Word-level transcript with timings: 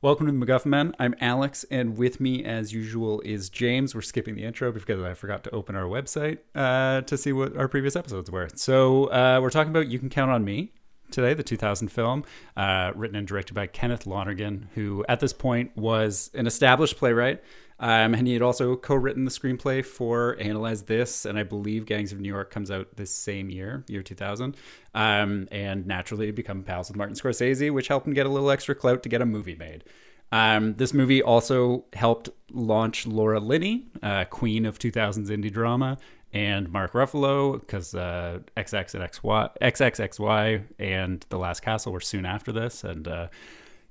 Welcome 0.00 0.26
to 0.26 0.32
the 0.32 0.46
MacGuffin 0.46 0.66
Men. 0.66 0.94
I'm 1.00 1.16
Alex, 1.20 1.64
and 1.72 1.98
with 1.98 2.20
me, 2.20 2.44
as 2.44 2.72
usual, 2.72 3.20
is 3.22 3.50
James. 3.50 3.96
We're 3.96 4.00
skipping 4.00 4.36
the 4.36 4.44
intro 4.44 4.70
because 4.70 5.02
I 5.02 5.14
forgot 5.14 5.42
to 5.42 5.50
open 5.50 5.74
our 5.74 5.86
website 5.86 6.38
uh, 6.54 7.00
to 7.00 7.18
see 7.18 7.32
what 7.32 7.56
our 7.56 7.66
previous 7.66 7.96
episodes 7.96 8.30
were. 8.30 8.48
So 8.54 9.06
uh, 9.06 9.40
we're 9.42 9.50
talking 9.50 9.70
about 9.72 9.88
You 9.88 9.98
Can 9.98 10.08
Count 10.08 10.30
on 10.30 10.44
Me 10.44 10.70
today, 11.10 11.34
the 11.34 11.42
2000 11.42 11.88
film, 11.88 12.24
uh, 12.56 12.92
written 12.94 13.16
and 13.16 13.26
directed 13.26 13.54
by 13.54 13.66
Kenneth 13.66 14.06
Lonergan, 14.06 14.68
who 14.76 15.04
at 15.08 15.18
this 15.18 15.32
point 15.32 15.76
was 15.76 16.30
an 16.32 16.46
established 16.46 16.96
playwright. 16.96 17.42
Um, 17.80 18.14
and 18.14 18.26
he 18.26 18.32
had 18.32 18.42
also 18.42 18.74
co-written 18.74 19.24
the 19.24 19.30
screenplay 19.30 19.84
for 19.84 20.36
Analyze 20.40 20.82
This, 20.82 21.24
and 21.24 21.38
I 21.38 21.44
believe 21.44 21.86
Gangs 21.86 22.12
of 22.12 22.20
New 22.20 22.28
York 22.28 22.50
comes 22.50 22.70
out 22.70 22.88
this 22.96 23.10
same 23.10 23.50
year, 23.50 23.84
year 23.86 24.02
2000. 24.02 24.56
Um, 24.94 25.46
and 25.52 25.86
naturally 25.86 26.30
become 26.32 26.64
pals 26.64 26.88
with 26.88 26.96
Martin 26.96 27.14
Scorsese, 27.14 27.72
which 27.72 27.88
helped 27.88 28.06
him 28.06 28.14
get 28.14 28.26
a 28.26 28.30
little 28.30 28.50
extra 28.50 28.74
clout 28.74 29.02
to 29.04 29.08
get 29.08 29.22
a 29.22 29.26
movie 29.26 29.54
made. 29.54 29.84
Um, 30.32 30.74
this 30.74 30.92
movie 30.92 31.22
also 31.22 31.84
helped 31.92 32.28
launch 32.50 33.06
Laura 33.06 33.40
Linney, 33.40 33.86
uh, 34.02 34.24
queen 34.24 34.66
of 34.66 34.78
2000s 34.78 35.28
indie 35.28 35.52
drama, 35.52 35.98
and 36.32 36.70
Mark 36.70 36.92
Ruffalo, 36.92 37.60
because 37.60 37.94
uh, 37.94 38.40
XX 38.56 38.94
and 38.94 39.04
XY, 39.04 39.50
XXXY 39.62 40.64
and 40.78 41.24
The 41.30 41.38
Last 41.38 41.60
Castle 41.60 41.92
were 41.92 42.00
soon 42.00 42.26
after 42.26 42.52
this. 42.52 42.84
And 42.84 43.08
uh, 43.08 43.28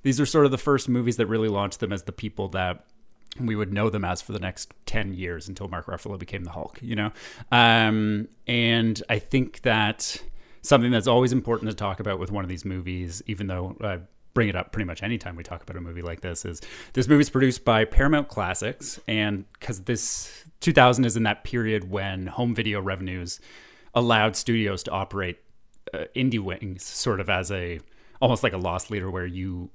these 0.03 0.19
are 0.19 0.25
sort 0.25 0.45
of 0.45 0.51
the 0.51 0.57
first 0.57 0.87
movies 0.87 1.17
that 1.17 1.25
really 1.25 1.49
launched 1.49 1.79
them 1.79 1.91
as 1.91 2.03
the 2.03 2.11
people 2.11 2.49
that 2.49 2.85
we 3.39 3.55
would 3.55 3.71
know 3.71 3.89
them 3.89 4.03
as 4.03 4.21
for 4.21 4.31
the 4.31 4.39
next 4.39 4.73
10 4.85 5.13
years 5.13 5.47
until 5.47 5.67
Mark 5.67 5.85
Ruffalo 5.85 6.17
became 6.17 6.43
the 6.43 6.51
Hulk, 6.51 6.79
you 6.81 6.95
know? 6.95 7.11
Um, 7.51 8.27
and 8.47 9.01
I 9.09 9.19
think 9.19 9.61
that 9.61 10.21
something 10.61 10.91
that's 10.91 11.07
always 11.07 11.31
important 11.31 11.69
to 11.69 11.75
talk 11.75 11.99
about 11.99 12.19
with 12.19 12.31
one 12.31 12.43
of 12.43 12.49
these 12.49 12.65
movies, 12.65 13.21
even 13.27 13.47
though 13.47 13.75
I 13.81 13.99
bring 14.33 14.49
it 14.49 14.55
up 14.55 14.71
pretty 14.71 14.85
much 14.85 15.01
anytime 15.01 15.35
we 15.35 15.43
talk 15.43 15.63
about 15.63 15.77
a 15.77 15.81
movie 15.81 16.01
like 16.01 16.21
this, 16.21 16.45
is 16.45 16.61
this 16.93 17.07
movie 17.07 17.21
is 17.21 17.29
produced 17.29 17.65
by 17.65 17.85
Paramount 17.85 18.27
Classics. 18.27 18.99
And 19.07 19.45
because 19.53 19.81
this 19.81 20.45
2000 20.59 21.05
is 21.05 21.17
in 21.17 21.23
that 21.23 21.43
period 21.43 21.89
when 21.89 22.27
home 22.27 22.53
video 22.53 22.81
revenues 22.81 23.39
allowed 23.93 24.35
studios 24.35 24.83
to 24.83 24.91
operate 24.91 25.39
uh, 25.93 26.05
indie 26.15 26.39
wings 26.39 26.83
sort 26.83 27.19
of 27.19 27.29
as 27.29 27.51
a 27.51 27.79
almost 28.21 28.43
like 28.43 28.53
a 28.53 28.57
loss 28.57 28.89
leader 28.89 29.09
where 29.09 29.25
you 29.25 29.69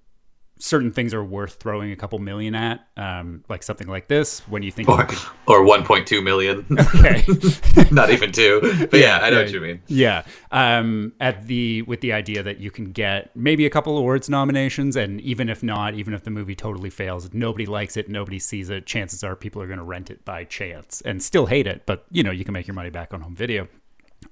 certain 0.58 0.92
things 0.92 1.12
are 1.12 1.24
worth 1.24 1.54
throwing 1.54 1.90
a 1.90 1.96
couple 1.96 2.18
million 2.20 2.54
at, 2.54 2.86
um, 2.96 3.42
like 3.48 3.62
something 3.62 3.88
like 3.88 4.06
this. 4.06 4.40
When 4.48 4.62
you 4.62 4.70
think 4.70 4.88
or, 4.88 5.04
could, 5.04 5.18
or 5.46 5.64
1.2 5.64 6.22
million, 6.22 6.64
okay, 6.78 7.90
not 7.94 8.10
even 8.10 8.30
two. 8.30 8.60
But 8.90 9.00
yeah, 9.00 9.18
I 9.22 9.30
know 9.30 9.38
yeah, 9.38 9.42
what 9.42 9.52
you 9.52 9.60
mean. 9.60 9.82
Yeah, 9.88 10.24
um, 10.52 11.12
at 11.20 11.46
the 11.46 11.82
with 11.82 12.00
the 12.00 12.12
idea 12.12 12.42
that 12.42 12.58
you 12.58 12.70
can 12.70 12.92
get 12.92 13.34
maybe 13.34 13.66
a 13.66 13.70
couple 13.70 13.98
awards 13.98 14.30
nominations, 14.30 14.94
and 14.94 15.20
even 15.20 15.48
if 15.48 15.62
not, 15.62 15.94
even 15.94 16.14
if 16.14 16.22
the 16.22 16.30
movie 16.30 16.54
totally 16.54 16.90
fails, 16.90 17.32
nobody 17.32 17.66
likes 17.66 17.96
it, 17.96 18.08
nobody 18.08 18.38
sees 18.38 18.70
it. 18.70 18.86
Chances 18.86 19.24
are 19.24 19.34
people 19.34 19.60
are 19.62 19.66
going 19.66 19.78
to 19.78 19.84
rent 19.84 20.10
it 20.10 20.24
by 20.24 20.44
chance 20.44 21.00
and 21.02 21.22
still 21.22 21.46
hate 21.46 21.66
it, 21.66 21.86
but 21.86 22.06
you 22.10 22.22
know 22.22 22.30
you 22.30 22.44
can 22.44 22.54
make 22.54 22.66
your 22.66 22.74
money 22.74 22.90
back 22.90 23.12
on 23.12 23.20
home 23.20 23.34
video. 23.34 23.66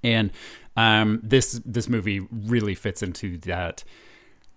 And 0.05 0.31
um, 0.77 1.21
this 1.23 1.61
this 1.65 1.89
movie 1.89 2.27
really 2.31 2.75
fits 2.75 3.03
into 3.03 3.39
that 3.39 3.83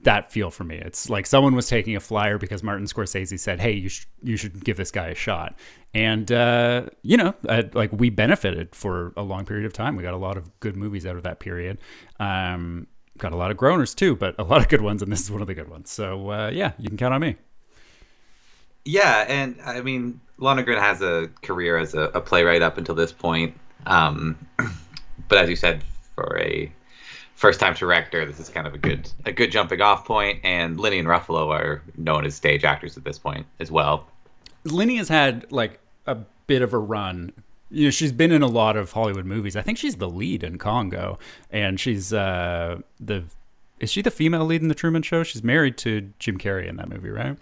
that 0.04 0.32
feel 0.32 0.50
for 0.50 0.64
me. 0.64 0.78
It's 0.78 1.10
like 1.10 1.26
someone 1.26 1.56
was 1.56 1.68
taking 1.68 1.96
a 1.96 2.00
flyer 2.00 2.38
because 2.38 2.64
Martin 2.64 2.86
Scorsese 2.86 3.40
said, 3.40 3.60
"Hey, 3.60 3.74
you 3.74 3.90
sh- 3.90 4.06
you 4.22 4.38
should 4.38 4.64
give 4.64 4.78
this 4.78 4.92
guy 4.92 5.08
a 5.08 5.16
shot," 5.16 5.58
and 5.94 6.32
uh, 6.32 6.88
you 7.02 7.18
know, 7.18 7.34
uh, 7.48 7.64
like 7.74 7.92
we 7.92 8.10
benefited 8.10 8.76
for 8.76 9.14
a 9.18 9.24
long 9.24 9.46
period 9.46 9.66
of 9.66 9.74
time. 9.74 9.96
We 9.96 10.04
got 10.04 10.14
a 10.14 10.18
lot 10.18 10.38
of 10.38 10.60
good 10.60 10.76
movies 10.76 11.06
out 11.06 11.16
of 11.16 11.24
that 11.24 11.40
period. 11.40 11.80
Um, 12.20 12.88
got 13.18 13.32
a 13.32 13.38
lot 13.38 13.52
of 13.52 13.58
groaners 13.58 13.96
too, 13.96 14.16
but 14.16 14.36
a 14.38 14.44
lot 14.44 14.62
of 14.62 14.70
good 14.70 14.82
ones, 14.82 15.02
and 15.02 15.12
this 15.12 15.22
is 15.22 15.32
one 15.32 15.42
of 15.42 15.48
the 15.48 15.54
good 15.54 15.70
ones. 15.70 15.90
So 15.90 16.32
uh, 16.32 16.50
yeah, 16.54 16.74
you 16.78 16.88
can 16.88 16.98
count 16.98 17.14
on 17.14 17.22
me. 17.22 17.36
Yeah, 18.86 19.26
and 19.30 19.60
I 19.66 19.82
mean, 19.82 20.20
Lonergan 20.38 20.78
has 20.78 21.02
a 21.02 21.30
career 21.42 21.78
as 21.78 21.94
a, 21.94 22.12
a 22.14 22.22
playwright 22.22 22.62
up 22.62 22.78
until 22.78 22.96
this 22.96 23.14
point, 23.14 23.58
um, 23.86 24.38
but 25.30 25.38
as 25.38 25.50
you 25.50 25.56
said, 25.56 25.84
for 26.16 26.38
a 26.40 26.72
first 27.36 27.60
time 27.60 27.74
director, 27.74 28.26
this 28.26 28.40
is 28.40 28.50
kind 28.50 28.68
of 28.68 28.74
a 28.74 28.78
good 28.78 29.10
a 29.26 29.32
good 29.32 29.52
jumping 29.52 29.82
off 29.82 30.06
point. 30.06 30.40
And 30.44 30.80
Linney 30.80 31.00
and 31.00 31.08
Ruffalo 31.08 31.50
are 31.50 31.82
known 31.98 32.26
as 32.26 32.36
stage 32.36 32.64
actors 32.64 32.98
at 32.98 33.04
this 33.04 33.20
point 33.20 33.46
as 33.60 33.72
well. 33.72 34.08
Linney 34.64 34.98
has 34.98 35.10
had 35.10 35.52
like 35.52 35.80
a 36.06 36.16
bit 36.48 36.62
of 36.62 36.74
a 36.74 36.78
run. 36.78 37.34
You 37.70 37.86
know, 37.86 37.90
she's 37.90 38.12
been 38.12 38.32
in 38.32 38.42
a 38.42 38.48
lot 38.48 38.78
of 38.78 38.92
Hollywood 38.92 39.26
movies. 39.26 39.56
I 39.56 39.62
think 39.62 39.78
she's 39.78 39.96
the 39.96 40.10
lead 40.10 40.44
in 40.44 40.58
Congo, 40.58 41.18
and 41.50 41.80
she's 41.80 42.14
uh, 42.14 42.80
the 43.00 43.24
is 43.80 43.92
she 43.92 44.02
the 44.02 44.12
female 44.12 44.46
lead 44.46 44.62
in 44.62 44.68
the 44.68 44.76
Truman 44.76 45.02
Show? 45.02 45.24
She's 45.24 45.44
married 45.44 45.78
to 45.80 46.14
Jim 46.20 46.38
Carrey 46.38 46.68
in 46.68 46.78
that 46.78 46.90
movie, 46.90 47.10
right? 47.10 47.36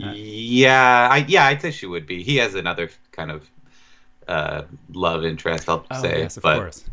Uh, 0.00 0.12
yeah, 0.14 1.08
I 1.10 1.24
yeah, 1.28 1.46
I'd 1.46 1.60
say 1.60 1.70
she 1.70 1.86
would 1.86 2.06
be. 2.06 2.22
He 2.22 2.36
has 2.36 2.54
another 2.54 2.90
kind 3.10 3.30
of 3.30 3.50
uh, 4.28 4.62
love 4.92 5.24
interest, 5.24 5.68
I'll 5.68 5.84
oh, 5.90 6.02
say, 6.02 6.20
yes, 6.20 6.36
of 6.36 6.42
but 6.42 6.58
course. 6.58 6.84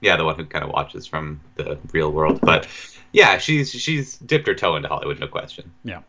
Yeah, 0.00 0.16
the 0.16 0.24
one 0.24 0.36
who 0.36 0.44
kind 0.44 0.64
of 0.64 0.70
watches 0.70 1.06
from 1.06 1.40
the 1.56 1.78
real 1.92 2.12
world. 2.12 2.40
But 2.42 2.68
yeah, 3.12 3.38
she's 3.38 3.70
she's 3.70 4.18
dipped 4.18 4.46
her 4.46 4.54
toe 4.54 4.76
into 4.76 4.88
Hollywood, 4.88 5.18
no 5.18 5.28
question. 5.28 5.72
Yeah. 5.84 6.02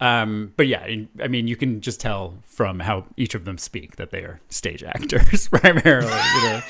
Um, 0.00 0.52
but 0.56 0.66
yeah, 0.66 0.86
I 1.22 1.28
mean, 1.28 1.46
you 1.46 1.56
can 1.56 1.80
just 1.80 2.00
tell 2.00 2.38
from 2.42 2.80
how 2.80 3.06
each 3.16 3.34
of 3.34 3.44
them 3.44 3.58
speak 3.58 3.96
that 3.96 4.10
they 4.10 4.20
are 4.20 4.40
stage 4.48 4.82
actors 4.86 5.48
primarily. 5.48 6.10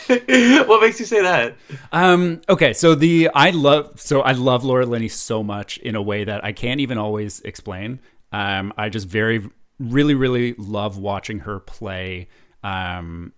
What 0.66 0.80
makes 0.80 1.00
you 1.00 1.06
say 1.06 1.22
that? 1.22 1.56
Um, 1.92 2.40
okay, 2.48 2.72
so 2.72 2.94
the 2.94 3.30
I 3.34 3.50
love 3.50 4.00
so 4.00 4.20
I 4.20 4.32
love 4.32 4.64
Laura 4.64 4.86
Linney 4.86 5.08
so 5.08 5.42
much 5.42 5.78
in 5.78 5.94
a 5.94 6.02
way 6.02 6.24
that 6.24 6.44
I 6.44 6.52
can't 6.52 6.80
even 6.80 6.98
always 6.98 7.40
explain. 7.40 8.00
Um, 8.32 8.72
I 8.76 8.88
just 8.88 9.08
very 9.08 9.48
really 9.78 10.14
really 10.14 10.54
love 10.58 10.98
watching 10.98 11.40
her 11.40 11.60
play. 11.60 12.28
Um, 12.62 13.32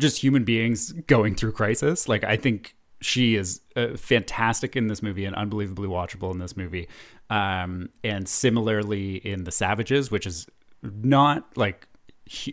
just 0.00 0.22
human 0.22 0.44
beings 0.44 0.92
going 1.06 1.34
through 1.34 1.52
crisis. 1.52 2.08
Like 2.08 2.24
I 2.24 2.36
think 2.36 2.74
she 3.00 3.36
is 3.36 3.60
uh, 3.76 3.96
fantastic 3.96 4.76
in 4.76 4.88
this 4.88 5.02
movie 5.02 5.24
and 5.24 5.34
unbelievably 5.36 5.88
watchable 5.88 6.32
in 6.32 6.38
this 6.38 6.56
movie. 6.56 6.88
Um, 7.30 7.90
and 8.02 8.28
similarly 8.28 9.16
in 9.16 9.44
The 9.44 9.52
Savages, 9.52 10.10
which 10.10 10.26
is 10.26 10.46
not 10.82 11.56
like 11.56 11.86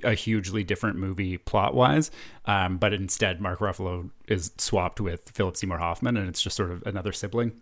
a 0.03 0.13
hugely 0.13 0.63
different 0.63 0.97
movie 0.97 1.38
plot 1.38 1.73
wise, 1.73 2.11
um, 2.45 2.78
but 2.78 2.94
instead 2.94 3.41
Mark 3.41 3.59
Ruffalo 3.59 4.09
is 4.27 4.51
swapped 4.57 5.01
with 5.01 5.29
Philip 5.31 5.57
Seymour 5.57 5.77
Hoffman, 5.77 6.17
and 6.17 6.27
it's 6.29 6.41
just 6.41 6.56
sort 6.56 6.72
of 6.72 6.83
another 6.85 7.12
sibling 7.12 7.62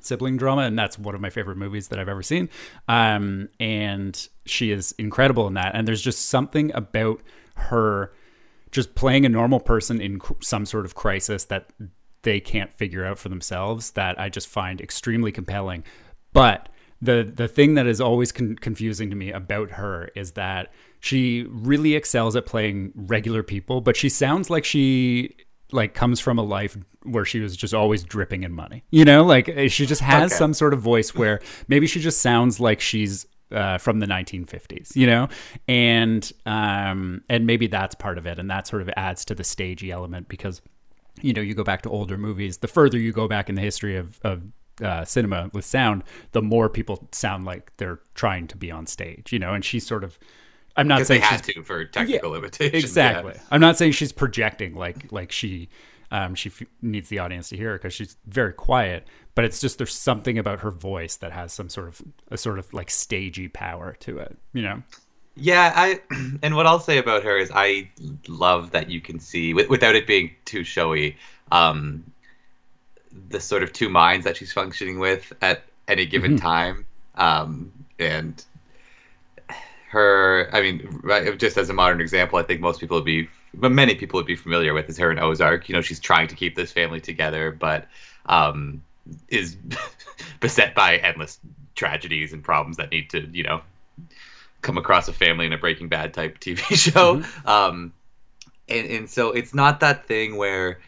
sibling 0.00 0.36
drama, 0.36 0.62
and 0.62 0.78
that's 0.78 0.98
one 0.98 1.14
of 1.14 1.20
my 1.20 1.30
favorite 1.30 1.56
movies 1.56 1.88
that 1.88 1.98
I've 1.98 2.10
ever 2.10 2.22
seen. 2.22 2.50
Um, 2.88 3.48
and 3.58 4.28
she 4.44 4.70
is 4.70 4.92
incredible 4.98 5.46
in 5.46 5.54
that, 5.54 5.74
and 5.74 5.88
there's 5.88 6.02
just 6.02 6.26
something 6.26 6.74
about 6.74 7.22
her 7.56 8.12
just 8.74 8.94
playing 8.96 9.24
a 9.24 9.28
normal 9.28 9.60
person 9.60 10.00
in 10.00 10.18
cr- 10.18 10.32
some 10.40 10.66
sort 10.66 10.84
of 10.84 10.94
crisis 10.96 11.44
that 11.46 11.70
they 12.22 12.40
can't 12.40 12.72
figure 12.72 13.04
out 13.06 13.18
for 13.18 13.28
themselves 13.28 13.92
that 13.92 14.18
I 14.20 14.28
just 14.28 14.48
find 14.48 14.80
extremely 14.80 15.30
compelling. 15.30 15.84
But 16.32 16.68
the 17.00 17.30
the 17.34 17.46
thing 17.48 17.74
that 17.74 17.86
is 17.86 18.00
always 18.00 18.32
con- 18.32 18.56
confusing 18.56 19.10
to 19.10 19.16
me 19.16 19.30
about 19.30 19.70
her 19.72 20.10
is 20.16 20.32
that 20.32 20.72
she 21.00 21.46
really 21.48 21.94
excels 21.94 22.34
at 22.34 22.46
playing 22.46 22.92
regular 22.96 23.42
people, 23.42 23.80
but 23.80 23.96
she 23.96 24.08
sounds 24.08 24.50
like 24.50 24.64
she 24.64 25.36
like 25.70 25.94
comes 25.94 26.18
from 26.18 26.38
a 26.38 26.42
life 26.42 26.76
where 27.02 27.24
she 27.24 27.40
was 27.40 27.56
just 27.56 27.74
always 27.74 28.02
dripping 28.02 28.42
in 28.42 28.52
money. 28.52 28.82
You 28.90 29.04
know, 29.04 29.24
like 29.24 29.48
eh, 29.48 29.68
she 29.68 29.86
just 29.86 30.00
has 30.00 30.32
Okay. 30.32 30.38
some 30.38 30.54
sort 30.54 30.72
of 30.74 30.80
voice 30.80 31.14
where 31.14 31.40
maybe 31.68 31.86
she 31.86 32.00
just 32.00 32.20
sounds 32.20 32.58
like 32.58 32.80
she's 32.80 33.26
uh, 33.54 33.78
from 33.78 34.00
the 34.00 34.06
1950s, 34.06 34.94
you 34.96 35.06
know, 35.06 35.28
and 35.68 36.30
um, 36.46 37.22
and 37.28 37.46
maybe 37.46 37.66
that's 37.66 37.94
part 37.94 38.18
of 38.18 38.26
it, 38.26 38.38
and 38.38 38.50
that 38.50 38.66
sort 38.66 38.82
of 38.82 38.90
adds 38.96 39.24
to 39.26 39.34
the 39.34 39.44
stagey 39.44 39.90
element 39.90 40.28
because 40.28 40.60
you 41.22 41.32
know 41.32 41.40
you 41.40 41.54
go 41.54 41.64
back 41.64 41.82
to 41.82 41.90
older 41.90 42.18
movies. 42.18 42.58
The 42.58 42.68
further 42.68 42.98
you 42.98 43.12
go 43.12 43.28
back 43.28 43.48
in 43.48 43.54
the 43.54 43.62
history 43.62 43.96
of 43.96 44.18
of 44.22 44.42
uh, 44.82 45.04
cinema 45.04 45.50
with 45.52 45.64
sound, 45.64 46.02
the 46.32 46.42
more 46.42 46.68
people 46.68 47.08
sound 47.12 47.44
like 47.44 47.70
they're 47.76 48.00
trying 48.14 48.48
to 48.48 48.56
be 48.56 48.70
on 48.72 48.86
stage, 48.86 49.32
you 49.32 49.38
know, 49.38 49.54
and 49.54 49.64
she's 49.64 49.86
sort 49.86 50.04
of. 50.04 50.18
I'm 50.76 50.88
not 50.88 50.96
Because 50.96 51.08
they 51.08 51.14
saying 51.20 51.22
had 51.22 51.44
she's 51.46 51.54
to 51.54 51.62
for 51.62 51.84
technical 51.84 52.30
limitations. 52.32 52.82
exactly. 52.82 53.32
yeah. 53.36 53.42
I'm 53.52 53.60
not 53.60 53.78
saying 53.78 53.92
she's 53.92 54.10
projecting 54.10 54.74
like 54.74 55.12
like 55.12 55.30
she 55.30 55.68
um, 56.14 56.36
she 56.36 56.48
f- 56.48 56.62
needs 56.80 57.08
the 57.08 57.18
audience 57.18 57.48
to 57.48 57.56
hear 57.56 57.70
her 57.70 57.78
because 57.78 57.92
she's 57.92 58.16
very 58.26 58.52
quiet. 58.52 59.08
But 59.34 59.44
it's 59.44 59.60
just 59.60 59.78
there's 59.78 59.92
something 59.92 60.38
about 60.38 60.60
her 60.60 60.70
voice 60.70 61.16
that 61.16 61.32
has 61.32 61.52
some 61.52 61.68
sort 61.68 61.88
of 61.88 62.02
a 62.30 62.38
sort 62.38 62.60
of 62.60 62.72
like 62.72 62.88
stagey 62.88 63.48
power 63.48 63.96
to 64.00 64.18
it. 64.18 64.38
You 64.52 64.62
know. 64.62 64.82
Yeah, 65.34 65.72
I 65.74 66.00
and 66.42 66.54
what 66.54 66.66
I'll 66.66 66.78
say 66.78 66.98
about 66.98 67.24
her 67.24 67.36
is 67.36 67.50
I 67.52 67.90
love 68.28 68.70
that 68.70 68.90
you 68.90 69.00
can 69.00 69.18
see 69.18 69.50
wi- 69.50 69.68
without 69.68 69.96
it 69.96 70.06
being 70.06 70.30
too 70.44 70.62
showy, 70.62 71.16
um, 71.50 72.04
the 73.28 73.40
sort 73.40 73.64
of 73.64 73.72
two 73.72 73.88
minds 73.88 74.24
that 74.24 74.36
she's 74.36 74.52
functioning 74.52 75.00
with 75.00 75.32
at 75.42 75.64
any 75.88 76.06
given 76.06 76.36
time, 76.36 76.86
um, 77.16 77.72
and 77.98 78.44
her. 79.88 80.48
I 80.52 80.60
mean, 80.60 81.00
right, 81.02 81.36
just 81.36 81.56
as 81.56 81.70
a 81.70 81.74
modern 81.74 82.00
example, 82.00 82.38
I 82.38 82.44
think 82.44 82.60
most 82.60 82.78
people 82.78 82.98
would 82.98 83.04
be, 83.04 83.28
but 83.56 83.72
many 83.72 83.94
people 83.94 84.18
would 84.18 84.26
be 84.26 84.36
familiar 84.36 84.74
with 84.74 84.88
is 84.88 84.98
her 84.98 85.10
in 85.10 85.18
Ozark. 85.18 85.68
You 85.68 85.74
know, 85.74 85.80
she's 85.80 86.00
trying 86.00 86.28
to 86.28 86.34
keep 86.34 86.54
this 86.54 86.72
family 86.72 87.00
together, 87.00 87.50
but 87.50 87.86
um, 88.26 88.82
is 89.28 89.56
beset 90.40 90.74
by 90.74 90.96
endless 90.96 91.38
tragedies 91.74 92.32
and 92.32 92.42
problems 92.42 92.76
that 92.76 92.90
need 92.90 93.10
to 93.10 93.20
you 93.32 93.42
know 93.42 93.60
come 94.62 94.78
across 94.78 95.08
a 95.08 95.12
family 95.12 95.46
in 95.46 95.52
a 95.52 95.58
Breaking 95.58 95.88
Bad 95.88 96.14
type 96.14 96.38
TV 96.38 96.58
show. 96.76 97.16
Mm-hmm. 97.16 97.48
Um, 97.48 97.92
and 98.68 98.86
and 98.86 99.10
so 99.10 99.32
it's 99.32 99.54
not 99.54 99.80
that 99.80 100.06
thing 100.06 100.36
where 100.36 100.78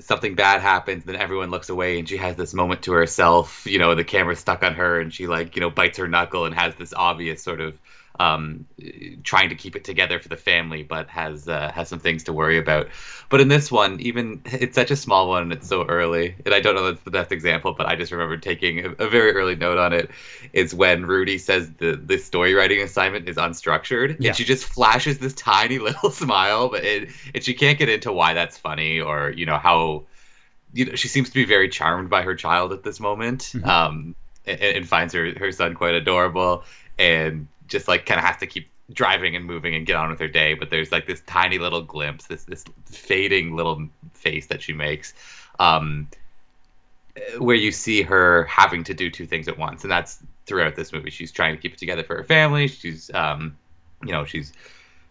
something 0.00 0.34
bad 0.34 0.60
happens, 0.60 1.04
then 1.04 1.16
everyone 1.16 1.50
looks 1.50 1.68
away 1.68 1.98
and 1.98 2.08
she 2.08 2.16
has 2.16 2.36
this 2.36 2.52
moment 2.52 2.82
to 2.82 2.92
herself. 2.92 3.66
You 3.66 3.78
know, 3.78 3.94
the 3.94 4.04
camera's 4.04 4.38
stuck 4.38 4.62
on 4.62 4.74
her 4.74 5.00
and 5.00 5.12
she 5.12 5.26
like, 5.26 5.56
you 5.56 5.60
know, 5.60 5.70
bites 5.70 5.98
her 5.98 6.08
knuckle 6.08 6.44
and 6.44 6.54
has 6.54 6.74
this 6.74 6.92
obvious 6.94 7.42
sort 7.42 7.60
of 7.60 7.78
um, 8.18 8.66
trying 9.24 9.50
to 9.50 9.54
keep 9.54 9.76
it 9.76 9.84
together 9.84 10.18
for 10.18 10.28
the 10.28 10.36
family, 10.36 10.82
but 10.82 11.08
has 11.08 11.48
uh, 11.48 11.70
has 11.72 11.88
some 11.88 11.98
things 11.98 12.24
to 12.24 12.32
worry 12.32 12.58
about. 12.58 12.88
But 13.28 13.40
in 13.40 13.48
this 13.48 13.70
one, 13.70 14.00
even 14.00 14.40
it's 14.44 14.74
such 14.74 14.90
a 14.90 14.96
small 14.96 15.28
one 15.28 15.42
and 15.42 15.52
it's 15.52 15.68
so 15.68 15.84
early, 15.84 16.34
and 16.44 16.54
I 16.54 16.60
don't 16.60 16.74
know 16.74 16.84
that's 16.84 17.02
the 17.02 17.10
best 17.10 17.32
example, 17.32 17.74
but 17.74 17.86
I 17.86 17.96
just 17.96 18.12
remember 18.12 18.36
taking 18.36 18.84
a, 18.84 18.90
a 19.04 19.08
very 19.08 19.32
early 19.32 19.56
note 19.56 19.78
on 19.78 19.92
it. 19.92 20.10
Is 20.52 20.74
when 20.74 21.06
Rudy 21.06 21.38
says 21.38 21.70
the 21.72 21.96
the 21.96 22.18
story 22.18 22.54
writing 22.54 22.80
assignment 22.80 23.28
is 23.28 23.36
unstructured, 23.36 24.16
yeah. 24.18 24.28
and 24.28 24.36
she 24.36 24.44
just 24.44 24.64
flashes 24.64 25.18
this 25.18 25.34
tiny 25.34 25.78
little 25.86 26.10
smile, 26.10 26.68
but 26.68 26.84
it, 26.84 27.10
and 27.34 27.44
she 27.44 27.54
can't 27.54 27.78
get 27.78 27.88
into 27.88 28.12
why 28.12 28.34
that's 28.34 28.56
funny 28.56 29.00
or 29.00 29.30
you 29.30 29.46
know 29.46 29.58
how 29.58 30.04
you 30.72 30.86
know 30.86 30.94
she 30.94 31.08
seems 31.08 31.28
to 31.28 31.34
be 31.34 31.44
very 31.44 31.68
charmed 31.68 32.10
by 32.10 32.22
her 32.22 32.34
child 32.34 32.72
at 32.72 32.82
this 32.82 33.00
moment. 33.00 33.52
Mm-hmm. 33.54 33.68
Um, 33.68 34.14
and, 34.46 34.60
and 34.60 34.88
finds 34.88 35.12
her 35.12 35.32
her 35.38 35.50
son 35.50 35.74
quite 35.74 35.94
adorable 35.94 36.62
and 36.98 37.48
just 37.66 37.88
like 37.88 38.06
kind 38.06 38.18
of 38.18 38.24
has 38.24 38.36
to 38.38 38.46
keep 38.46 38.68
driving 38.92 39.34
and 39.34 39.44
moving 39.44 39.74
and 39.74 39.86
get 39.86 39.96
on 39.96 40.10
with 40.10 40.20
her 40.20 40.28
day. 40.28 40.54
But 40.54 40.70
there's 40.70 40.92
like 40.92 41.06
this 41.06 41.20
tiny 41.26 41.58
little 41.58 41.82
glimpse, 41.82 42.26
this 42.26 42.44
this 42.44 42.64
fading 42.86 43.56
little 43.56 43.88
face 44.14 44.46
that 44.46 44.62
she 44.62 44.72
makes, 44.72 45.14
um, 45.58 46.08
where 47.38 47.56
you 47.56 47.72
see 47.72 48.02
her 48.02 48.44
having 48.44 48.84
to 48.84 48.94
do 48.94 49.10
two 49.10 49.26
things 49.26 49.48
at 49.48 49.58
once, 49.58 49.82
and 49.82 49.90
that's 49.90 50.18
throughout 50.46 50.76
this 50.76 50.92
movie. 50.92 51.10
She's 51.10 51.32
trying 51.32 51.54
to 51.56 51.60
keep 51.60 51.74
it 51.74 51.78
together 51.78 52.04
for 52.04 52.16
her 52.16 52.24
family. 52.24 52.68
She's, 52.68 53.10
um, 53.12 53.56
you 54.04 54.12
know, 54.12 54.24
she's 54.24 54.52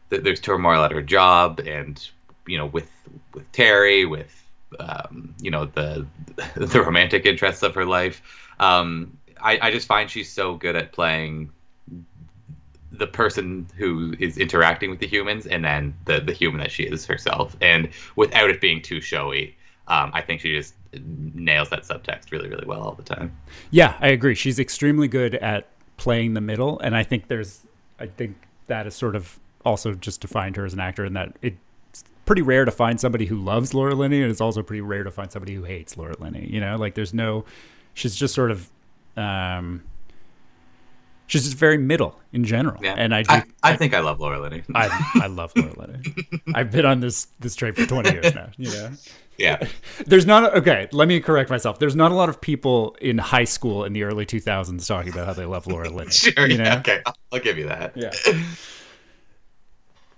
there's 0.10 0.40
turmoil 0.40 0.84
at 0.84 0.92
her 0.92 1.02
job, 1.02 1.60
and 1.60 2.08
you 2.48 2.58
know, 2.58 2.68
with 2.68 2.90
with 3.34 3.52
Terry, 3.52 4.06
with 4.06 4.32
um, 4.80 5.36
you 5.42 5.52
know 5.52 5.66
the 5.66 6.06
the 6.56 6.82
romantic 6.82 7.26
interests 7.26 7.64
of 7.64 7.76
her 7.76 7.86
life. 7.86 8.22
Um, 8.60 9.18
I, 9.42 9.60
I 9.62 9.72
just 9.72 9.88
find 9.88 10.10
she's 10.10 10.32
so 10.32 10.56
good 10.56 10.76
at 10.76 10.92
playing 10.92 11.52
the 12.98 13.08
person 13.08 13.68
who 13.78 14.16
is 14.20 14.38
interacting 14.38 14.90
with 14.90 15.00
the 15.00 15.08
humans 15.08 15.46
and 15.46 15.64
then 15.64 15.94
the 16.06 16.20
the 16.20 16.34
human 16.34 16.60
that 16.62 16.72
she 16.72 16.84
is 16.84 17.06
herself. 17.06 17.56
And 17.62 17.90
without 18.16 18.50
it 18.50 18.62
being 18.62 18.82
too 18.82 19.02
showy 19.02 19.56
um, 19.88 20.12
i 20.14 20.22
think 20.22 20.42
she 20.42 20.52
just 20.52 20.74
nails 21.34 21.70
that 21.70 21.84
subtext 21.84 22.32
really 22.32 22.50
really 22.50 22.66
well 22.66 22.82
all 22.82 22.94
the 22.94 23.04
time. 23.04 23.36
Yeah 23.72 23.96
i 24.00 24.08
agree. 24.08 24.36
She's 24.36 24.60
extremely 24.60 25.08
good 25.08 25.36
at 25.36 25.68
playing 25.98 26.34
the 26.34 26.42
middle 26.42 26.80
and 26.80 26.96
i 26.96 27.04
think 27.04 27.28
there's 27.28 27.62
i 28.00 28.06
think 28.06 28.36
that 28.68 28.86
is 28.86 28.94
sort 28.94 29.16
of 29.16 29.40
also 29.64 29.94
just 29.94 30.20
defined 30.22 30.58
her 30.58 30.66
as 30.66 30.74
an 30.74 30.80
actor 30.80 31.06
in 31.06 31.14
that 31.14 31.38
it's 31.42 32.04
pretty 32.26 32.42
rare 32.42 32.66
to 32.66 32.72
find 32.72 33.00
somebody 33.00 33.26
who 33.26 33.38
loves 33.38 33.74
laura 33.74 33.96
linney 33.96 34.22
and 34.22 34.30
it's 34.30 34.42
also 34.42 34.62
pretty 34.62 34.82
rare 34.82 35.04
to 35.04 35.12
find 35.12 35.32
somebody 35.32 35.56
who 35.56 35.64
hates 35.64 35.96
laura 35.96 36.14
linney 36.20 36.48
you 36.52 36.60
know? 36.60 36.76
Like 36.76 36.96
there's 36.96 37.14
no 37.14 37.46
she's 37.94 38.16
just 38.16 38.34
sort 38.34 38.52
of 38.52 38.70
um 39.16 39.84
she's 41.28 41.44
just 41.44 41.58
very 41.58 41.78
middle 41.78 42.20
in 42.32 42.44
general. 42.44 42.80
Yeah. 42.84 42.96
And 42.98 43.14
I, 43.14 43.24
do, 43.24 43.34
I, 43.34 43.44
I, 43.64 43.76
think 43.76 43.94
I 43.94 44.00
love 44.00 44.20
Laura 44.20 44.40
Linney. 44.40 44.64
I, 44.74 44.90
I 45.24 45.28
love 45.28 45.52
Laura 45.56 45.74
Linney. 45.80 46.16
I've 46.54 46.72
been 46.72 46.86
on 46.86 47.00
this 47.00 47.28
this 47.40 47.56
train 47.56 47.74
for 47.74 47.86
20 47.86 48.12
years 48.12 48.34
now. 48.36 48.50
You 48.58 48.72
know. 48.72 48.92
Yeah. 49.38 49.68
There's 50.06 50.26
not 50.26 50.56
okay. 50.58 50.88
Let 50.92 51.08
me 51.08 51.20
correct 51.20 51.50
myself. 51.50 51.80
There's 51.80 51.96
not 51.96 52.12
a 52.12 52.16
lot 52.16 52.30
of 52.30 52.40
people 52.40 52.96
in 53.02 53.18
high 53.18 53.44
school 53.44 53.84
in 53.84 53.94
the 53.94 54.04
early 54.04 54.26
2000s 54.26 54.88
talking 54.88 55.12
about 55.12 55.26
how 55.28 55.34
they 55.34 55.46
love 55.46 55.68
Laura 55.68 55.90
Linney. 55.90 56.12
sure. 56.12 56.48
You 56.48 56.58
know? 56.58 56.64
Yeah, 56.64 56.80
okay. 56.80 57.02
I'll 57.32 57.40
give 57.40 57.58
you 57.58 57.68
that. 57.68 57.96
Yeah. 57.96 58.12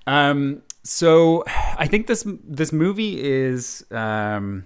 Um. 0.06 0.62
So 0.84 1.44
I 1.48 1.88
think 1.88 2.08
this 2.08 2.26
this 2.44 2.72
movie 2.72 3.22
is. 3.22 3.86
Um. 3.92 4.66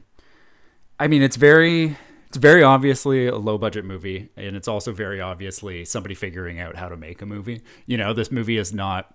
I 0.99 1.07
mean, 1.07 1.23
it's 1.23 1.35
very 1.35 1.97
it's 2.31 2.37
very 2.37 2.63
obviously 2.63 3.27
a 3.27 3.35
low 3.35 3.57
budget 3.57 3.83
movie 3.83 4.29
and 4.37 4.55
it's 4.55 4.69
also 4.69 4.93
very 4.93 5.19
obviously 5.19 5.83
somebody 5.83 6.15
figuring 6.15 6.61
out 6.61 6.77
how 6.77 6.87
to 6.87 6.95
make 6.95 7.21
a 7.21 7.25
movie. 7.25 7.61
You 7.87 7.97
know 7.97 8.13
this 8.13 8.31
movie 8.31 8.55
is 8.55 8.73
not 8.73 9.13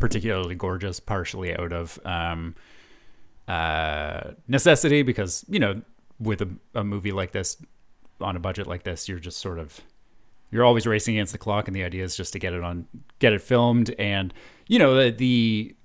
particularly 0.00 0.56
gorgeous 0.56 0.98
partially 0.98 1.56
out 1.56 1.72
of 1.72 2.00
um, 2.04 2.56
uh, 3.46 4.32
necessity 4.48 5.02
because 5.02 5.44
you 5.48 5.60
know 5.60 5.80
with 6.18 6.42
a, 6.42 6.48
a 6.74 6.82
movie 6.82 7.12
like 7.12 7.30
this 7.30 7.56
on 8.20 8.34
a 8.34 8.40
budget 8.40 8.66
like 8.66 8.82
this 8.82 9.08
you're 9.08 9.20
just 9.20 9.38
sort 9.38 9.60
of 9.60 9.80
you're 10.50 10.64
always 10.64 10.88
racing 10.88 11.14
against 11.18 11.30
the 11.30 11.38
clock 11.38 11.68
and 11.68 11.76
the 11.76 11.84
idea 11.84 12.02
is 12.02 12.16
just 12.16 12.32
to 12.32 12.40
get 12.40 12.52
it 12.52 12.64
on 12.64 12.84
get 13.20 13.32
it 13.32 13.42
filmed. 13.42 13.94
And 13.96 14.34
you 14.66 14.80
know 14.80 14.96
the, 14.96 15.10
the 15.12 15.76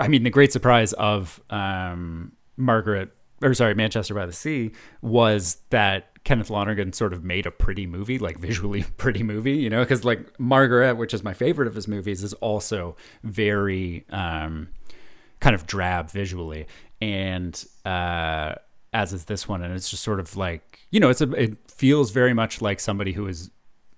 i 0.00 0.08
mean 0.08 0.24
the 0.24 0.30
great 0.30 0.52
surprise 0.52 0.94
of 0.94 1.40
um, 1.48 2.32
margaret 2.56 3.12
or 3.42 3.54
sorry, 3.54 3.74
Manchester 3.74 4.14
by 4.14 4.26
the 4.26 4.32
Sea 4.32 4.72
was 5.00 5.58
that 5.70 6.07
Kenneth 6.24 6.50
Lonergan 6.50 6.92
sort 6.92 7.12
of 7.12 7.24
made 7.24 7.46
a 7.46 7.50
pretty 7.50 7.86
movie, 7.86 8.18
like 8.18 8.38
visually 8.38 8.84
pretty 8.96 9.22
movie, 9.22 9.56
you 9.56 9.70
know, 9.70 9.82
because 9.82 10.04
like 10.04 10.38
Margaret, 10.38 10.96
which 10.96 11.14
is 11.14 11.22
my 11.22 11.34
favorite 11.34 11.68
of 11.68 11.74
his 11.74 11.88
movies, 11.88 12.22
is 12.22 12.34
also 12.34 12.96
very 13.22 14.04
um, 14.10 14.68
kind 15.40 15.54
of 15.54 15.66
drab 15.66 16.10
visually, 16.10 16.66
and 17.00 17.64
uh, 17.84 18.54
as 18.92 19.12
is 19.12 19.24
this 19.24 19.48
one, 19.48 19.62
and 19.62 19.74
it's 19.74 19.90
just 19.90 20.02
sort 20.02 20.20
of 20.20 20.36
like 20.36 20.80
you 20.90 21.00
know, 21.00 21.10
it's 21.10 21.20
a 21.20 21.30
it 21.32 21.56
feels 21.70 22.10
very 22.10 22.34
much 22.34 22.60
like 22.60 22.80
somebody 22.80 23.12
who 23.12 23.26
is. 23.26 23.50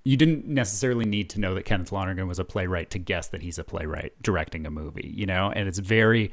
You 0.02 0.16
didn't 0.16 0.46
necessarily 0.46 1.04
need 1.04 1.28
to 1.30 1.40
know 1.40 1.54
that 1.54 1.66
Kenneth 1.66 1.92
Lonergan 1.92 2.26
was 2.26 2.38
a 2.38 2.44
playwright 2.44 2.90
to 2.92 2.98
guess 2.98 3.28
that 3.28 3.42
he's 3.42 3.58
a 3.58 3.64
playwright 3.64 4.14
directing 4.22 4.66
a 4.66 4.70
movie, 4.70 5.12
you 5.14 5.26
know, 5.26 5.52
and 5.54 5.68
it's 5.68 5.78
very 5.78 6.30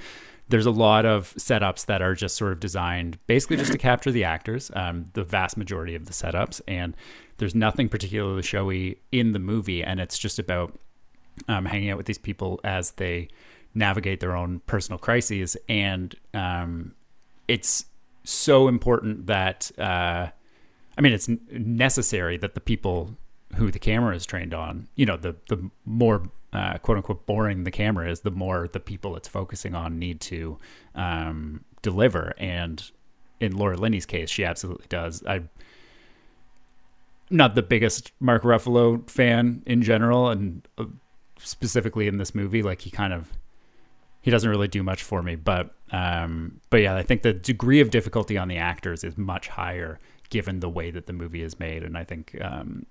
there's 0.50 0.66
a 0.66 0.72
lot 0.72 1.06
of 1.06 1.34
setups 1.36 1.86
that 1.88 2.02
are 2.02 2.16
just 2.16 2.36
sort 2.36 2.54
of 2.54 2.60
designed 2.60 3.18
basically 3.28 3.58
just 3.58 3.72
to 3.72 3.78
capture 3.78 4.12
the 4.12 4.24
actors, 4.24 4.72
um, 4.76 5.06
the 5.14 5.24
vast 5.24 5.58
majority 5.58 5.96
of 5.96 6.06
the 6.06 6.14
setups. 6.14 6.62
And 6.68 6.96
there's 7.38 7.54
nothing 7.54 7.90
particularly 7.90 8.42
showy 8.44 9.00
in 9.12 9.34
the 9.34 9.40
movie. 9.40 9.84
And 9.84 10.00
it's 10.00 10.18
just 10.18 10.40
about 10.40 10.78
um, 11.48 11.66
hanging 11.66 11.90
out 11.90 11.98
with 11.98 12.06
these 12.06 12.18
people 12.18 12.60
as 12.64 12.92
they 12.92 13.28
navigate 13.74 14.20
their 14.22 14.36
own 14.36 14.62
personal 14.68 14.98
crises. 14.98 15.58
And 15.68 16.16
um, 16.34 16.96
it's 17.48 17.86
so 18.24 18.68
important 18.68 19.28
that, 19.28 19.72
uh, 19.78 20.28
I 20.98 21.02
mean, 21.02 21.14
it's 21.14 21.30
necessary 21.52 22.38
that 22.38 22.56
the 22.56 22.62
people 22.62 23.18
who 23.56 23.70
the 23.72 23.80
camera 23.80 24.16
is 24.16 24.26
trained 24.26 24.54
on, 24.54 24.88
you 24.96 25.06
know, 25.06 25.18
the, 25.18 25.36
the 25.50 25.70
more 25.86 26.24
uh, 26.54 26.78
quote 26.78 26.98
unquote 26.98 27.26
boring 27.26 27.64
the 27.64 27.72
camera 27.72 28.10
is, 28.10 28.22
the 28.22 28.32
more 28.32 28.68
the 28.68 28.80
people 28.80 29.16
it's 29.16 29.28
focusing 29.28 29.76
on 29.76 30.00
need 30.00 30.22
to 30.22 30.58
um, 30.96 31.64
deliver. 31.82 32.34
And 32.38 32.90
in 33.40 33.56
Laura 33.56 33.78
Linney's 33.78 34.06
case, 34.06 34.30
she 34.30 34.46
absolutely 34.46 34.88
does. 34.90 35.24
I'm 35.28 35.50
not 37.30 37.56
the 37.56 37.62
biggest 37.62 38.12
Mark 38.20 38.44
Ruffalo 38.44 39.08
fan 39.10 39.64
in 39.66 39.82
general, 39.82 40.30
and 40.30 40.68
uh, 40.78 40.86
specifically 41.40 42.08
in 42.08 42.18
this 42.18 42.34
movie, 42.34 42.64
like 42.64 42.82
he 42.82 42.90
kind 42.90 43.14
of 43.14 43.32
he 44.22 44.32
doesn't 44.32 44.50
really 44.50 44.68
do 44.68 44.84
much 44.84 45.04
for 45.04 45.22
me. 45.22 45.36
But 45.36 45.76
um, 45.92 46.60
but 46.70 46.82
yeah, 46.82 46.96
I 46.96 47.04
think 47.04 47.22
the 47.22 47.34
degree 47.34 47.80
of 47.80 47.90
difficulty 47.90 48.38
on 48.38 48.48
the 48.48 48.58
actors 48.58 49.04
is 49.04 49.18
much 49.18 49.48
higher 49.48 50.00
given 50.30 50.60
the 50.60 50.70
way 50.70 50.92
that 50.92 51.06
the 51.06 51.14
movie 51.14 51.42
is 51.42 51.60
made, 51.60 51.84
and 51.84 51.98
I 51.98 52.04
think 52.04 52.38
um, 52.42 52.86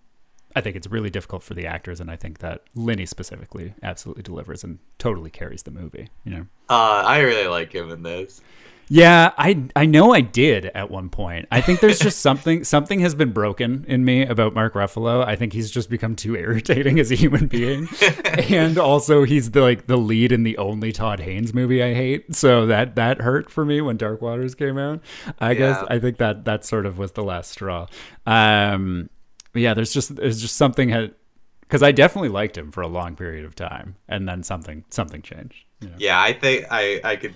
I 0.57 0.63
think 0.63 0.75
it's 0.75 0.87
really 0.87 1.11
difficult 1.11 1.43
for 1.43 1.53
the 1.53 1.67
actors, 1.67 2.01
and 2.01 2.11
I 2.11 2.17
think 2.17 2.39
that 2.39 2.63
Linney 2.75 3.05
specifically 3.05 3.75
absolutely 3.83 4.23
delivers 4.23 4.65
and 4.65 4.79
totally 4.99 5.29
carries 5.29 5.63
the 5.63 5.71
movie. 5.71 6.09
You 6.25 6.31
know, 6.33 6.47
uh, 6.71 7.03
I 7.05 7.19
really 7.21 7.47
like 7.47 7.75
him 7.75 7.91
in 7.91 8.03
this. 8.03 8.41
Yeah, 8.89 9.33
I 9.37 9.69
I 9.75 9.85
know 9.85 10.15
I 10.15 10.23
did 10.23 10.67
at 10.67 10.91
one 10.91 11.11
point. 11.11 11.47
I 11.51 11.61
think 11.61 11.81
there's 11.81 11.99
just 11.99 12.21
something 12.23 12.65
something 12.65 13.01
has 13.01 13.15
been 13.15 13.33
broken 13.33 13.85
in 13.87 14.05
me 14.05 14.25
about 14.25 14.55
Mark 14.55 14.75
Ruffalo. 14.75 15.27
I 15.27 15.37
think 15.37 15.53
he's 15.53 15.71
just 15.71 15.91
become 15.91 16.17
too 16.17 16.37
irritating 16.37 16.99
as 17.01 17.11
a 17.11 17.17
human 17.17 17.49
being, 17.49 17.89
and 18.25 18.79
also 18.79 19.25
he's 19.25 19.51
the 19.51 19.61
like 19.61 19.89
the 19.89 19.99
lead 19.99 20.33
in 20.33 20.45
the 20.45 20.57
only 20.57 20.91
Todd 20.93 21.21
Haynes 21.21 21.53
movie 21.53 21.83
I 21.83 21.95
hate. 21.95 22.35
So 22.35 22.67
that 22.67 22.95
that 22.95 23.21
hurt 23.21 23.51
for 23.51 23.65
me 23.65 23.81
when 23.81 23.97
Dark 23.97 24.23
Waters 24.23 24.55
came 24.55 24.79
out. 24.79 25.03
I 25.39 25.51
yeah. 25.51 25.59
guess 25.59 25.85
I 25.91 25.99
think 25.99 26.19
that 26.19 26.45
that 26.45 26.65
sort 26.65 26.87
of 26.87 26.97
was 26.97 27.13
the 27.13 27.25
last 27.25 27.51
straw. 27.51 27.89
Um, 28.25 29.11
but 29.57 29.63
yeah, 29.63 29.73
there's 29.73 29.95
just 29.95 30.15
there's 30.17 30.43
just 30.43 30.57
something 30.57 30.91
had 30.91 31.15
because 31.61 31.83
I 31.83 31.91
definitely 31.91 32.29
liked 32.29 32.59
him 32.59 32.71
for 32.71 32.83
a 32.83 32.87
long 32.87 33.17
period 33.17 33.47
of 33.47 33.55
time, 33.55 33.97
and 34.07 34.29
then 34.29 34.43
something 34.43 34.85
something 34.91 35.23
changed. 35.23 35.65
You 35.81 35.89
know? 35.89 35.95
Yeah, 35.97 36.21
I 36.21 36.35
think 36.35 36.67
I 36.71 37.01
I 37.03 37.17
could 37.17 37.33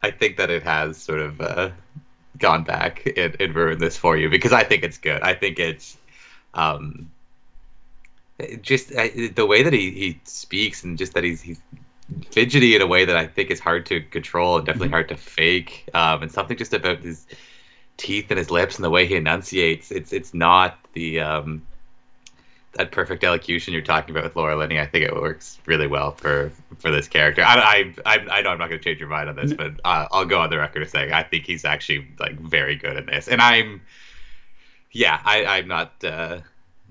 I 0.00 0.12
think 0.12 0.36
that 0.36 0.50
it 0.50 0.62
has 0.62 0.96
sort 0.96 1.18
of 1.18 1.40
uh, 1.40 1.70
gone 2.38 2.62
back 2.62 3.12
and, 3.16 3.36
and 3.40 3.52
ruined 3.56 3.80
this 3.80 3.96
for 3.96 4.16
you 4.16 4.30
because 4.30 4.52
I 4.52 4.62
think 4.62 4.84
it's 4.84 4.98
good. 4.98 5.20
I 5.22 5.34
think 5.34 5.58
it's 5.58 5.96
um 6.54 7.10
just 8.62 8.90
the 8.90 9.44
way 9.44 9.64
that 9.64 9.72
he, 9.72 9.90
he 9.90 10.20
speaks 10.22 10.84
and 10.84 10.96
just 10.96 11.14
that 11.14 11.24
he's 11.24 11.42
he's 11.42 11.60
fidgety 12.30 12.76
in 12.76 12.82
a 12.82 12.86
way 12.86 13.04
that 13.04 13.16
I 13.16 13.26
think 13.26 13.50
is 13.50 13.58
hard 13.58 13.84
to 13.86 14.00
control 14.00 14.58
and 14.58 14.64
definitely 14.64 14.90
mm-hmm. 14.90 14.94
hard 14.94 15.08
to 15.08 15.16
fake. 15.16 15.88
Um, 15.92 16.22
and 16.22 16.30
something 16.30 16.56
just 16.56 16.72
about 16.72 17.00
his 17.00 17.26
teeth 17.96 18.26
and 18.30 18.38
his 18.38 18.50
lips 18.50 18.76
and 18.76 18.84
the 18.84 18.90
way 18.90 19.06
he 19.06 19.16
enunciates. 19.16 19.90
It's 19.90 20.12
it's 20.12 20.34
not 20.34 20.78
the 20.92 21.20
um, 21.20 21.62
that 22.74 22.92
perfect 22.92 23.24
elocution 23.24 23.72
you're 23.72 23.82
talking 23.82 24.14
about 24.14 24.24
with 24.24 24.36
Laura 24.36 24.56
Linney, 24.56 24.80
I 24.80 24.86
think 24.86 25.04
it 25.04 25.14
works 25.14 25.58
really 25.66 25.86
well 25.86 26.12
for 26.12 26.52
for 26.78 26.90
this 26.90 27.08
character. 27.08 27.42
I 27.42 27.94
I, 28.04 28.14
I, 28.14 28.18
I 28.30 28.42
know 28.42 28.50
I'm 28.50 28.58
not 28.58 28.68
going 28.68 28.80
to 28.80 28.84
change 28.84 29.00
your 29.00 29.08
mind 29.08 29.28
on 29.28 29.36
this, 29.36 29.52
but 29.52 29.74
uh, 29.84 30.06
I'll 30.10 30.24
go 30.24 30.40
on 30.40 30.50
the 30.50 30.58
record 30.58 30.82
as 30.82 30.90
saying 30.90 31.12
I 31.12 31.22
think 31.22 31.46
he's 31.46 31.64
actually 31.64 32.08
like 32.18 32.38
very 32.38 32.76
good 32.76 32.96
in 32.96 33.06
this, 33.06 33.28
and 33.28 33.40
I'm 33.40 33.82
yeah 34.92 35.20
I 35.24 35.44
I'm 35.44 35.68
not. 35.68 36.02
Uh, 36.02 36.40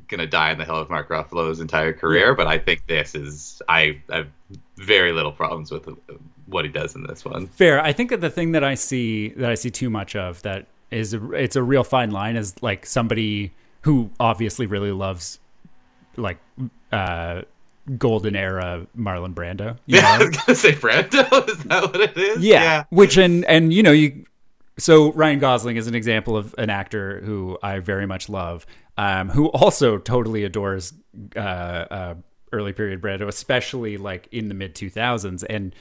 gonna 0.10 0.28
die 0.28 0.52
on 0.52 0.58
the 0.58 0.66
hill 0.66 0.76
of 0.76 0.90
Mark 0.90 1.10
Ruffalo's 1.10 1.60
entire 1.60 1.94
career, 1.94 2.36
but 2.36 2.46
I 2.46 2.60
think 2.60 2.86
this 2.86 3.16
is 3.16 3.62
I 3.68 4.02
have 4.12 4.28
very 4.78 5.12
little 5.12 5.32
problems 5.32 5.72
with 5.72 5.90
what 6.46 6.66
he 6.66 6.72
does 6.72 6.96
in 6.96 7.04
this 7.08 7.26
one. 7.26 7.48
Fair. 7.48 7.82
I 7.82 7.94
think 7.94 8.10
that 8.12 8.22
the 8.22 8.30
thing 8.30 8.52
that 8.52 8.64
I 8.64 8.76
see 8.76 9.30
that 9.30 9.50
I 9.50 9.56
see 9.56 9.72
too 9.72 9.90
much 9.90 10.16
of 10.16 10.42
that 10.44 10.68
is 10.94 11.14
a, 11.14 11.32
it's 11.32 11.56
a 11.56 11.64
real 11.64 11.84
fine 11.84 12.12
line 12.12 12.36
is 12.36 12.62
like 12.62 12.86
somebody 12.86 13.52
who 13.82 14.10
obviously 14.20 14.66
really 14.66 14.92
loves 14.92 15.40
like 16.16 16.38
uh 16.92 17.42
golden 17.98 18.36
era 18.36 18.88
Marlon 18.98 19.34
Brando. 19.34 19.78
yeah, 19.86 20.02
know? 20.02 20.08
I 20.08 20.18
was 20.20 20.30
gonna 20.30 20.56
say 20.56 20.72
Brando. 20.74 21.50
Is 21.50 21.58
that 21.66 21.84
what 21.84 22.00
it 22.00 22.18
is? 22.18 22.44
Yeah. 22.44 22.62
yeah. 22.62 22.84
Which 22.90 23.18
and 23.18 23.44
and 23.46 23.74
you 23.74 23.84
know 23.84 23.92
you 23.92 24.26
so 24.78 25.12
Ryan 25.14 25.40
Gosling 25.40 25.76
is 25.76 25.88
an 25.88 25.96
example 25.96 26.36
of 26.36 26.56
an 26.58 26.70
actor 26.70 27.22
who 27.24 27.58
I 27.62 27.80
very 27.80 28.06
much 28.06 28.30
love, 28.30 28.66
um, 28.98 29.30
who 29.30 29.48
also 29.48 29.98
totally 29.98 30.44
adores 30.44 30.94
uh, 31.36 31.40
uh, 31.40 32.16
early 32.52 32.74
period 32.74 33.02
Brando, 33.02 33.28
especially 33.28 33.98
like 33.98 34.28
in 34.32 34.48
the 34.48 34.54
mid 34.54 34.76
two 34.76 34.90
thousands 34.90 35.44
and 35.44 35.76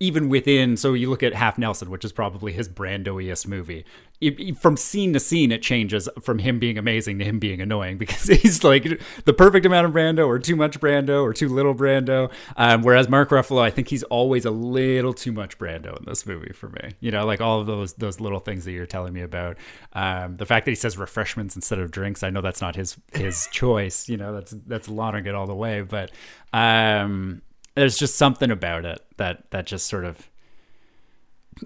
even 0.00 0.28
within 0.28 0.76
so 0.76 0.94
you 0.94 1.10
look 1.10 1.22
at 1.22 1.34
half 1.34 1.58
nelson 1.58 1.90
which 1.90 2.04
is 2.04 2.12
probably 2.12 2.52
his 2.52 2.68
brandoiest 2.68 3.46
movie. 3.46 3.84
It, 4.20 4.58
from 4.58 4.76
scene 4.76 5.12
to 5.12 5.20
scene 5.20 5.52
it 5.52 5.62
changes 5.62 6.08
from 6.20 6.40
him 6.40 6.58
being 6.58 6.76
amazing 6.76 7.20
to 7.20 7.24
him 7.24 7.38
being 7.38 7.60
annoying 7.60 7.98
because 8.02 8.26
he's 8.26 8.64
like 8.64 9.00
the 9.24 9.32
perfect 9.32 9.64
amount 9.64 9.86
of 9.86 9.92
brando 9.92 10.26
or 10.26 10.38
too 10.38 10.56
much 10.56 10.80
brando 10.80 11.22
or 11.22 11.32
too 11.32 11.48
little 11.48 11.74
brando. 11.74 12.30
Um, 12.56 12.82
whereas 12.82 13.08
mark 13.08 13.30
ruffalo 13.30 13.60
i 13.60 13.70
think 13.70 13.88
he's 13.88 14.02
always 14.04 14.44
a 14.44 14.50
little 14.50 15.12
too 15.12 15.32
much 15.32 15.58
brando 15.58 15.96
in 15.98 16.04
this 16.04 16.26
movie 16.26 16.52
for 16.52 16.68
me. 16.68 16.90
You 17.00 17.10
know 17.10 17.26
like 17.26 17.40
all 17.40 17.60
of 17.60 17.66
those 17.66 17.94
those 17.94 18.20
little 18.20 18.40
things 18.40 18.64
that 18.64 18.72
you're 18.72 18.86
telling 18.86 19.12
me 19.12 19.22
about. 19.22 19.56
Um, 19.92 20.36
the 20.36 20.46
fact 20.46 20.64
that 20.66 20.72
he 20.72 20.76
says 20.76 20.96
refreshments 20.96 21.56
instead 21.56 21.78
of 21.78 21.90
drinks 21.90 22.22
i 22.22 22.30
know 22.30 22.40
that's 22.40 22.60
not 22.60 22.76
his 22.76 22.96
his 23.12 23.48
choice. 23.52 24.08
You 24.08 24.16
know 24.16 24.32
that's 24.32 24.54
that's 24.66 24.88
Lonergan 24.88 25.34
all 25.34 25.46
the 25.46 25.54
way 25.54 25.82
but 25.82 26.10
um 26.52 27.42
there's 27.74 27.96
just 27.96 28.16
something 28.16 28.50
about 28.50 28.84
it 28.84 29.00
that 29.18 29.50
that 29.50 29.66
just 29.66 29.86
sort 29.86 30.04
of 30.04 30.30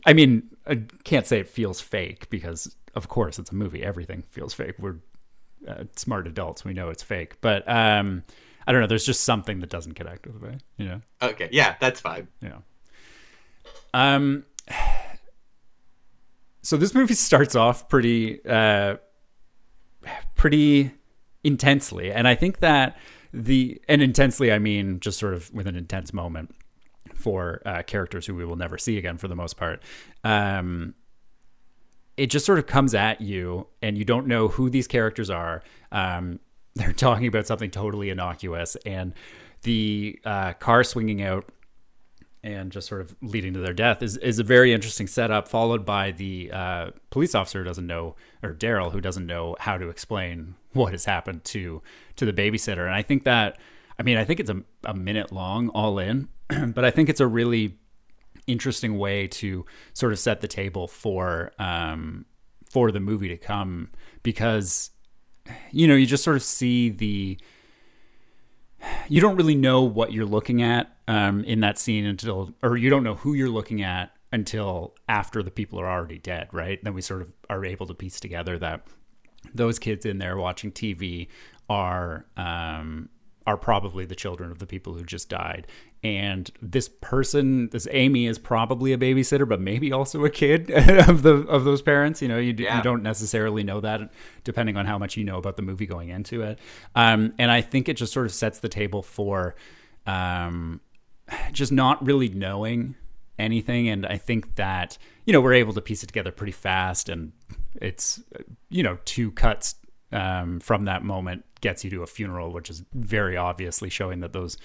I 0.06 0.12
mean, 0.12 0.48
I 0.66 0.82
can't 1.04 1.26
say 1.26 1.38
it 1.38 1.48
feels 1.48 1.80
fake 1.80 2.28
because 2.30 2.74
of 2.94 3.08
course 3.08 3.38
it's 3.38 3.50
a 3.50 3.54
movie. 3.54 3.82
Everything 3.82 4.22
feels 4.22 4.54
fake. 4.54 4.74
We're 4.78 4.96
uh, 5.66 5.84
smart 5.96 6.26
adults. 6.26 6.64
We 6.64 6.72
know 6.72 6.88
it's 6.88 7.02
fake. 7.02 7.40
But 7.40 7.68
um 7.68 8.24
I 8.66 8.72
don't 8.72 8.80
know, 8.80 8.86
there's 8.86 9.06
just 9.06 9.22
something 9.22 9.60
that 9.60 9.70
doesn't 9.70 9.94
connect 9.94 10.26
with 10.26 10.40
me, 10.40 10.58
you 10.76 10.86
know. 10.86 11.00
Okay. 11.20 11.48
Yeah, 11.52 11.76
that's 11.80 12.00
fine. 12.00 12.28
Yeah. 12.40 12.58
Um 13.94 14.44
so 16.62 16.76
this 16.76 16.94
movie 16.94 17.14
starts 17.14 17.54
off 17.54 17.88
pretty 17.88 18.44
uh 18.46 18.96
pretty 20.34 20.92
intensely 21.44 22.12
and 22.12 22.26
I 22.28 22.34
think 22.34 22.60
that 22.60 22.96
the 23.32 23.80
and 23.88 24.02
intensely 24.02 24.52
I 24.52 24.58
mean 24.58 25.00
just 25.00 25.18
sort 25.18 25.34
of 25.34 25.52
with 25.52 25.66
an 25.66 25.76
intense 25.76 26.12
moment 26.12 26.54
for 27.22 27.62
uh, 27.64 27.82
characters 27.82 28.26
who 28.26 28.34
we 28.34 28.44
will 28.44 28.56
never 28.56 28.76
see 28.76 28.98
again 28.98 29.16
for 29.16 29.28
the 29.28 29.36
most 29.36 29.56
part. 29.56 29.82
Um, 30.24 30.94
it 32.16 32.26
just 32.26 32.44
sort 32.44 32.58
of 32.58 32.66
comes 32.66 32.94
at 32.94 33.20
you, 33.20 33.68
and 33.80 33.96
you 33.96 34.04
don't 34.04 34.26
know 34.26 34.48
who 34.48 34.68
these 34.68 34.86
characters 34.86 35.30
are. 35.30 35.62
Um, 35.90 36.40
they're 36.74 36.92
talking 36.92 37.26
about 37.26 37.46
something 37.46 37.70
totally 37.70 38.10
innocuous, 38.10 38.76
and 38.86 39.14
the 39.62 40.18
uh, 40.24 40.54
car 40.54 40.82
swinging 40.84 41.22
out 41.22 41.50
and 42.44 42.72
just 42.72 42.88
sort 42.88 43.00
of 43.00 43.14
leading 43.22 43.52
to 43.52 43.60
their 43.60 43.72
death 43.72 44.02
is, 44.02 44.16
is 44.16 44.38
a 44.38 44.42
very 44.42 44.72
interesting 44.72 45.06
setup, 45.06 45.46
followed 45.46 45.84
by 45.84 46.10
the 46.10 46.50
uh, 46.52 46.90
police 47.10 47.34
officer 47.34 47.60
who 47.60 47.64
doesn't 47.64 47.86
know, 47.86 48.16
or 48.42 48.52
Daryl, 48.52 48.90
who 48.90 49.00
doesn't 49.00 49.26
know 49.26 49.54
how 49.60 49.78
to 49.78 49.88
explain 49.88 50.56
what 50.72 50.92
has 50.92 51.04
happened 51.04 51.44
to 51.44 51.82
to 52.16 52.24
the 52.24 52.32
babysitter. 52.32 52.84
And 52.84 52.94
I 52.94 53.02
think 53.02 53.24
that, 53.24 53.58
I 54.02 54.04
mean, 54.04 54.18
I 54.18 54.24
think 54.24 54.40
it's 54.40 54.50
a, 54.50 54.60
a 54.82 54.94
minute 54.94 55.30
long 55.30 55.68
all 55.68 56.00
in, 56.00 56.28
but 56.74 56.84
I 56.84 56.90
think 56.90 57.08
it's 57.08 57.20
a 57.20 57.26
really 57.28 57.78
interesting 58.48 58.98
way 58.98 59.28
to 59.28 59.64
sort 59.92 60.12
of 60.12 60.18
set 60.18 60.40
the 60.40 60.48
table 60.48 60.88
for 60.88 61.52
um, 61.60 62.24
for 62.68 62.90
the 62.90 62.98
movie 62.98 63.28
to 63.28 63.36
come 63.36 63.92
because 64.24 64.90
you 65.70 65.86
know 65.86 65.94
you 65.94 66.04
just 66.04 66.24
sort 66.24 66.34
of 66.34 66.42
see 66.42 66.88
the 66.88 67.38
you 69.06 69.20
don't 69.20 69.36
really 69.36 69.54
know 69.54 69.82
what 69.82 70.12
you're 70.12 70.26
looking 70.26 70.64
at 70.64 70.96
um, 71.06 71.44
in 71.44 71.60
that 71.60 71.78
scene 71.78 72.04
until, 72.04 72.52
or 72.60 72.76
you 72.76 72.90
don't 72.90 73.04
know 73.04 73.14
who 73.14 73.34
you're 73.34 73.48
looking 73.48 73.82
at 73.82 74.10
until 74.32 74.96
after 75.08 75.44
the 75.44 75.50
people 75.52 75.78
are 75.78 75.88
already 75.88 76.18
dead, 76.18 76.48
right? 76.50 76.82
Then 76.82 76.92
we 76.92 77.02
sort 77.02 77.22
of 77.22 77.32
are 77.48 77.64
able 77.64 77.86
to 77.86 77.94
piece 77.94 78.18
together 78.18 78.58
that 78.58 78.84
those 79.54 79.78
kids 79.78 80.04
in 80.04 80.18
there 80.18 80.36
watching 80.36 80.72
TV 80.72 81.28
are 81.70 82.26
um, 82.36 83.08
are 83.46 83.56
probably 83.56 84.04
the 84.04 84.14
children 84.14 84.50
of 84.50 84.58
the 84.58 84.66
people 84.66 84.94
who 84.94 85.04
just 85.04 85.28
died. 85.28 85.66
And 86.02 86.50
this 86.60 86.88
person, 86.88 87.68
this 87.70 87.86
Amy, 87.90 88.26
is 88.26 88.38
probably 88.38 88.92
a 88.92 88.98
babysitter, 88.98 89.48
but 89.48 89.60
maybe 89.60 89.92
also 89.92 90.24
a 90.24 90.30
kid 90.30 90.70
of 91.08 91.22
the 91.22 91.46
of 91.48 91.64
those 91.64 91.82
parents. 91.82 92.22
You 92.22 92.28
know, 92.28 92.38
you, 92.38 92.54
yeah. 92.58 92.76
you 92.76 92.82
don't 92.82 93.02
necessarily 93.02 93.62
know 93.62 93.80
that, 93.80 94.10
depending 94.44 94.76
on 94.76 94.86
how 94.86 94.98
much 94.98 95.16
you 95.16 95.24
know 95.24 95.38
about 95.38 95.56
the 95.56 95.62
movie 95.62 95.86
going 95.86 96.08
into 96.08 96.42
it. 96.42 96.58
Um, 96.94 97.34
and 97.38 97.50
I 97.50 97.60
think 97.60 97.88
it 97.88 97.96
just 97.96 98.12
sort 98.12 98.26
of 98.26 98.32
sets 98.32 98.58
the 98.58 98.68
table 98.68 99.02
for 99.02 99.54
um, 100.06 100.80
just 101.52 101.72
not 101.72 102.04
really 102.04 102.28
knowing 102.28 102.96
anything. 103.38 103.88
And 103.88 104.06
I 104.06 104.18
think 104.18 104.56
that 104.56 104.98
you 105.24 105.32
know 105.32 105.40
we're 105.40 105.54
able 105.54 105.72
to 105.74 105.80
piece 105.80 106.02
it 106.02 106.06
together 106.06 106.32
pretty 106.32 106.52
fast, 106.52 107.08
and 107.08 107.32
it's 107.80 108.20
you 108.70 108.82
know 108.82 108.98
two 109.04 109.30
cuts 109.32 109.76
um, 110.12 110.60
from 110.60 110.84
that 110.84 111.04
moment 111.04 111.44
gets 111.62 111.82
you 111.84 111.90
to 111.90 112.02
a 112.02 112.06
funeral, 112.06 112.52
which 112.52 112.68
is 112.68 112.84
very 112.92 113.36
obviously 113.36 113.88
showing 113.88 114.20
that 114.20 114.34
those 114.34 114.58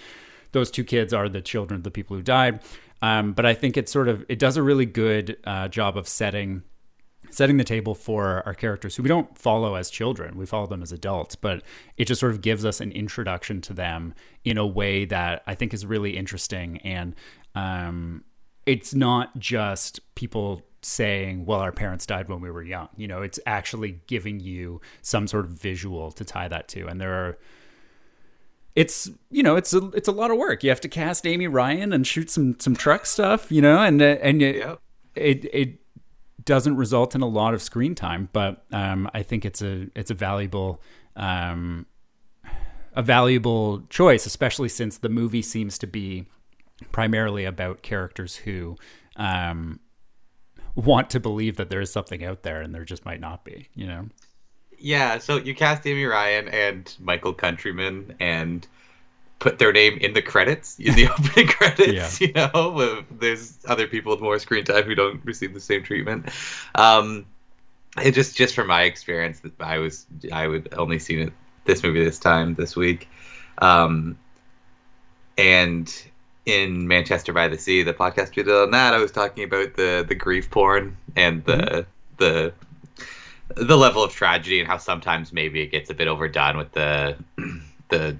those 0.51 0.69
two 0.69 0.83
kids 0.83 1.13
are 1.13 1.29
the 1.29 1.41
children 1.41 1.77
of 1.77 1.83
the 1.83 1.91
people 1.91 2.15
who 2.17 2.23
died. 2.23 2.61
Um, 3.01 3.33
but 3.33 3.45
I 3.45 3.53
think 3.53 3.77
it 3.77 3.87
sort 3.87 4.09
of 4.09 4.25
it 4.27 4.39
does 4.39 4.57
a 4.57 4.63
really 4.63 4.85
good 4.85 5.37
uh, 5.45 5.69
job 5.69 5.97
of 5.97 6.07
setting 6.07 6.63
setting 7.29 7.57
the 7.57 7.63
table 7.63 7.93
for 7.93 8.41
our 8.45 8.53
characters 8.53 8.95
who 8.95 9.03
we 9.03 9.09
don't 9.09 9.37
follow 9.37 9.75
as 9.75 9.89
children 9.89 10.37
we 10.37 10.45
follow 10.45 10.65
them 10.65 10.81
as 10.81 10.93
adults 10.93 11.35
but 11.35 11.61
it 11.97 12.05
just 12.05 12.21
sort 12.21 12.31
of 12.31 12.39
gives 12.39 12.63
us 12.63 12.79
an 12.79 12.89
introduction 12.93 13.59
to 13.59 13.73
them 13.73 14.13
in 14.45 14.57
a 14.57 14.65
way 14.65 15.03
that 15.03 15.43
i 15.45 15.53
think 15.53 15.73
is 15.73 15.85
really 15.85 16.15
interesting 16.15 16.77
and 16.85 17.15
um, 17.53 18.23
it's 18.65 18.93
not 18.93 19.37
just 19.37 19.99
people 20.15 20.61
saying, 20.87 21.45
well, 21.45 21.59
our 21.59 21.71
parents 21.71 22.05
died 22.05 22.29
when 22.29 22.41
we 22.41 22.49
were 22.49 22.63
young. 22.63 22.89
You 22.95 23.07
know, 23.07 23.21
it's 23.21 23.39
actually 23.45 23.99
giving 24.07 24.39
you 24.39 24.81
some 25.01 25.27
sort 25.27 25.45
of 25.45 25.51
visual 25.51 26.11
to 26.13 26.23
tie 26.23 26.47
that 26.47 26.67
to. 26.69 26.87
And 26.87 26.99
there 26.99 27.13
are 27.13 27.37
it's 28.75 29.09
you 29.31 29.41
know 29.41 29.55
it's 29.55 29.73
a 29.73 29.89
it's 29.95 30.07
a 30.07 30.11
lot 30.11 30.29
of 30.29 30.37
work. 30.37 30.63
You 30.63 30.69
have 30.69 30.81
to 30.81 30.87
cast 30.87 31.25
Amy 31.25 31.47
Ryan 31.47 31.91
and 31.91 32.05
shoot 32.05 32.29
some 32.29 32.59
some 32.59 32.75
truck 32.75 33.05
stuff, 33.05 33.51
you 33.51 33.61
know, 33.61 33.79
and 33.79 34.01
uh, 34.01 34.17
and 34.21 34.41
it, 34.41 34.57
yep. 34.57 34.79
it 35.15 35.45
it 35.53 35.79
doesn't 36.45 36.77
result 36.77 37.15
in 37.15 37.21
a 37.21 37.27
lot 37.27 37.53
of 37.53 37.61
screen 37.61 37.95
time, 37.95 38.29
but 38.31 38.63
um, 38.71 39.09
I 39.13 39.23
think 39.23 39.45
it's 39.45 39.61
a 39.61 39.87
it's 39.95 40.11
a 40.11 40.13
valuable 40.13 40.81
um, 41.15 41.87
a 42.93 43.01
valuable 43.01 43.81
choice, 43.89 44.25
especially 44.25 44.69
since 44.69 44.99
the 44.99 45.09
movie 45.09 45.41
seems 45.41 45.77
to 45.79 45.87
be 45.87 46.27
primarily 46.91 47.45
about 47.45 47.81
characters 47.81 48.35
who 48.35 48.77
um, 49.15 49.79
want 50.77 51.09
to 51.09 51.19
believe 51.19 51.57
that 51.57 51.69
there 51.69 51.81
is 51.81 51.91
something 51.91 52.23
out 52.23 52.43
there 52.43 52.61
and 52.61 52.73
there 52.73 52.85
just 52.85 53.03
might 53.03 53.19
not 53.19 53.43
be, 53.43 53.67
you 53.73 53.87
know? 53.87 54.07
Yeah, 54.77 55.17
so 55.17 55.37
you 55.37 55.55
cast 55.55 55.85
Amy 55.87 56.05
Ryan 56.05 56.47
and 56.49 56.95
Michael 56.99 57.33
Countryman 57.33 58.15
and 58.19 58.65
put 59.39 59.57
their 59.57 59.73
name 59.73 59.97
in 59.97 60.13
the 60.13 60.21
credits, 60.21 60.77
in 60.79 60.93
the 60.93 61.07
opening 61.19 61.47
credits, 61.47 62.21
yeah. 62.21 62.27
you 62.27 62.33
know? 62.33 63.03
There's 63.11 63.57
other 63.67 63.87
people 63.87 64.11
with 64.11 64.21
more 64.21 64.37
screen 64.37 64.65
time 64.65 64.83
who 64.83 64.93
don't 64.93 65.25
receive 65.25 65.55
the 65.55 65.59
same 65.59 65.81
treatment. 65.81 66.29
Um, 66.75 67.25
it 67.99 68.11
just 68.11 68.37
just 68.37 68.53
from 68.53 68.67
my 68.67 68.83
experience 68.83 69.39
that 69.39 69.59
I 69.59 69.79
was 69.79 70.05
I 70.31 70.47
would 70.47 70.71
only 70.77 70.99
seen 70.99 71.19
it 71.19 71.33
this 71.65 71.81
movie 71.81 72.03
this 72.03 72.19
time 72.19 72.53
this 72.53 72.75
week. 72.75 73.09
Um, 73.57 74.19
and 75.35 75.91
in 76.47 76.87
Manchester 76.87 77.33
by 77.33 77.49
the 77.49 77.57
Sea, 77.57 77.83
the 77.83 77.93
podcast 77.93 78.35
we 78.35 78.43
did 78.43 78.53
on 78.53 78.71
that, 78.71 78.93
I 78.93 78.99
was 78.99 79.11
talking 79.11 79.43
about 79.43 79.75
the 79.75 80.03
the 80.07 80.15
grief 80.15 80.49
porn 80.49 80.97
and 81.15 81.43
the 81.43 81.57
mm-hmm. 81.57 81.89
the 82.17 82.53
the 83.55 83.77
level 83.77 84.03
of 84.03 84.13
tragedy 84.13 84.59
and 84.59 84.67
how 84.67 84.77
sometimes 84.77 85.33
maybe 85.33 85.61
it 85.61 85.67
gets 85.67 85.89
a 85.89 85.93
bit 85.93 86.07
overdone 86.07 86.57
with 86.57 86.71
the 86.71 87.17
the 87.89 88.15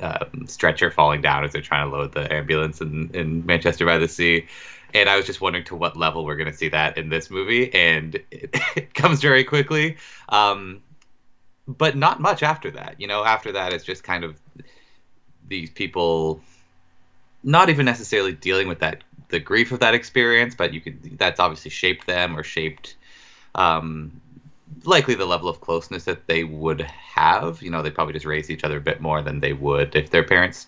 um, 0.00 0.46
stretcher 0.46 0.90
falling 0.90 1.20
down 1.20 1.44
as 1.44 1.52
they're 1.52 1.60
trying 1.60 1.90
to 1.90 1.94
load 1.94 2.12
the 2.12 2.32
ambulance 2.32 2.80
in, 2.80 3.10
in 3.12 3.44
Manchester 3.44 3.84
by 3.84 3.98
the 3.98 4.08
Sea. 4.08 4.46
And 4.94 5.08
I 5.08 5.16
was 5.16 5.26
just 5.26 5.42
wondering 5.42 5.66
to 5.66 5.76
what 5.76 5.98
level 5.98 6.24
we're 6.24 6.36
going 6.36 6.50
to 6.50 6.56
see 6.56 6.70
that 6.70 6.96
in 6.96 7.10
this 7.10 7.30
movie, 7.30 7.72
and 7.74 8.14
it, 8.30 8.56
it 8.74 8.94
comes 8.94 9.20
very 9.20 9.44
quickly. 9.44 9.98
Um, 10.30 10.82
but 11.68 11.96
not 11.96 12.18
much 12.18 12.42
after 12.42 12.70
that. 12.70 12.98
You 12.98 13.06
know, 13.06 13.24
after 13.24 13.52
that, 13.52 13.74
it's 13.74 13.84
just 13.84 14.02
kind 14.02 14.24
of 14.24 14.40
these 15.46 15.70
people 15.70 16.40
not 17.42 17.68
even 17.68 17.86
necessarily 17.86 18.32
dealing 18.32 18.68
with 18.68 18.80
that 18.80 19.02
the 19.28 19.40
grief 19.40 19.72
of 19.72 19.80
that 19.80 19.94
experience, 19.94 20.54
but 20.54 20.74
you 20.74 20.80
could 20.80 21.18
that's 21.18 21.40
obviously 21.40 21.70
shaped 21.70 22.06
them 22.06 22.36
or 22.36 22.42
shaped 22.42 22.96
um, 23.54 24.20
likely 24.84 25.14
the 25.14 25.26
level 25.26 25.48
of 25.48 25.60
closeness 25.60 26.04
that 26.04 26.26
they 26.26 26.44
would 26.44 26.82
have. 26.82 27.62
You 27.62 27.70
know, 27.70 27.82
they 27.82 27.90
probably 27.90 28.14
just 28.14 28.26
raised 28.26 28.50
each 28.50 28.64
other 28.64 28.78
a 28.78 28.80
bit 28.80 29.00
more 29.00 29.22
than 29.22 29.40
they 29.40 29.52
would 29.52 29.94
if 29.94 30.10
their 30.10 30.24
parents, 30.24 30.66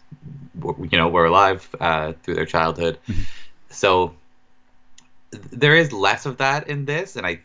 were, 0.58 0.74
you 0.86 0.98
know, 0.98 1.08
were 1.08 1.26
alive 1.26 1.68
uh, 1.80 2.12
through 2.22 2.34
their 2.34 2.46
childhood. 2.46 2.98
Mm-hmm. 3.08 3.22
So 3.70 4.14
there 5.30 5.74
is 5.76 5.92
less 5.92 6.26
of 6.26 6.38
that 6.38 6.68
in 6.68 6.84
this, 6.84 7.16
and 7.16 7.26
I 7.26 7.40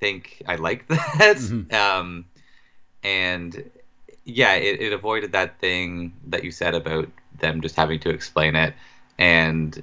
think 0.00 0.42
I 0.46 0.56
like 0.56 0.88
that. 0.88 1.36
Mm-hmm. 1.36 1.74
Um, 1.74 2.24
and 3.02 3.70
yeah, 4.24 4.54
it, 4.54 4.80
it 4.80 4.92
avoided 4.92 5.32
that 5.32 5.58
thing 5.58 6.12
that 6.26 6.44
you 6.44 6.50
said 6.50 6.74
about 6.74 7.08
them 7.38 7.60
just 7.60 7.76
having 7.76 8.00
to 8.00 8.10
explain 8.10 8.56
it. 8.56 8.74
And 9.18 9.82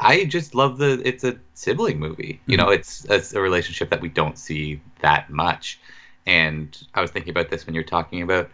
I 0.00 0.24
just 0.24 0.54
love 0.54 0.78
the 0.78 1.00
it's 1.04 1.24
a 1.24 1.38
sibling 1.54 1.98
movie. 1.98 2.40
You 2.46 2.56
mm-hmm. 2.56 2.66
know, 2.66 2.72
it's 2.72 3.04
it's 3.08 3.34
a 3.34 3.40
relationship 3.40 3.90
that 3.90 4.00
we 4.00 4.08
don't 4.08 4.38
see 4.38 4.80
that 5.02 5.30
much. 5.30 5.78
And 6.26 6.76
I 6.94 7.02
was 7.02 7.10
thinking 7.10 7.30
about 7.30 7.50
this 7.50 7.66
when 7.66 7.74
you're 7.74 7.84
talking 7.84 8.22
about 8.22 8.50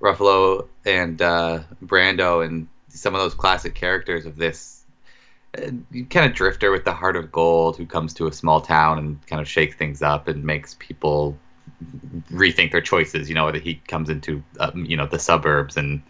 Ruffalo 0.00 0.68
and 0.84 1.20
uh, 1.20 1.62
Brando 1.84 2.44
and 2.44 2.68
some 2.88 3.14
of 3.14 3.20
those 3.20 3.34
classic 3.34 3.74
characters 3.74 4.26
of 4.26 4.36
this 4.36 4.84
uh, 5.58 5.70
kind 6.10 6.26
of 6.26 6.34
drifter 6.34 6.70
with 6.70 6.84
the 6.84 6.92
heart 6.92 7.16
of 7.16 7.30
gold 7.30 7.76
who 7.76 7.86
comes 7.86 8.14
to 8.14 8.26
a 8.26 8.32
small 8.32 8.60
town 8.60 8.98
and 8.98 9.26
kind 9.26 9.40
of 9.40 9.48
shakes 9.48 9.76
things 9.76 10.02
up 10.02 10.28
and 10.28 10.44
makes 10.44 10.76
people 10.78 11.36
rethink 12.30 12.72
their 12.72 12.80
choices. 12.80 13.28
You 13.28 13.34
know, 13.34 13.52
that 13.52 13.62
he 13.62 13.74
comes 13.86 14.08
into 14.08 14.42
um, 14.60 14.86
you 14.86 14.96
know 14.96 15.06
the 15.06 15.18
suburbs 15.18 15.76
and 15.76 16.02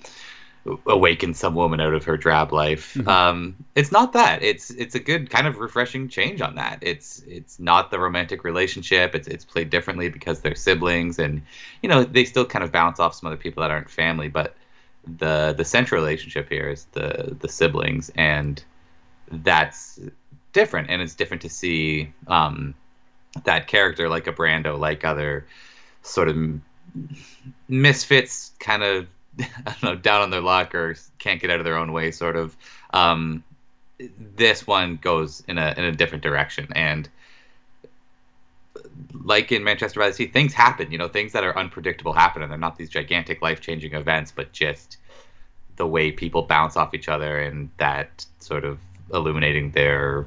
awaken 0.86 1.34
some 1.34 1.54
woman 1.54 1.80
out 1.80 1.94
of 1.94 2.04
her 2.04 2.16
drab 2.16 2.52
life. 2.52 2.94
Mm-hmm. 2.94 3.08
Um, 3.08 3.56
it's 3.74 3.92
not 3.92 4.12
that. 4.14 4.42
It's 4.42 4.70
it's 4.70 4.94
a 4.94 4.98
good 4.98 5.30
kind 5.30 5.46
of 5.46 5.58
refreshing 5.58 6.08
change 6.08 6.40
on 6.40 6.56
that. 6.56 6.78
It's 6.82 7.22
it's 7.26 7.58
not 7.58 7.90
the 7.90 7.98
romantic 7.98 8.44
relationship. 8.44 9.14
It's 9.14 9.28
it's 9.28 9.44
played 9.44 9.70
differently 9.70 10.08
because 10.08 10.40
they're 10.40 10.54
siblings, 10.54 11.18
and 11.18 11.42
you 11.82 11.88
know 11.88 12.04
they 12.04 12.24
still 12.24 12.44
kind 12.44 12.64
of 12.64 12.72
bounce 12.72 13.00
off 13.00 13.14
some 13.14 13.28
other 13.28 13.36
people 13.36 13.62
that 13.62 13.70
aren't 13.70 13.90
family. 13.90 14.28
But 14.28 14.56
the 15.06 15.54
the 15.56 15.64
central 15.64 16.00
relationship 16.00 16.48
here 16.48 16.68
is 16.68 16.84
the 16.92 17.36
the 17.38 17.48
siblings, 17.48 18.10
and 18.14 18.62
that's 19.30 20.00
different. 20.52 20.90
And 20.90 21.02
it's 21.02 21.14
different 21.14 21.42
to 21.42 21.50
see 21.50 22.12
um, 22.26 22.74
that 23.44 23.66
character 23.66 24.08
like 24.08 24.26
a 24.26 24.32
Brando, 24.32 24.78
like 24.78 25.04
other 25.04 25.46
sort 26.02 26.28
of 26.28 26.36
misfits, 27.68 28.52
kind 28.58 28.82
of 28.82 29.06
I 29.38 29.74
don't 29.80 29.82
know, 29.82 29.94
down 29.96 30.22
on 30.22 30.30
their 30.30 30.40
luck 30.40 30.74
or 30.74 30.96
can't 31.18 31.40
get 31.40 31.50
out 31.50 31.58
of 31.58 31.64
their 31.64 31.76
own 31.76 31.92
way, 31.92 32.10
sort 32.10 32.36
of. 32.36 32.56
Um, 32.92 33.44
this 34.36 34.66
one 34.66 34.96
goes 34.96 35.42
in 35.48 35.58
a 35.58 35.74
in 35.76 35.84
a 35.84 35.92
different 35.92 36.22
direction, 36.22 36.68
and 36.74 37.08
like 39.24 39.52
in 39.52 39.64
Manchester 39.64 40.00
by 40.00 40.08
the 40.08 40.14
Sea, 40.14 40.26
things 40.26 40.52
happen. 40.52 40.90
You 40.90 40.98
know, 40.98 41.08
things 41.08 41.32
that 41.32 41.44
are 41.44 41.56
unpredictable 41.56 42.12
happen, 42.12 42.42
and 42.42 42.50
they're 42.50 42.58
not 42.58 42.76
these 42.76 42.90
gigantic 42.90 43.42
life 43.42 43.60
changing 43.60 43.94
events, 43.94 44.32
but 44.32 44.52
just 44.52 44.98
the 45.76 45.86
way 45.86 46.10
people 46.10 46.42
bounce 46.42 46.76
off 46.76 46.94
each 46.94 47.08
other 47.08 47.38
and 47.38 47.68
that 47.76 48.24
sort 48.38 48.64
of 48.64 48.78
illuminating 49.12 49.70
their 49.72 50.26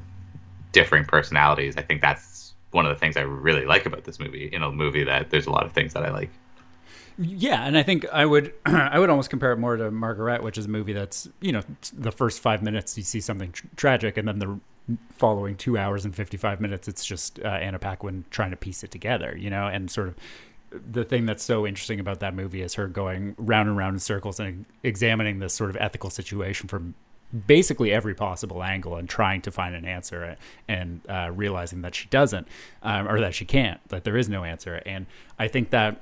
differing 0.71 1.05
personalities. 1.05 1.75
I 1.77 1.81
think 1.81 2.01
that's 2.01 2.53
one 2.71 2.85
of 2.85 2.93
the 2.95 2.99
things 2.99 3.17
I 3.17 3.21
really 3.21 3.65
like 3.65 3.85
about 3.85 4.03
this 4.03 4.19
movie. 4.19 4.49
In 4.51 4.61
a 4.61 4.71
movie 4.71 5.03
that 5.03 5.29
there's 5.31 5.47
a 5.47 5.51
lot 5.51 5.65
of 5.65 5.71
things 5.71 5.93
that 5.93 6.03
I 6.03 6.11
like. 6.11 6.29
Yeah, 7.21 7.65
and 7.65 7.77
I 7.77 7.83
think 7.83 8.07
I 8.13 8.25
would 8.25 8.53
I 8.65 8.97
would 8.97 9.09
almost 9.09 9.29
compare 9.29 9.51
it 9.51 9.57
more 9.57 9.75
to 9.75 9.91
Margaret, 9.91 10.41
which 10.41 10.57
is 10.57 10.65
a 10.65 10.69
movie 10.69 10.93
that's 10.93 11.27
you 11.41 11.51
know 11.51 11.61
the 11.93 12.11
first 12.11 12.39
five 12.39 12.63
minutes 12.63 12.97
you 12.97 13.03
see 13.03 13.19
something 13.19 13.51
tr- 13.51 13.67
tragic, 13.75 14.17
and 14.17 14.27
then 14.27 14.39
the 14.39 14.59
following 15.11 15.55
two 15.55 15.77
hours 15.77 16.05
and 16.05 16.15
fifty 16.15 16.37
five 16.37 16.61
minutes 16.61 16.87
it's 16.87 17.05
just 17.05 17.39
uh, 17.39 17.47
Anna 17.47 17.77
Paquin 17.77 18.23
trying 18.31 18.51
to 18.51 18.55
piece 18.55 18.83
it 18.83 18.91
together, 18.91 19.35
you 19.37 19.49
know, 19.49 19.67
and 19.67 19.91
sort 19.91 20.07
of 20.07 20.15
the 20.71 21.03
thing 21.03 21.25
that's 21.25 21.43
so 21.43 21.67
interesting 21.67 21.99
about 21.99 22.21
that 22.21 22.33
movie 22.33 22.61
is 22.61 22.75
her 22.75 22.87
going 22.87 23.35
round 23.37 23.67
and 23.67 23.77
round 23.77 23.95
in 23.95 23.99
circles 23.99 24.39
and 24.39 24.65
examining 24.83 25.39
this 25.39 25.53
sort 25.53 25.69
of 25.69 25.75
ethical 25.77 26.09
situation 26.09 26.69
from 26.69 26.93
basically 27.47 27.91
every 27.91 28.15
possible 28.15 28.63
angle 28.63 28.95
and 28.95 29.09
trying 29.09 29.41
to 29.41 29.51
find 29.51 29.75
an 29.75 29.83
answer 29.85 30.37
and 30.67 31.01
uh, 31.09 31.29
realizing 31.33 31.81
that 31.81 31.93
she 31.93 32.07
doesn't 32.09 32.47
um, 32.81 33.07
or 33.07 33.19
that 33.19 33.35
she 33.35 33.45
can't 33.45 33.79
that 33.89 34.03
there 34.03 34.15
is 34.15 34.29
no 34.29 34.43
answer. 34.45 34.81
And 34.85 35.05
i 35.37 35.47
think 35.47 35.71
that 35.71 36.01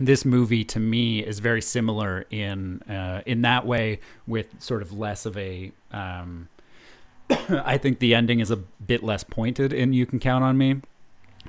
this 0.00 0.24
movie 0.24 0.64
to 0.64 0.80
me 0.80 1.20
is 1.20 1.38
very 1.38 1.62
similar 1.62 2.26
in 2.30 2.82
uh, 2.82 3.22
in 3.26 3.42
that 3.42 3.66
way, 3.66 4.00
with 4.26 4.60
sort 4.60 4.82
of 4.82 4.92
less 4.92 5.26
of 5.26 5.36
a. 5.36 5.72
Um, 5.92 6.48
I 7.30 7.78
think 7.78 8.00
the 8.00 8.14
ending 8.14 8.40
is 8.40 8.50
a 8.50 8.56
bit 8.56 9.02
less 9.02 9.24
pointed 9.24 9.72
in 9.72 9.92
"You 9.92 10.06
Can 10.06 10.18
Count 10.18 10.44
on 10.44 10.58
Me" 10.58 10.80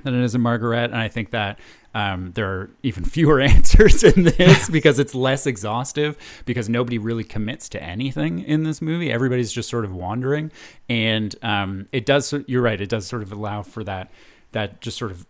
than 0.03 0.13
it 0.13 0.23
is 0.23 0.35
in 0.35 0.41
Margaret, 0.41 0.85
and 0.85 0.97
I 0.97 1.07
think 1.07 1.31
that 1.31 1.59
um, 1.93 2.31
there 2.33 2.47
are 2.47 2.69
even 2.83 3.03
fewer 3.05 3.39
answers 3.41 4.03
in 4.03 4.23
this 4.23 4.69
because 4.71 4.99
it's 4.99 5.15
less 5.15 5.47
exhaustive 5.47 6.17
because 6.45 6.69
nobody 6.69 6.97
really 6.97 7.23
commits 7.23 7.67
to 7.69 7.81
anything 7.81 8.39
in 8.39 8.63
this 8.63 8.81
movie. 8.81 9.11
Everybody's 9.11 9.51
just 9.51 9.69
sort 9.69 9.85
of 9.85 9.93
wandering, 9.93 10.51
and 10.87 11.35
um, 11.41 11.87
it 11.91 12.05
does. 12.05 12.33
You're 12.47 12.61
right. 12.61 12.79
It 12.79 12.89
does 12.89 13.07
sort 13.07 13.23
of 13.23 13.31
allow 13.31 13.63
for 13.63 13.83
that 13.83 14.11
that 14.51 14.81
just 14.81 14.97
sort 14.97 15.11
of 15.11 15.25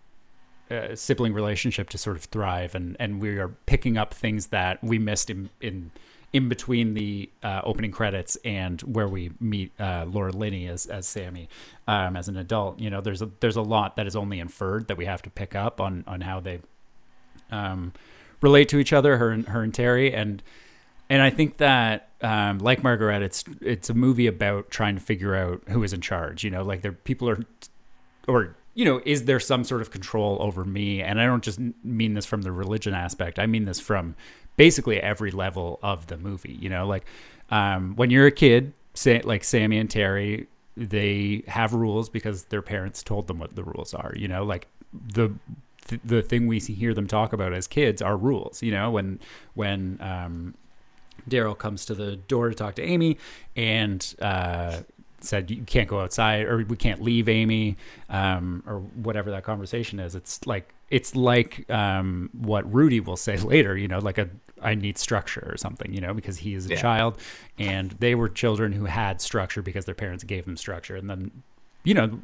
uh, 0.71 0.95
sibling 0.95 1.33
relationship 1.33 1.89
to 1.89 1.97
sort 1.97 2.15
of 2.15 2.23
thrive, 2.25 2.75
and 2.75 2.95
and 2.99 3.21
we 3.21 3.37
are 3.37 3.49
picking 3.65 3.97
up 3.97 4.13
things 4.13 4.47
that 4.47 4.83
we 4.83 4.99
missed 4.99 5.29
in 5.29 5.49
in 5.61 5.91
in 6.33 6.49
between 6.49 6.95
the 6.95 7.29
uh, 7.43 7.61
opening 7.63 7.91
credits 7.91 8.35
and 8.43 8.81
where 8.81 9.07
we 9.07 9.31
meet 9.39 9.71
uh, 9.79 10.05
Laura 10.07 10.31
Linney 10.31 10.67
as 10.67 10.85
as 10.85 11.07
Sammy 11.07 11.47
um, 11.87 12.15
as 12.15 12.27
an 12.27 12.35
adult. 12.35 12.79
You 12.79 12.89
know, 12.89 13.01
there's 13.01 13.21
a 13.21 13.29
there's 13.39 13.55
a 13.55 13.61
lot 13.61 13.95
that 13.95 14.07
is 14.07 14.15
only 14.15 14.39
inferred 14.39 14.87
that 14.87 14.97
we 14.97 15.05
have 15.05 15.21
to 15.23 15.29
pick 15.29 15.55
up 15.55 15.79
on 15.79 16.03
on 16.07 16.21
how 16.21 16.39
they 16.39 16.59
um, 17.51 17.93
relate 18.41 18.69
to 18.69 18.79
each 18.79 18.91
other, 18.91 19.17
her 19.17 19.29
and 19.29 19.47
her 19.47 19.61
and 19.61 19.73
Terry, 19.73 20.13
and 20.13 20.43
and 21.09 21.21
I 21.21 21.29
think 21.29 21.57
that 21.57 22.09
um, 22.21 22.57
like 22.59 22.83
Margaret, 22.83 23.21
it's 23.21 23.43
it's 23.61 23.89
a 23.89 23.93
movie 23.93 24.27
about 24.27 24.71
trying 24.71 24.95
to 24.95 25.01
figure 25.01 25.35
out 25.35 25.61
who 25.69 25.83
is 25.83 25.93
in 25.93 26.01
charge. 26.01 26.43
You 26.43 26.49
know, 26.49 26.63
like 26.63 26.81
there 26.81 26.91
people 26.91 27.29
are 27.29 27.39
or 28.27 28.55
you 28.75 28.83
know, 28.85 29.01
is 29.05 29.23
there 29.23 29.39
some 29.39 29.63
sort 29.63 29.81
of 29.81 29.89
control 29.89 30.37
over 30.41 30.63
me? 30.63 31.01
And 31.01 31.19
I 31.19 31.25
don't 31.25 31.43
just 31.43 31.59
mean 31.83 32.13
this 32.13 32.25
from 32.25 32.43
the 32.43 32.51
religion 32.51 32.93
aspect. 32.93 33.39
I 33.39 33.47
mean 33.47 33.63
this 33.63 33.79
from 33.79 34.15
basically 34.57 35.01
every 35.01 35.31
level 35.31 35.79
of 35.81 36.07
the 36.07 36.17
movie. 36.17 36.57
You 36.59 36.69
know, 36.69 36.85
like 36.85 37.05
um, 37.49 37.95
when 37.95 38.11
you're 38.11 38.27
a 38.27 38.31
kid, 38.31 38.73
say 38.93 39.21
like 39.21 39.43
Sammy 39.45 39.77
and 39.77 39.89
Terry, 39.89 40.47
they 40.75 41.43
have 41.47 41.73
rules 41.73 42.09
because 42.09 42.43
their 42.45 42.61
parents 42.61 43.01
told 43.01 43.27
them 43.27 43.39
what 43.39 43.55
the 43.55 43.63
rules 43.63 43.93
are. 43.93 44.13
You 44.15 44.27
know, 44.27 44.43
like 44.43 44.67
the 44.91 45.33
the 46.03 46.21
thing 46.21 46.47
we 46.47 46.59
hear 46.59 46.93
them 46.93 47.07
talk 47.07 47.31
about 47.31 47.53
as 47.53 47.67
kids 47.67 48.01
are 48.01 48.17
rules. 48.17 48.61
You 48.61 48.71
know, 48.71 48.91
when 48.91 49.19
when 49.53 49.99
um, 50.01 50.53
Daryl 51.29 51.57
comes 51.57 51.85
to 51.85 51.95
the 51.95 52.17
door 52.17 52.49
to 52.49 52.55
talk 52.55 52.75
to 52.75 52.83
Amy, 52.83 53.17
and 53.55 54.15
uh, 54.19 54.79
said 55.25 55.51
you 55.51 55.63
can't 55.63 55.87
go 55.87 55.99
outside 55.99 56.45
or 56.45 56.63
we 56.63 56.75
can't 56.75 57.01
leave 57.01 57.27
Amy 57.27 57.77
um, 58.09 58.63
or 58.65 58.79
whatever 58.79 59.31
that 59.31 59.43
conversation 59.43 59.99
is. 59.99 60.15
It's 60.15 60.45
like 60.45 60.73
it's 60.89 61.15
like 61.15 61.69
um, 61.69 62.29
what 62.33 62.71
Rudy 62.71 62.99
will 62.99 63.17
say 63.17 63.37
later. 63.53 63.77
You 63.77 63.87
know, 63.87 63.99
like 63.99 64.17
a 64.17 64.29
I 64.61 64.75
need 64.75 64.97
structure 64.97 65.47
or 65.51 65.57
something. 65.57 65.93
You 65.93 66.01
know, 66.01 66.13
because 66.13 66.37
he 66.37 66.53
is 66.53 66.65
a 66.65 66.69
yeah. 66.69 66.75
child 66.81 67.17
and 67.57 67.91
they 67.99 68.15
were 68.15 68.29
children 68.29 68.71
who 68.71 68.85
had 68.85 69.21
structure 69.21 69.61
because 69.61 69.85
their 69.85 69.95
parents 69.95 70.23
gave 70.23 70.45
them 70.45 70.57
structure, 70.57 70.95
and 70.95 71.09
then 71.09 71.31
you 71.83 71.93
know. 71.93 72.19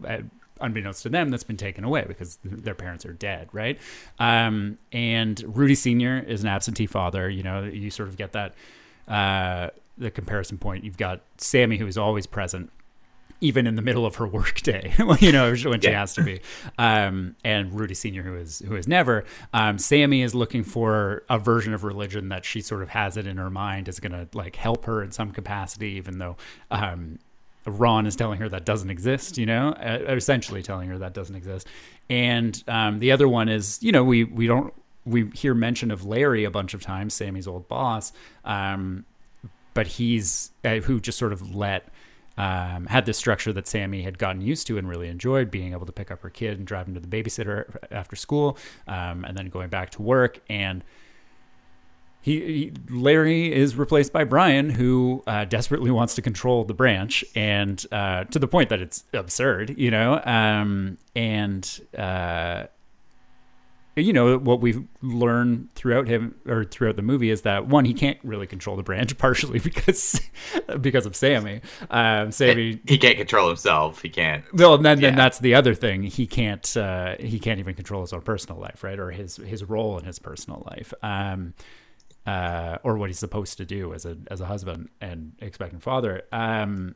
Unbeknownst 0.64 1.02
to 1.02 1.10
them, 1.10 1.30
that's 1.30 1.44
been 1.44 1.58
taken 1.58 1.84
away 1.84 2.06
because 2.08 2.38
their 2.44 2.76
parents 2.76 3.04
are 3.04 3.14
dead, 3.14 3.50
right? 3.52 3.80
Um, 4.20 4.78
and 4.92 5.44
Rudy 5.58 5.74
Senior 5.74 6.20
is 6.20 6.44
an 6.44 6.50
absentee 6.50 6.86
father. 6.86 7.28
You 7.28 7.42
know, 7.42 7.64
you 7.64 7.90
sort 7.90 8.10
of 8.10 8.16
get 8.16 8.34
that 8.34 8.54
uh, 9.08 9.72
the 9.98 10.12
comparison 10.12 10.58
point. 10.58 10.84
You've 10.84 10.98
got 10.98 11.22
Sammy, 11.38 11.78
who 11.78 11.88
is 11.88 11.98
always 11.98 12.26
present, 12.26 12.72
even 13.42 13.66
in 13.66 13.76
the 13.76 13.82
middle 13.82 14.06
of 14.06 14.16
her 14.16 14.28
workday, 14.28 14.94
you 15.20 15.32
know, 15.32 15.50
when 15.50 15.82
she 15.82 15.90
yeah. 15.90 16.00
has 16.00 16.14
to 16.14 16.24
be. 16.24 16.40
Um, 16.78 17.36
and 17.44 17.74
Rudy 17.74 17.96
Senior, 17.96 18.22
who 18.22 18.36
is 18.36 18.60
who 18.60 18.76
is 18.76 18.88
never. 18.88 19.26
Um, 19.54 19.78
Sammy 19.78 20.22
is 20.22 20.34
looking 20.34 20.64
for 20.64 21.24
a 21.30 21.40
version 21.40 21.74
of 21.74 21.84
religion 21.84 22.30
that 22.30 22.46
she 22.46 22.62
sort 22.62 22.84
of 22.84 22.90
has 22.90 23.18
it 23.18 23.28
in 23.28 23.38
her 23.38 23.50
mind 23.50 23.88
is 23.88 24.00
going 24.00 24.12
to 24.12 24.28
like 24.38 24.56
help 24.56 24.86
her 24.86 25.04
in 25.04 25.12
some 25.12 25.32
capacity, 25.32 25.90
even 25.94 26.20
though. 26.20 26.38
Um, 26.70 27.20
Ron 27.68 28.08
is 28.08 28.16
telling 28.16 28.40
her 28.40 28.50
that 28.50 28.66
doesn't 28.66 28.90
exist, 28.90 29.38
you 29.38 29.46
know, 29.46 29.70
uh, 29.74 30.00
essentially 30.08 30.64
telling 30.64 30.90
her 30.90 30.98
that 30.98 31.14
doesn't 31.14 31.36
exist. 31.36 31.68
And 32.10 32.62
um, 32.68 32.98
the 32.98 33.12
other 33.12 33.28
one 33.28 33.50
is, 33.50 33.78
you 33.84 33.92
know, 33.92 34.04
we 34.04 34.24
we 34.24 34.48
don't 34.48 34.74
we 35.06 35.30
hear 35.36 35.54
mention 35.54 35.92
of 35.92 36.04
Larry 36.04 36.44
a 36.44 36.50
bunch 36.50 36.74
of 36.74 36.82
times, 36.82 37.14
Sammy's 37.14 37.48
old 37.48 37.68
boss, 37.68 38.14
um, 38.46 39.06
but 39.76 39.86
he's 39.86 40.50
uh, 40.66 40.78
who 40.78 41.00
just 41.00 41.20
sort 41.20 41.34
of 41.34 41.56
let 41.56 41.88
um, 42.42 42.88
had 42.88 43.06
this 43.06 43.20
structure 43.20 43.54
that 43.54 43.68
Sammy 43.68 44.02
had 44.02 44.18
gotten 44.18 44.42
used 44.42 44.66
to 44.66 44.80
and 44.80 44.90
really 44.90 45.08
enjoyed, 45.08 45.52
being 45.52 45.74
able 45.74 45.86
to 45.86 45.92
pick 45.92 46.10
up 46.10 46.24
her 46.24 46.30
kid 46.32 46.58
and 46.58 46.66
drive 46.66 46.88
him 46.88 46.96
to 46.96 47.00
the 47.00 47.08
babysitter 47.08 47.76
after 47.92 48.16
school, 48.16 48.58
um, 48.88 49.24
and 49.26 49.38
then 49.38 49.50
going 49.50 49.70
back 49.70 49.92
to 49.92 50.02
work. 50.02 50.40
And 50.50 50.84
he, 52.20 52.40
he 52.40 52.74
Larry 52.90 53.54
is 53.54 53.76
replaced 53.76 54.12
by 54.12 54.24
Brian, 54.24 54.72
who 54.72 55.24
uh, 55.28 55.46
desperately 55.46 55.92
wants 55.92 56.16
to 56.16 56.24
control 56.24 56.64
the 56.64 56.74
branch, 56.74 57.24
and 57.36 57.86
uh, 57.92 58.24
to 58.24 58.40
the 58.40 58.48
point 58.48 58.70
that 58.70 58.82
it's 58.82 59.04
absurd, 59.14 59.78
you 59.78 59.92
know. 59.92 60.20
Um, 60.26 60.98
and 61.16 61.80
uh, 61.96 62.64
you 63.96 64.14
know 64.14 64.38
what 64.38 64.62
we've 64.62 64.84
learned 65.02 65.68
throughout 65.76 66.08
him 66.08 66.36
or 66.48 66.64
throughout 66.64 66.96
the 66.96 67.02
movie 67.02 67.30
is 67.30 67.42
that 67.42 67.68
one 67.68 67.86
he 67.86 67.94
can't 67.94 68.18
really 68.24 68.48
control 68.48 68.76
the 68.76 68.84
branch 68.84 69.18
partially 69.18 69.60
because 69.60 70.22
because 70.80 71.06
of 71.06 71.16
Sammy. 71.16 71.62
Um, 71.90 72.32
Sammy 72.32 72.80
he 72.88 72.98
can't 72.98 73.18
control 73.18 73.48
himself. 73.48 74.02
He 74.02 74.10
can't. 74.10 74.44
Well, 74.54 74.76
and 74.76 74.86
then, 74.86 75.00
yeah. 75.00 75.10
then 75.10 75.18
that's 75.18 75.40
the 75.40 75.56
other 75.56 75.76
thing. 75.76 76.04
He 76.04 76.28
can't 76.28 76.78
uh, 76.78 77.16
he 77.20 77.40
can't 77.40 77.60
even 77.60 77.76
control 77.76 78.02
his 78.02 78.14
own 78.14 78.22
personal 78.22 78.60
life, 78.60 78.84
right, 78.84 79.00
or 79.00 79.12
his 79.12 79.36
his 79.38 79.64
role 79.64 79.98
in 79.98 80.06
his 80.06 80.20
personal 80.20 80.64
life. 80.70 80.94
Um, 81.04 81.54
uh, 82.26 82.78
or 82.84 82.98
what 82.98 83.10
he's 83.10 83.20
supposed 83.20 83.58
to 83.58 83.66
do 83.66 83.94
as 83.94 84.06
a 84.06 84.18
as 84.30 84.42
a 84.42 84.46
husband 84.46 84.90
and 85.00 85.34
expectant 85.40 85.82
father. 85.82 86.24
Um, 86.32 86.96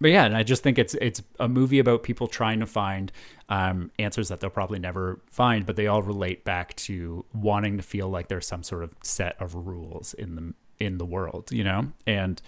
but 0.00 0.10
yeah, 0.10 0.24
and 0.24 0.36
I 0.36 0.42
just 0.42 0.62
think 0.62 0.78
it's 0.78 0.94
it's 0.94 1.22
a 1.38 1.48
movie 1.48 1.78
about 1.78 2.02
people 2.02 2.26
trying 2.26 2.60
to 2.60 2.66
find 2.66 3.12
um, 3.48 3.90
answers 3.98 4.28
that 4.28 4.40
they'll 4.40 4.50
probably 4.50 4.78
never 4.78 5.20
find, 5.30 5.66
but 5.66 5.76
they 5.76 5.86
all 5.86 6.02
relate 6.02 6.44
back 6.44 6.74
to 6.76 7.24
wanting 7.34 7.76
to 7.76 7.82
feel 7.82 8.08
like 8.08 8.28
there's 8.28 8.46
some 8.46 8.62
sort 8.62 8.82
of 8.82 8.94
set 9.02 9.36
of 9.40 9.54
rules 9.54 10.14
in 10.14 10.36
the 10.36 10.54
in 10.84 10.96
the 10.98 11.04
world, 11.04 11.52
you 11.52 11.64
know, 11.64 11.92
and 12.06 12.40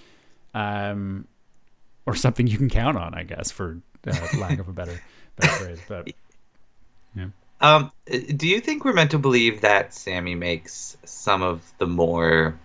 um, 0.54 1.26
or 2.06 2.14
something 2.14 2.46
you 2.46 2.56
can 2.56 2.70
count 2.70 2.96
on, 2.96 3.14
I 3.14 3.24
guess, 3.24 3.50
for 3.50 3.80
uh, 4.06 4.28
lack 4.38 4.58
of 4.58 4.68
a 4.68 4.72
better 4.72 4.98
better 5.36 5.52
phrase. 5.52 5.80
But 5.86 6.08
yeah. 7.14 7.26
Um, 7.60 7.92
do 8.06 8.48
you 8.48 8.60
think 8.60 8.84
we're 8.84 8.92
meant 8.92 9.12
to 9.12 9.18
believe 9.18 9.60
that 9.60 9.94
Sammy 9.94 10.34
makes 10.34 10.96
some 11.04 11.42
of 11.42 11.62
the 11.78 11.86
more 11.86 12.58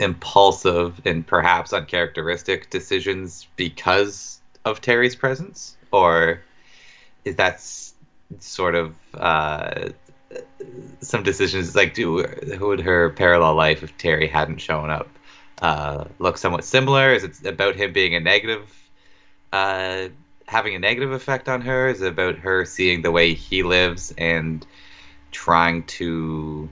impulsive 0.00 1.00
and 1.04 1.26
perhaps 1.26 1.72
uncharacteristic 1.72 2.70
decisions 2.70 3.46
because 3.56 4.40
of 4.64 4.80
Terry's 4.80 5.14
presence, 5.14 5.76
or 5.92 6.42
is 7.24 7.36
that 7.36 7.62
sort 8.38 8.74
of 8.74 8.96
uh, 9.14 9.90
some 11.00 11.22
decisions 11.22 11.76
like 11.76 11.94
do 11.94 12.24
would 12.60 12.80
her 12.80 13.10
parallel 13.10 13.54
life 13.54 13.82
if 13.82 13.96
Terry 13.98 14.26
hadn't 14.26 14.58
shown 14.58 14.90
up 14.90 15.08
uh, 15.60 16.04
look 16.18 16.38
somewhat 16.38 16.64
similar? 16.64 17.12
Is 17.12 17.24
it 17.24 17.46
about 17.46 17.76
him 17.76 17.92
being 17.92 18.14
a 18.14 18.20
negative, 18.20 18.72
uh, 19.52 20.08
having 20.46 20.74
a 20.74 20.78
negative 20.78 21.12
effect 21.12 21.48
on 21.48 21.60
her? 21.62 21.88
Is 21.88 22.00
it 22.00 22.08
about 22.08 22.38
her 22.38 22.64
seeing 22.64 23.02
the 23.02 23.10
way 23.10 23.34
he 23.34 23.62
lives 23.62 24.14
and 24.16 24.66
trying 25.30 25.84
to 25.84 26.68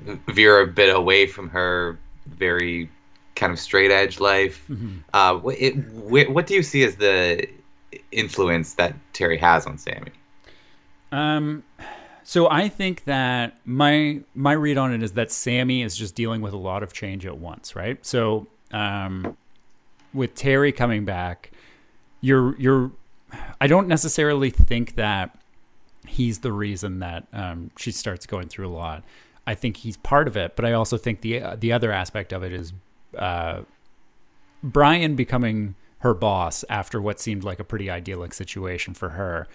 veer 0.00 0.60
a 0.60 0.66
bit 0.66 0.94
away 0.94 1.26
from 1.26 1.48
her 1.50 1.98
very 2.26 2.90
kind 3.34 3.52
of 3.52 3.58
straight 3.58 3.90
edge 3.90 4.18
life. 4.20 4.64
Mm-hmm. 4.68 4.98
Uh, 5.12 5.40
it, 5.50 5.74
what 5.94 6.46
do 6.46 6.54
you 6.54 6.62
see 6.62 6.82
as 6.84 6.96
the 6.96 7.46
influence 8.12 8.74
that 8.74 8.94
Terry 9.12 9.38
has 9.38 9.66
on 9.66 9.78
Sammy? 9.78 10.10
Um, 11.12 11.62
so 12.24 12.50
I 12.50 12.68
think 12.68 13.04
that 13.04 13.58
my 13.64 14.20
my 14.34 14.52
read 14.52 14.78
on 14.78 14.92
it 14.92 15.02
is 15.02 15.12
that 15.12 15.30
Sammy 15.30 15.82
is 15.82 15.96
just 15.96 16.14
dealing 16.14 16.40
with 16.40 16.52
a 16.52 16.58
lot 16.58 16.82
of 16.82 16.92
change 16.92 17.24
at 17.24 17.38
once, 17.38 17.76
right? 17.76 18.04
So 18.04 18.48
um, 18.72 19.36
with 20.12 20.34
Terry 20.34 20.72
coming 20.72 21.04
back, 21.04 21.52
you're 22.20 22.58
you're 22.58 22.90
I 23.60 23.66
don't 23.66 23.86
necessarily 23.86 24.50
think 24.50 24.96
that 24.96 25.38
he's 26.06 26.40
the 26.40 26.52
reason 26.52 27.00
that 27.00 27.26
um, 27.32 27.70
she 27.76 27.92
starts 27.92 28.26
going 28.26 28.48
through 28.48 28.68
a 28.68 28.74
lot. 28.74 29.04
I 29.46 29.54
think 29.54 29.78
he's 29.78 29.96
part 29.96 30.26
of 30.26 30.36
it, 30.36 30.56
but 30.56 30.64
I 30.64 30.72
also 30.72 30.96
think 30.96 31.20
the 31.20 31.40
uh, 31.40 31.56
the 31.56 31.72
other 31.72 31.92
aspect 31.92 32.32
of 32.32 32.42
it 32.42 32.52
is 32.52 32.72
uh, 33.16 33.62
Brian 34.62 35.14
becoming 35.14 35.74
her 35.98 36.14
boss 36.14 36.64
after 36.68 37.00
what 37.00 37.20
seemed 37.20 37.44
like 37.44 37.60
a 37.60 37.64
pretty 37.64 37.90
idyllic 37.90 38.34
situation 38.34 38.94
for 38.94 39.10
her. 39.10 39.46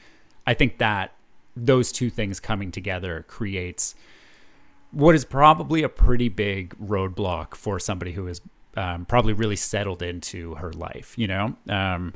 I 0.48 0.54
think 0.54 0.78
that 0.80 1.14
those 1.56 1.92
two 1.92 2.10
things 2.10 2.40
coming 2.40 2.72
together 2.72 3.26
creates 3.28 3.96
what 4.92 5.16
is 5.16 5.26
probably 5.26 5.84
a 5.84 5.90
pretty 5.90 6.30
big 6.30 6.78
roadblock 6.78 7.56
for 7.56 7.80
somebody 7.80 8.14
who 8.14 8.28
is 8.28 8.42
um, 8.76 9.06
probably 9.06 9.34
really 9.34 9.56
settled 9.56 10.02
into 10.02 10.56
her 10.56 10.72
life. 10.72 11.18
You 11.18 11.28
know, 11.28 11.56
um, 11.70 12.14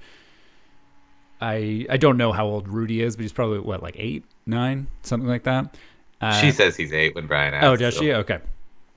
I 1.41 1.85
I 1.89 1.97
don't 1.97 2.17
know 2.17 2.31
how 2.31 2.45
old 2.45 2.67
Rudy 2.67 3.01
is, 3.01 3.15
but 3.15 3.23
he's 3.23 3.33
probably 3.33 3.59
what 3.59 3.83
like 3.83 3.95
eight, 3.97 4.23
nine, 4.45 4.87
something 5.03 5.27
like 5.27 5.43
that. 5.43 5.75
Uh, 6.21 6.39
she 6.41 6.51
says 6.51 6.75
he's 6.75 6.93
eight 6.93 7.15
when 7.15 7.27
Brian 7.27 7.53
asks. 7.53 7.65
Oh, 7.65 7.75
does 7.75 7.95
so. 7.95 8.01
she? 8.01 8.13
Okay. 8.13 8.39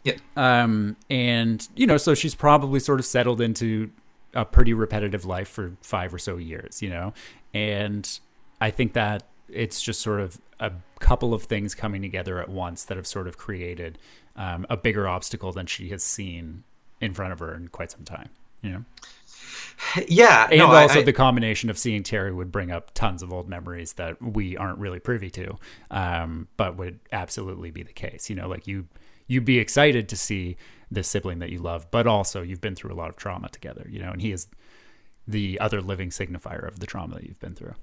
Yeah. 0.05 0.15
Um, 0.37 0.97
and 1.11 1.67
you 1.75 1.87
know, 1.87 1.97
so 1.97 2.15
she's 2.15 2.35
probably 2.35 2.81
sort 2.81 3.01
of 3.01 3.07
settled 3.07 3.41
into 3.41 3.91
a 4.35 4.45
pretty 4.45 4.73
repetitive 4.73 5.25
life 5.25 5.49
for 5.49 5.73
five 5.83 6.13
or 6.13 6.19
so 6.19 6.37
years, 6.37 6.83
you 6.83 6.91
know, 6.91 7.13
and 7.55 8.19
I 8.61 8.71
think 8.71 8.93
that 8.93 9.25
it's 9.49 9.81
just 9.81 10.01
sort 10.01 10.21
of 10.21 10.39
a 10.61 10.73
couple 11.01 11.33
of 11.33 11.45
things 11.45 11.75
coming 11.75 12.03
together 12.03 12.41
at 12.41 12.49
once 12.49 12.85
that 12.85 12.97
have 12.97 13.07
sort 13.07 13.27
of 13.27 13.39
created 13.39 13.99
um, 14.37 14.67
a 14.69 14.77
bigger 14.77 15.09
obstacle 15.09 15.53
than 15.53 15.67
she 15.67 15.89
has 15.89 16.03
seen 16.03 16.65
in 17.01 17.15
front 17.15 17.33
of 17.33 17.39
her 17.39 17.55
in 17.55 17.69
quite 17.69 17.91
some 17.91 18.05
time, 18.05 18.29
you 18.63 18.71
know. 18.71 18.85
Yeah, 20.09 20.49
and 20.51 20.59
no, 20.59 20.67
also 20.67 21.01
I, 21.01 21.03
the 21.03 21.13
combination 21.13 21.71
of 21.71 21.79
seeing 21.79 22.03
Terry 22.03 22.33
would 22.33 22.53
bring 22.53 22.71
up 22.71 22.93
tons 22.95 23.23
of 23.23 23.33
old 23.33 23.49
memories 23.49 23.95
that 23.95 24.21
we 24.21 24.57
aren't 24.57 24.79
really 24.79 24.99
privy 24.99 25.31
to, 25.31 25.57
um, 25.91 26.49
but 26.57 26.77
would 26.77 27.01
absolutely 27.13 27.71
be 27.71 27.83
the 27.83 27.93
case. 27.93 28.29
You 28.29 28.37
know, 28.37 28.49
like 28.49 28.67
you 28.67 28.87
you'd 29.27 29.45
be 29.45 29.59
excited 29.59 30.09
to 30.09 30.17
see 30.17 30.57
the 30.91 31.03
sibling 31.03 31.39
that 31.39 31.51
you 31.51 31.59
love, 31.59 31.91
but 31.91 32.07
also 32.07 32.43
you've 32.43 32.61
been 32.61 32.75
through 32.75 32.93
a 32.93 32.97
lot 32.97 33.09
of 33.09 33.17
trauma 33.17 33.49
together. 33.49 33.87
You 33.89 34.01
know, 34.01 34.11
and 34.11 34.21
he 34.21 34.33
is 34.33 34.49
the 35.27 35.61
other 35.61 35.81
living 35.81 36.11
signifier 36.11 36.67
of 36.67 36.81
the 36.81 36.87
trauma 36.87 37.17
that 37.17 37.25
you've 37.25 37.41
been 37.41 37.55
through. 37.55 37.75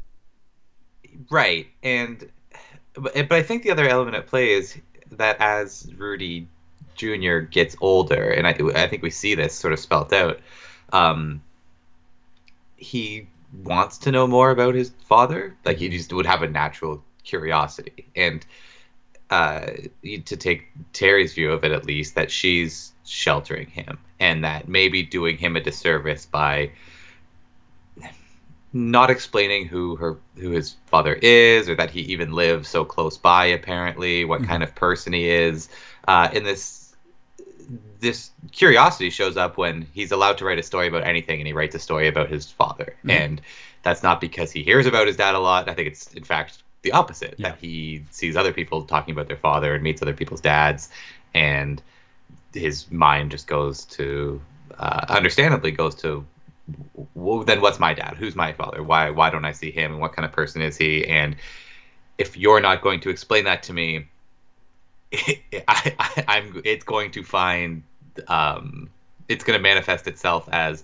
Right, 1.30 1.68
and 1.84 2.30
but 2.94 3.32
I 3.32 3.44
think 3.44 3.64
the 3.64 3.72
other 3.72 3.88
element 3.88 4.16
at 4.16 4.28
play 4.28 4.52
is 4.52 4.78
that 5.12 5.38
as 5.40 5.92
Rudy 5.98 6.48
Jr. 6.96 7.40
gets 7.40 7.76
older, 7.82 8.32
and 8.32 8.48
I, 8.48 8.58
I 8.76 8.88
think 8.88 9.04
we 9.04 9.12
see 9.12 9.36
this 9.36 9.54
sort 9.54 9.74
of 9.74 9.80
spelt 9.80 10.12
out. 10.14 10.40
Um, 10.92 11.42
he 12.86 13.28
wants 13.64 13.98
to 14.00 14.12
know 14.12 14.28
more 14.28 14.52
about 14.52 14.76
his 14.76 14.92
father. 15.06 15.56
Like 15.66 15.78
he 15.78 15.90
just 15.90 16.14
would 16.14 16.26
have 16.26 16.44
a 16.44 16.48
natural 16.48 17.04
curiosity, 17.24 18.08
and 18.16 18.46
uh, 19.30 19.72
to 20.04 20.38
take 20.38 20.68
Terry's 20.94 21.34
view 21.34 21.52
of 21.52 21.64
it, 21.64 21.72
at 21.72 21.86
least, 21.86 22.16
that 22.16 22.30
she's 22.30 22.94
sheltering 23.04 23.68
him, 23.68 23.98
and 24.20 24.44
that 24.44 24.68
maybe 24.68 25.04
doing 25.04 25.38
him 25.38 25.56
a 25.56 25.62
disservice 25.62 26.26
by 26.26 26.72
not 28.72 29.10
explaining 29.10 29.66
who 29.68 29.96
her 29.96 30.18
who 30.36 30.52
his 30.52 30.76
father 30.86 31.14
is, 31.14 31.68
or 31.70 31.76
that 31.76 31.90
he 31.90 32.02
even 32.02 32.34
lives 32.34 32.70
so 32.70 32.86
close 32.86 33.18
by. 33.18 33.46
Apparently, 33.46 34.26
what 34.26 34.42
mm-hmm. 34.42 34.50
kind 34.52 34.64
of 34.64 34.76
person 34.76 35.14
he 35.14 35.30
is. 35.30 35.70
Uh, 36.08 36.30
in 36.34 36.44
this 36.44 36.85
this 38.00 38.32
curiosity 38.52 39.10
shows 39.10 39.38
up 39.38 39.58
when 39.58 39.88
he's 39.94 40.12
allowed 40.12 40.38
to 40.40 40.46
write 40.46 40.60
a 40.60 40.64
story 40.64 40.88
about 40.88 41.04
anything 41.06 41.40
and 41.40 41.48
he 41.48 41.54
writes 41.54 41.76
a 41.76 41.80
story 41.80 42.08
about 42.08 42.30
his 42.30 42.50
father. 42.50 42.96
Mm-hmm. 43.00 43.10
and 43.12 43.42
that's 43.84 44.02
not 44.02 44.20
because 44.20 44.52
he 44.52 44.64
hears 44.64 44.88
about 44.88 45.06
his 45.06 45.16
dad 45.16 45.36
a 45.36 45.40
lot. 45.40 45.70
I 45.70 45.74
think 45.74 45.88
it's 45.88 46.12
in 46.14 46.24
fact 46.24 46.64
the 46.82 46.92
opposite 46.92 47.36
yeah. 47.38 47.50
that 47.50 47.60
he 47.60 48.04
sees 48.12 48.36
other 48.36 48.54
people 48.54 48.84
talking 48.84 49.14
about 49.14 49.28
their 49.28 49.38
father 49.38 49.74
and 49.74 49.84
meets 49.84 50.02
other 50.02 50.14
people's 50.14 50.42
dads 50.42 50.90
and 51.34 51.82
his 52.54 52.90
mind 52.92 53.32
just 53.32 53.48
goes 53.48 53.86
to 53.86 54.42
uh, 54.78 55.06
understandably 55.10 55.72
goes 55.72 55.96
to 55.96 56.26
well, 57.14 57.44
then 57.44 57.62
what's 57.62 57.80
my 57.80 57.94
dad? 57.94 58.16
Who's 58.18 58.36
my 58.36 58.54
father? 58.54 58.82
Why 58.82 59.12
why 59.12 59.30
don't 59.30 59.46
i 59.46 59.52
see 59.52 59.72
him? 59.72 59.94
And 59.94 60.02
what 60.02 60.14
kind 60.14 60.26
of 60.26 60.32
person 60.32 60.62
is 60.62 60.78
he? 60.78 61.06
And 61.06 61.36
if 62.18 62.38
you're 62.38 62.62
not 62.62 62.82
going 62.82 63.02
to 63.02 63.10
explain 63.10 63.44
that 63.46 63.64
to 63.64 63.74
me 63.74 64.08
I, 65.68 66.24
am 66.28 66.62
it's 66.64 66.84
going 66.84 67.12
to 67.12 67.24
find 67.24 67.84
um, 68.28 68.90
it's 69.28 69.44
going 69.44 69.58
to 69.58 69.64
manifest 69.64 70.08
itself 70.08 70.50
as 70.52 70.84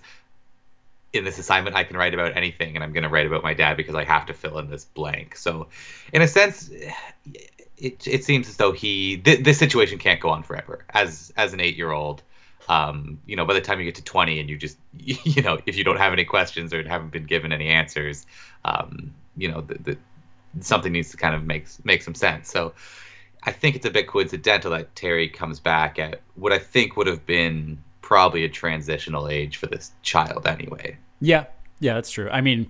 in 1.12 1.24
this 1.24 1.38
assignment 1.38 1.76
I 1.76 1.84
can 1.84 1.96
write 1.96 2.14
about 2.14 2.36
anything 2.36 2.74
and 2.74 2.82
I'm 2.82 2.92
going 2.92 3.02
to 3.02 3.08
write 3.08 3.26
about 3.26 3.42
my 3.42 3.54
dad 3.54 3.76
because 3.76 3.94
I 3.94 4.04
have 4.04 4.26
to 4.26 4.34
fill 4.34 4.58
in 4.58 4.70
this 4.70 4.84
blank. 4.84 5.36
So 5.36 5.68
in 6.12 6.22
a 6.22 6.28
sense 6.28 6.70
it 7.76 8.06
it 8.06 8.24
seems 8.24 8.48
as 8.48 8.56
though 8.56 8.72
he 8.72 9.18
th- 9.18 9.44
this 9.44 9.58
situation 9.58 9.98
can't 9.98 10.20
go 10.20 10.30
on 10.30 10.42
forever 10.42 10.84
as 10.90 11.32
as 11.36 11.52
an 11.52 11.58
8-year-old 11.58 12.22
um, 12.68 13.20
you 13.26 13.36
know, 13.36 13.44
by 13.44 13.54
the 13.54 13.60
time 13.60 13.78
you 13.80 13.84
get 13.84 13.96
to 13.96 14.04
20 14.04 14.40
and 14.40 14.48
you 14.48 14.56
just, 14.56 14.78
you 14.96 15.42
know, 15.42 15.58
if 15.66 15.76
you 15.76 15.84
don't 15.84 15.98
have 15.98 16.12
any 16.12 16.24
questions 16.24 16.72
or 16.72 16.86
haven't 16.86 17.10
been 17.10 17.24
given 17.24 17.52
any 17.52 17.68
answers, 17.68 18.26
um, 18.64 19.14
you 19.36 19.48
know, 19.50 19.62
the, 19.62 19.74
the, 19.74 19.98
something 20.60 20.92
needs 20.92 21.10
to 21.10 21.16
kind 21.16 21.34
of 21.34 21.44
make 21.44 21.66
make 21.84 22.02
some 22.02 22.14
sense. 22.14 22.50
So, 22.50 22.74
I 23.44 23.52
think 23.52 23.76
it's 23.76 23.86
a 23.86 23.90
bit 23.90 24.06
coincidental 24.06 24.70
that 24.72 24.94
Terry 24.94 25.28
comes 25.28 25.58
back 25.60 25.98
at 25.98 26.20
what 26.36 26.52
I 26.52 26.58
think 26.58 26.96
would 26.96 27.06
have 27.08 27.26
been 27.26 27.82
probably 28.00 28.44
a 28.44 28.48
transitional 28.48 29.28
age 29.28 29.56
for 29.56 29.66
this 29.66 29.92
child 30.02 30.46
anyway. 30.46 30.96
Yeah, 31.20 31.46
yeah, 31.80 31.94
that's 31.94 32.10
true. 32.10 32.28
I 32.30 32.40
mean, 32.40 32.68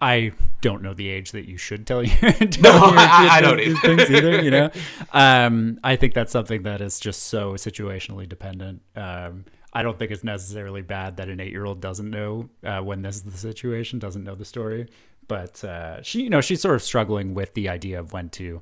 I 0.00 0.32
don't 0.60 0.82
know 0.82 0.94
the 0.94 1.08
age 1.08 1.32
that 1.32 1.48
you 1.48 1.56
should 1.56 1.86
tell 1.86 2.02
you. 2.04 2.12
No, 2.60 2.70
your 2.70 2.98
I- 2.98 3.28
I 3.32 3.40
don't 3.40 3.58
either. 3.60 3.76
things 3.80 4.10
either. 4.10 4.42
You 4.42 4.50
know, 4.50 4.70
um, 5.12 5.78
I 5.82 5.96
think 5.96 6.14
that's 6.14 6.32
something 6.32 6.62
that 6.62 6.80
is 6.80 7.00
just 7.00 7.24
so 7.24 7.54
situationally 7.54 8.28
dependent. 8.28 8.82
Um, 8.94 9.44
I 9.72 9.82
don't 9.82 9.98
think 9.98 10.10
it's 10.12 10.24
necessarily 10.24 10.82
bad 10.82 11.16
that 11.18 11.28
an 11.28 11.40
eight-year-old 11.40 11.80
doesn't 11.80 12.08
know 12.10 12.48
uh, 12.64 12.80
when 12.80 13.02
this 13.02 13.16
is 13.16 13.22
the 13.22 13.36
situation, 13.36 13.98
doesn't 13.98 14.24
know 14.24 14.34
the 14.34 14.44
story. 14.44 14.88
But 15.26 15.62
uh, 15.64 16.02
she, 16.02 16.22
you 16.22 16.30
know, 16.30 16.40
she's 16.40 16.62
sort 16.62 16.74
of 16.76 16.82
struggling 16.82 17.34
with 17.34 17.52
the 17.54 17.68
idea 17.68 17.98
of 18.00 18.12
when 18.12 18.28
to. 18.30 18.60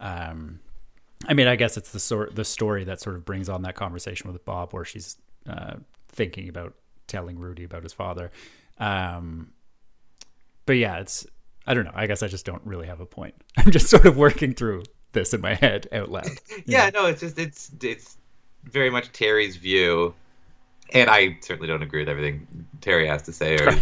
Um, 0.00 0.60
I 1.28 1.34
mean, 1.34 1.46
I 1.46 1.56
guess 1.56 1.76
it's 1.76 1.90
the 1.90 2.00
sort 2.00 2.34
the 2.34 2.44
story 2.44 2.84
that 2.84 3.00
sort 3.00 3.16
of 3.16 3.24
brings 3.24 3.48
on 3.48 3.62
that 3.62 3.74
conversation 3.74 4.32
with 4.32 4.44
Bob, 4.44 4.72
where 4.72 4.84
she's 4.84 5.16
uh, 5.48 5.74
thinking 6.08 6.48
about 6.48 6.74
telling 7.06 7.38
Rudy 7.38 7.64
about 7.64 7.82
his 7.82 7.92
father. 7.92 8.30
Um, 8.78 9.52
but 10.66 10.74
yeah, 10.74 10.98
it's 10.98 11.26
I 11.66 11.74
don't 11.74 11.84
know. 11.84 11.92
I 11.94 12.06
guess 12.06 12.22
I 12.22 12.28
just 12.28 12.46
don't 12.46 12.62
really 12.64 12.86
have 12.86 13.00
a 13.00 13.06
point. 13.06 13.34
I'm 13.56 13.70
just 13.70 13.88
sort 13.88 14.06
of 14.06 14.16
working 14.16 14.54
through 14.54 14.84
this 15.12 15.32
in 15.32 15.40
my 15.40 15.54
head 15.54 15.88
out 15.92 16.10
loud. 16.10 16.28
yeah, 16.66 16.90
no, 16.92 17.06
it's 17.06 17.20
just 17.20 17.38
it's 17.38 17.70
it's 17.82 18.16
very 18.64 18.90
much 18.90 19.12
Terry's 19.12 19.56
view, 19.56 20.14
and 20.92 21.08
I 21.10 21.38
certainly 21.40 21.68
don't 21.68 21.82
agree 21.82 22.00
with 22.00 22.08
everything 22.08 22.66
Terry 22.80 23.06
has 23.06 23.22
to 23.22 23.32
say. 23.32 23.56
Or 23.56 23.72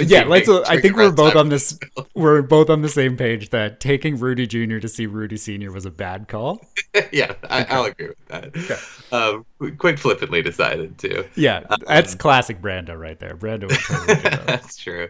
Yeah, 0.00 0.24
let's. 0.24 0.48
makes 0.48 0.68
I 0.68 0.80
think 0.80 0.96
we're 0.96 1.12
both 1.12 1.36
on 1.36 1.48
this. 1.48 1.78
We're 2.14 2.42
both 2.42 2.70
on 2.70 2.82
the 2.82 2.88
same 2.88 3.16
page 3.16 3.50
that 3.50 3.80
taking 3.80 4.18
Rudy 4.18 4.46
Jr. 4.46 4.78
to 4.78 4.88
see 4.88 5.06
Rudy 5.06 5.36
Sr. 5.36 5.72
was 5.72 5.84
a 5.84 5.90
bad 5.90 6.28
call. 6.28 6.64
yeah, 7.12 7.34
I, 7.50 7.64
I'll 7.64 7.84
agree 7.84 8.08
with 8.08 8.28
that. 8.28 8.80
Um, 9.12 9.44
quite 9.78 9.98
flippantly 9.98 10.42
decided 10.42 10.96
to. 10.98 11.26
Yeah, 11.34 11.64
Um, 11.68 11.78
that's 11.86 12.14
classic 12.14 12.60
Brando 12.60 12.98
right 12.98 13.18
there. 13.18 13.36
Brando 13.36 13.68
totally 13.68 14.20
that. 14.22 14.46
That's 14.46 14.76
true. 14.76 15.08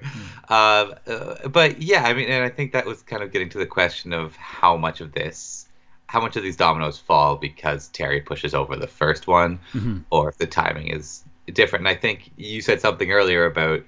Um, 0.49 0.95
uh, 1.07 1.49
but 1.49 1.81
yeah, 1.83 2.05
I 2.05 2.15
mean, 2.15 2.29
and 2.29 2.43
I 2.45 2.49
think 2.49 2.73
that 2.73 2.87
was 2.87 3.03
kind 3.03 3.23
of 3.23 3.33
getting 3.33 3.49
to 3.51 3.59
the 3.59 3.67
question 3.67 4.13
of 4.13 4.35
how 4.37 4.77
much 4.77 5.01
of 5.01 5.13
this, 5.13 5.69
how 6.07 6.21
much 6.21 6.37
of 6.37 6.43
these 6.43 6.57
dominoes 6.57 6.99
fall 6.99 7.37
because 7.37 7.89
Terry 7.89 8.21
pushes 8.21 8.55
over 8.55 8.77
the 8.77 8.87
first 8.89 9.27
one, 9.27 9.59
Mhm. 9.75 10.05
or 10.11 10.29
if 10.29 10.39
the 10.39 10.47
timing 10.47 10.89
is 10.89 11.25
different. 11.53 11.87
And 11.87 11.89
I 11.89 11.99
think 11.99 12.31
you 12.37 12.61
said 12.61 12.81
something 12.81 13.11
earlier 13.11 13.45
about 13.47 13.83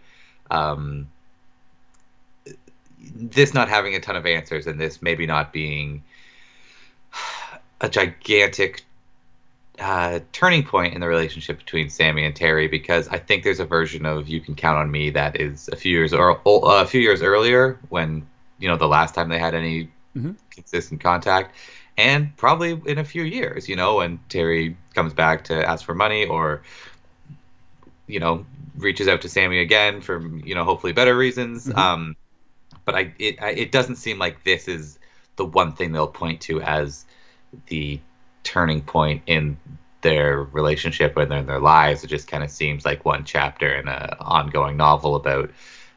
um, 0.51 1.09
this 3.14 3.55
not 3.55 3.69
having 3.69 3.95
a 3.95 4.01
ton 4.01 4.16
of 4.16 4.27
answers 4.27 4.66
and 4.66 4.81
this 4.81 5.03
maybe 5.03 5.27
not 5.27 5.53
being 5.53 6.03
a 7.81 7.88
gigantic 7.88 8.83
uh, 9.79 10.21
turning 10.33 10.62
point 10.62 10.95
in 10.95 11.01
the 11.01 11.07
relationship 11.07 11.59
between 11.59 11.90
Sammy 11.90 12.25
and 12.25 12.35
Terry 12.35 12.66
because 12.66 13.09
I 13.09 13.19
think 13.19 13.45
there's 13.45 13.61
a 13.61 13.64
version 13.66 14.07
of 14.07 14.29
"You 14.29 14.40
Can 14.40 14.55
Count 14.55 14.79
on 14.79 14.90
Me" 14.90 15.11
that 15.11 15.40
is 15.40 15.69
a 15.69 15.77
few 15.77 15.92
years 15.92 16.12
or 16.12 16.40
uh, 16.47 16.83
a 16.83 16.87
few 16.87 17.01
years 17.01 17.23
earlier 17.23 17.79
when 17.90 18.27
you 18.59 18.69
know 18.69 18.77
the 18.77 18.88
last 18.88 19.14
time 19.14 19.29
they 19.29 19.38
had 19.38 19.55
any 19.55 19.90
Mhm. 20.16 20.35
consistent 20.51 21.03
contact, 21.03 21.55
and 21.99 22.35
probably 22.38 22.81
in 22.87 22.97
a 22.97 23.05
few 23.05 23.23
years, 23.23 23.69
you 23.69 23.77
know, 23.77 23.97
when 23.97 24.19
Terry 24.31 24.77
comes 24.95 25.12
back 25.12 25.45
to 25.45 25.69
ask 25.69 25.85
for 25.85 25.95
money 25.95 26.25
or 26.25 26.62
you 28.07 28.21
know 28.21 28.45
reaches 28.77 29.09
out 29.09 29.23
to 29.23 29.29
Sammy 29.29 29.61
again 29.61 30.01
for 30.01 30.21
you 30.21 30.55
know 30.55 30.64
hopefully 30.64 30.92
better 30.92 31.16
reasons. 31.16 31.66
Mhm. 31.66 31.77
Um, 31.77 32.16
but 32.85 32.95
I 32.95 33.14
it 33.19 33.42
I, 33.42 33.51
it 33.51 33.73
doesn't 33.73 33.97
seem 33.97 34.19
like 34.19 34.45
this 34.45 34.69
is 34.69 34.99
the 35.37 35.45
one 35.45 35.73
thing 35.73 35.92
they'll 35.92 36.07
point 36.07 36.40
to 36.42 36.61
as 36.62 37.05
the 37.66 38.01
turning 38.42 38.81
point 38.83 39.23
in 39.27 39.57
their 40.03 40.42
relationship 40.42 41.16
and 41.16 41.33
in 41.33 41.47
their 41.47 41.61
lives. 41.61 42.05
It 42.05 42.09
just 42.09 42.29
kind 42.29 42.45
of 42.45 42.51
seems 42.51 42.85
like 42.85 43.05
one 43.05 43.25
chapter 43.25 43.75
in 43.75 43.88
an 43.88 44.11
ongoing 44.21 44.77
novel 44.77 45.16
about 45.16 45.51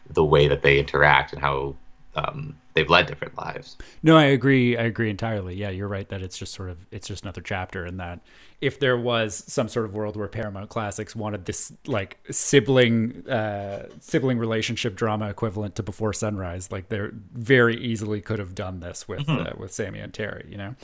the 0.10 0.24
way 0.24 0.48
that 0.48 0.62
they 0.62 0.80
interact 0.80 1.34
and 1.34 1.42
how 1.42 1.76
um, 2.16 2.56
they've 2.80 2.90
led 2.90 3.08
different 3.08 3.38
lives. 3.38 3.76
No, 4.04 4.16
I 4.16 4.24
agree. 4.24 4.78
I 4.78 4.84
agree 4.84 5.10
entirely. 5.10 5.54
Yeah, 5.54 5.70
you're 5.70 5.90
right 5.90 6.08
that 6.08 6.22
it's 6.22 6.38
just 6.38 6.54
sort 6.54 6.70
of 6.70 6.78
it's 6.92 7.08
just 7.08 7.24
another 7.24 7.42
chapter, 7.42 7.84
and 7.84 8.00
that 8.00 8.22
if 8.62 8.80
there 8.80 8.98
was 8.98 9.44
some 9.48 9.68
sort 9.68 9.86
of 9.86 9.94
world 9.94 10.16
where 10.16 10.30
Paramount 10.30 10.70
Classics 10.70 11.14
wanted 11.14 11.44
this 11.44 11.74
like 11.88 12.18
sibling 12.32 13.28
uh, 13.30 13.90
sibling 14.00 14.38
relationship 14.38 14.96
drama 14.96 15.30
equivalent 15.30 15.76
to 15.76 15.84
Before 15.84 16.14
Sunrise, 16.14 16.72
like 16.72 16.88
they 16.88 17.08
very 17.34 17.76
easily 17.76 18.22
could 18.22 18.40
have 18.40 18.56
done 18.56 18.80
this 18.80 19.10
with 19.10 19.28
uh, 19.28 19.52
with 19.58 19.74
Sammy 19.74 20.00
and 20.00 20.14
Terry. 20.14 20.48
You 20.50 20.58
know, 20.58 20.76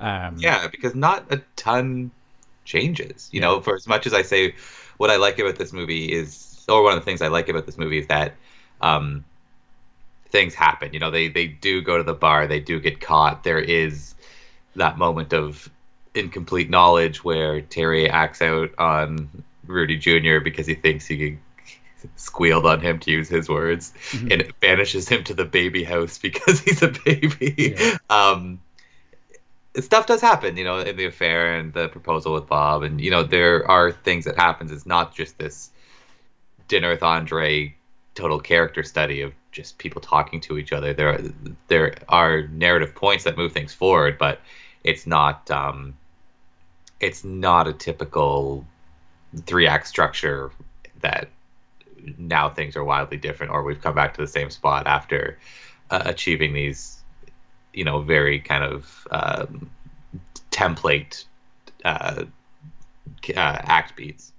um, 0.00 0.34
Yeah, 0.38 0.66
because 0.66 0.96
not 0.96 1.32
a 1.32 1.40
ton 1.54 2.10
changes. 2.64 3.28
You 3.30 3.40
know, 3.40 3.60
for 3.60 3.76
as 3.76 3.86
much 3.86 4.08
as 4.08 4.12
I 4.12 4.22
say 4.22 4.56
what 4.96 5.10
I 5.10 5.16
like 5.16 5.38
about 5.38 5.54
this 5.56 5.72
movie 5.72 6.06
is, 6.12 6.64
or 6.68 6.82
one 6.82 6.94
of 6.94 6.98
the 6.98 7.04
things 7.04 7.22
I 7.22 7.28
like 7.28 7.48
about 7.48 7.66
this 7.66 7.78
movie 7.78 7.98
is 7.98 8.08
that 8.08 8.34
um, 8.80 9.24
things 10.34 10.52
happen. 10.52 10.92
You 10.92 10.98
know, 10.98 11.12
they 11.12 11.28
they 11.28 11.46
do 11.46 11.80
go 11.80 11.96
to 11.96 12.02
the 12.02 12.12
bar, 12.12 12.48
they 12.48 12.58
do 12.58 12.80
get 12.80 13.00
caught. 13.00 13.44
There 13.44 13.60
is 13.60 14.16
that 14.74 14.98
moment 14.98 15.32
of 15.32 15.70
incomplete 16.12 16.68
knowledge 16.68 17.22
where 17.22 17.60
Terry 17.60 18.10
acts 18.10 18.42
out 18.42 18.70
on 18.76 19.30
Rudy 19.64 19.96
Jr. 19.96 20.40
because 20.42 20.66
he 20.66 20.74
thinks 20.74 21.06
he 21.06 21.38
squealed 22.16 22.66
on 22.66 22.80
him 22.80 22.98
to 22.98 23.12
use 23.12 23.28
his 23.28 23.48
words 23.48 23.92
Mhm. 24.10 24.32
and 24.32 24.42
it 24.42 24.58
banishes 24.60 25.08
him 25.08 25.22
to 25.24 25.34
the 25.34 25.44
baby 25.44 25.84
house 25.84 26.18
because 26.28 26.58
he's 26.60 26.82
a 26.82 26.88
baby. 27.04 27.76
Yeah. 27.78 27.96
Um, 28.10 28.60
stuff 29.78 30.06
does 30.06 30.20
happen, 30.20 30.56
you 30.56 30.64
know, 30.64 30.80
in 30.80 30.96
the 30.96 31.06
affair 31.06 31.54
and 31.54 31.72
the 31.72 31.88
proposal 31.88 32.34
with 32.34 32.48
Bob, 32.48 32.82
and 32.82 33.00
you 33.00 33.12
know 33.12 33.22
there 33.22 33.70
are 33.70 33.92
things 33.92 34.24
that 34.24 34.36
happens. 34.36 34.72
It's 34.72 34.84
not 34.86 35.14
just 35.14 35.38
this 35.38 35.70
dinner 36.66 36.90
with 36.90 37.04
Andre 37.04 37.76
total 38.14 38.40
character 38.40 38.82
study 38.82 39.22
of 39.22 39.32
just 39.52 39.78
people 39.78 40.00
talking 40.00 40.40
to 40.40 40.58
each 40.58 40.72
other. 40.72 40.92
There, 40.94 41.14
are, 41.14 41.20
there 41.68 41.94
are 42.08 42.42
narrative 42.48 42.94
points 42.94 43.24
that 43.24 43.36
move 43.36 43.52
things 43.52 43.72
forward, 43.72 44.18
but 44.18 44.40
it's 44.82 45.06
not. 45.06 45.50
Um, 45.50 45.96
it's 47.00 47.24
not 47.24 47.68
a 47.68 47.72
typical 47.72 48.64
three 49.46 49.66
act 49.66 49.86
structure 49.86 50.52
that 51.00 51.28
now 52.18 52.48
things 52.48 52.76
are 52.76 52.84
wildly 52.84 53.16
different, 53.16 53.52
or 53.52 53.62
we've 53.62 53.80
come 53.80 53.94
back 53.94 54.14
to 54.14 54.20
the 54.20 54.28
same 54.28 54.50
spot 54.50 54.86
after 54.86 55.38
uh, 55.90 56.02
achieving 56.04 56.54
these, 56.54 57.02
you 57.72 57.84
know, 57.84 58.00
very 58.00 58.40
kind 58.40 58.64
of 58.64 59.08
um, 59.10 59.70
template 60.50 61.24
uh, 61.84 62.24
uh, 62.24 63.32
act 63.36 63.96
beats. 63.96 64.32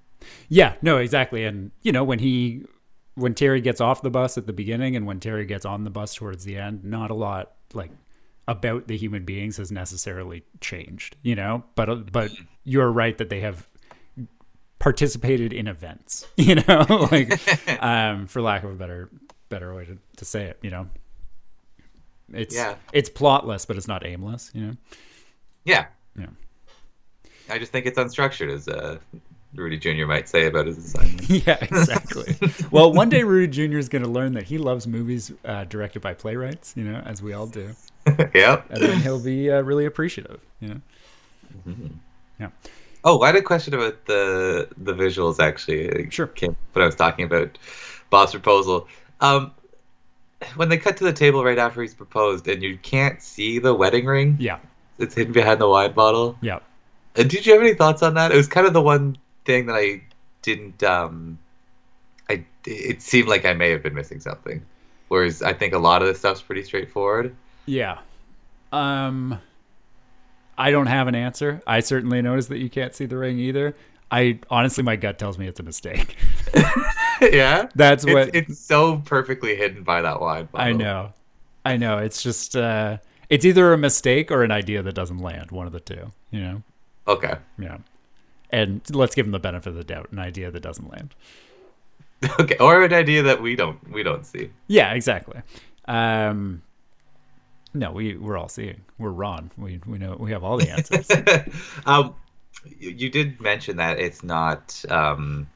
Yeah, 0.49 0.73
no, 0.81 0.97
exactly. 0.97 1.43
And 1.43 1.71
you 1.81 1.91
know, 1.91 2.03
when 2.03 2.19
he 2.19 2.63
when 3.15 3.33
Terry 3.33 3.61
gets 3.61 3.81
off 3.81 4.01
the 4.01 4.09
bus 4.09 4.37
at 4.37 4.45
the 4.45 4.53
beginning 4.53 4.95
and 4.95 5.05
when 5.05 5.19
Terry 5.19 5.45
gets 5.45 5.65
on 5.65 5.83
the 5.83 5.89
bus 5.89 6.13
towards 6.13 6.43
the 6.43 6.57
end, 6.57 6.83
not 6.83 7.11
a 7.11 7.13
lot 7.13 7.53
like 7.73 7.91
about 8.47 8.87
the 8.87 8.95
human 8.97 9.25
beings 9.25 9.57
has 9.57 9.71
necessarily 9.71 10.43
changed, 10.61 11.15
you 11.23 11.35
know? 11.35 11.63
But 11.75 12.11
but 12.11 12.31
you're 12.63 12.91
right 12.91 13.17
that 13.17 13.29
they 13.29 13.39
have 13.41 13.67
participated 14.79 15.53
in 15.53 15.67
events, 15.67 16.27
you 16.35 16.55
know, 16.55 16.85
like 17.11 17.83
um 17.83 18.27
for 18.27 18.41
lack 18.41 18.63
of 18.63 18.71
a 18.71 18.75
better 18.75 19.09
better 19.49 19.73
way 19.73 19.85
to, 19.85 19.97
to 20.17 20.25
say 20.25 20.45
it, 20.45 20.59
you 20.61 20.69
know. 20.71 20.87
It's 22.33 22.55
Yeah. 22.55 22.75
it's 22.91 23.09
plotless, 23.09 23.65
but 23.67 23.77
it's 23.77 23.87
not 23.87 24.05
aimless, 24.05 24.51
you 24.53 24.61
know. 24.67 24.75
Yeah, 25.63 25.85
Yeah. 26.19 26.27
I 27.49 27.59
just 27.59 27.71
think 27.71 27.85
it's 27.85 27.97
unstructured, 27.99 28.51
as 28.51 28.67
uh, 28.67 28.97
Rudy 29.55 29.77
Jr. 29.77 30.05
might 30.05 30.27
say 30.29 30.45
about 30.47 30.67
his 30.67 30.77
assignment. 30.77 31.29
Yeah, 31.47 31.57
exactly. 31.61 32.35
well, 32.71 32.91
one 32.93 33.09
day 33.09 33.23
Rudy 33.23 33.47
Jr. 33.67 33.77
is 33.77 33.89
going 33.89 34.03
to 34.03 34.09
learn 34.09 34.33
that 34.33 34.43
he 34.43 34.57
loves 34.57 34.85
movies 34.87 35.31
uh, 35.45 35.63
directed 35.65 36.01
by 36.01 36.13
playwrights, 36.13 36.73
you 36.75 36.83
know, 36.83 36.99
as 37.05 37.21
we 37.21 37.33
all 37.33 37.47
do, 37.47 37.75
yep. 38.33 38.65
and 38.69 38.81
then 38.83 38.99
he'll 39.01 39.23
be 39.23 39.49
uh, 39.51 39.61
really 39.61 39.85
appreciative, 39.85 40.39
you 40.59 40.67
know. 40.69 40.81
Yeah. 42.39 42.49
Oh, 43.03 43.21
I 43.21 43.27
had 43.27 43.35
a 43.35 43.41
question 43.41 43.73
about 43.73 44.05
the 44.05 44.67
the 44.77 44.93
visuals. 44.93 45.39
Actually, 45.39 45.85
It 45.85 46.13
Sure. 46.13 46.27
Came 46.27 46.55
when 46.73 46.83
I 46.83 46.85
was 46.85 46.95
talking 46.95 47.25
about 47.25 47.57
Bob's 48.09 48.31
proposal. 48.31 48.87
Um, 49.21 49.51
when 50.55 50.69
they 50.69 50.77
cut 50.77 50.97
to 50.97 51.03
the 51.05 51.13
table 51.13 51.43
right 51.43 51.57
after 51.57 51.81
he's 51.81 51.93
proposed, 51.93 52.47
and 52.47 52.61
you 52.61 52.77
can't 52.77 53.21
see 53.21 53.59
the 53.59 53.73
wedding 53.73 54.05
ring, 54.05 54.35
Yeah, 54.39 54.59
it's 54.99 55.15
hidden 55.15 55.33
behind 55.33 55.61
the 55.61 55.67
wine 55.69 55.93
bottle. 55.93 56.37
yeah. 56.41 56.59
Uh, 57.17 57.23
Did 57.23 57.45
you 57.45 57.53
have 57.53 57.61
any 57.61 57.73
thoughts 57.73 58.03
on 58.03 58.15
that? 58.15 58.31
It 58.33 58.35
was 58.35 58.47
kind 58.47 58.67
of 58.67 58.73
the 58.73 58.81
one 58.81 59.17
thing 59.45 59.67
that 59.67 59.75
I 59.75 60.01
didn't. 60.41 60.83
Um, 60.83 61.39
I 62.29 62.43
it 62.65 63.01
seemed 63.01 63.27
like 63.27 63.45
I 63.45 63.53
may 63.53 63.69
have 63.69 63.83
been 63.83 63.93
missing 63.93 64.19
something, 64.19 64.65
whereas 65.07 65.41
I 65.41 65.53
think 65.53 65.73
a 65.73 65.77
lot 65.77 66.01
of 66.01 66.07
this 66.07 66.19
stuff's 66.19 66.41
pretty 66.41 66.63
straightforward. 66.63 67.35
Yeah. 67.65 67.99
Um 68.71 69.39
I 70.57 70.71
don't 70.71 70.87
have 70.87 71.07
an 71.07 71.15
answer. 71.15 71.61
I 71.67 71.81
certainly 71.81 72.21
noticed 72.21 72.49
that 72.49 72.59
you 72.59 72.69
can't 72.69 72.95
see 72.95 73.05
the 73.05 73.17
ring 73.17 73.39
either. 73.39 73.75
I 74.11 74.39
honestly 74.49 74.83
my 74.83 74.95
gut 74.95 75.19
tells 75.19 75.37
me 75.37 75.47
it's 75.47 75.59
a 75.59 75.63
mistake. 75.63 76.15
yeah, 77.21 77.67
That's 77.75 78.03
it's, 78.03 78.13
what 78.13 78.35
it's 78.35 78.59
so 78.59 78.97
perfectly 78.97 79.55
hidden 79.55 79.83
by 79.83 80.01
that 80.01 80.21
wine 80.21 80.47
bottle. 80.51 80.67
I 80.67 80.71
know. 80.71 81.11
I 81.63 81.77
know. 81.77 81.97
It's 81.99 82.21
just 82.21 82.55
uh 82.55 82.97
it's 83.29 83.45
either 83.45 83.73
a 83.73 83.77
mistake 83.77 84.31
or 84.31 84.43
an 84.43 84.51
idea 84.51 84.83
that 84.83 84.93
doesn't 84.93 85.17
land, 85.17 85.51
one 85.51 85.67
of 85.67 85.73
the 85.73 85.79
two, 85.79 86.11
you 86.31 86.41
know. 86.41 86.63
Okay. 87.07 87.35
Yeah. 87.57 87.77
And 88.49 88.81
let's 88.91 89.15
give 89.15 89.25
them 89.25 89.31
the 89.31 89.39
benefit 89.39 89.69
of 89.69 89.75
the 89.75 89.83
doubt, 89.83 90.11
an 90.11 90.19
idea 90.19 90.51
that 90.51 90.61
doesn't 90.61 90.89
land. 90.89 91.15
okay, 92.39 92.57
or 92.57 92.83
an 92.83 92.93
idea 92.93 93.23
that 93.23 93.41
we 93.41 93.55
don't 93.55 93.91
we 93.91 94.03
don't 94.03 94.25
see. 94.25 94.49
Yeah, 94.67 94.93
exactly. 94.93 95.41
Um, 95.85 96.61
no, 97.73 97.91
we 97.91 98.15
we're 98.15 98.37
all 98.37 98.49
seeing. 98.49 98.81
We're 98.97 99.09
Ron. 99.09 99.51
We 99.57 99.79
we 99.85 99.97
know 99.97 100.15
we 100.17 100.31
have 100.31 100.43
all 100.43 100.57
the 100.57 100.69
answers. 100.69 101.09
um, 101.85 102.15
you, 102.79 103.09
did 103.09 103.41
mention 103.41 103.77
that 103.77 103.99
it's 103.99 104.23
not. 104.23 104.83
Um, 104.89 105.47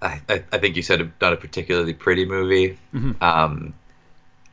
I, 0.00 0.20
I, 0.28 0.44
I 0.52 0.58
think 0.58 0.76
you 0.76 0.82
said 0.82 1.12
not 1.20 1.32
a 1.32 1.36
particularly 1.36 1.92
pretty 1.92 2.24
movie. 2.24 2.78
Mm-hmm. 2.94 3.22
Um, 3.22 3.74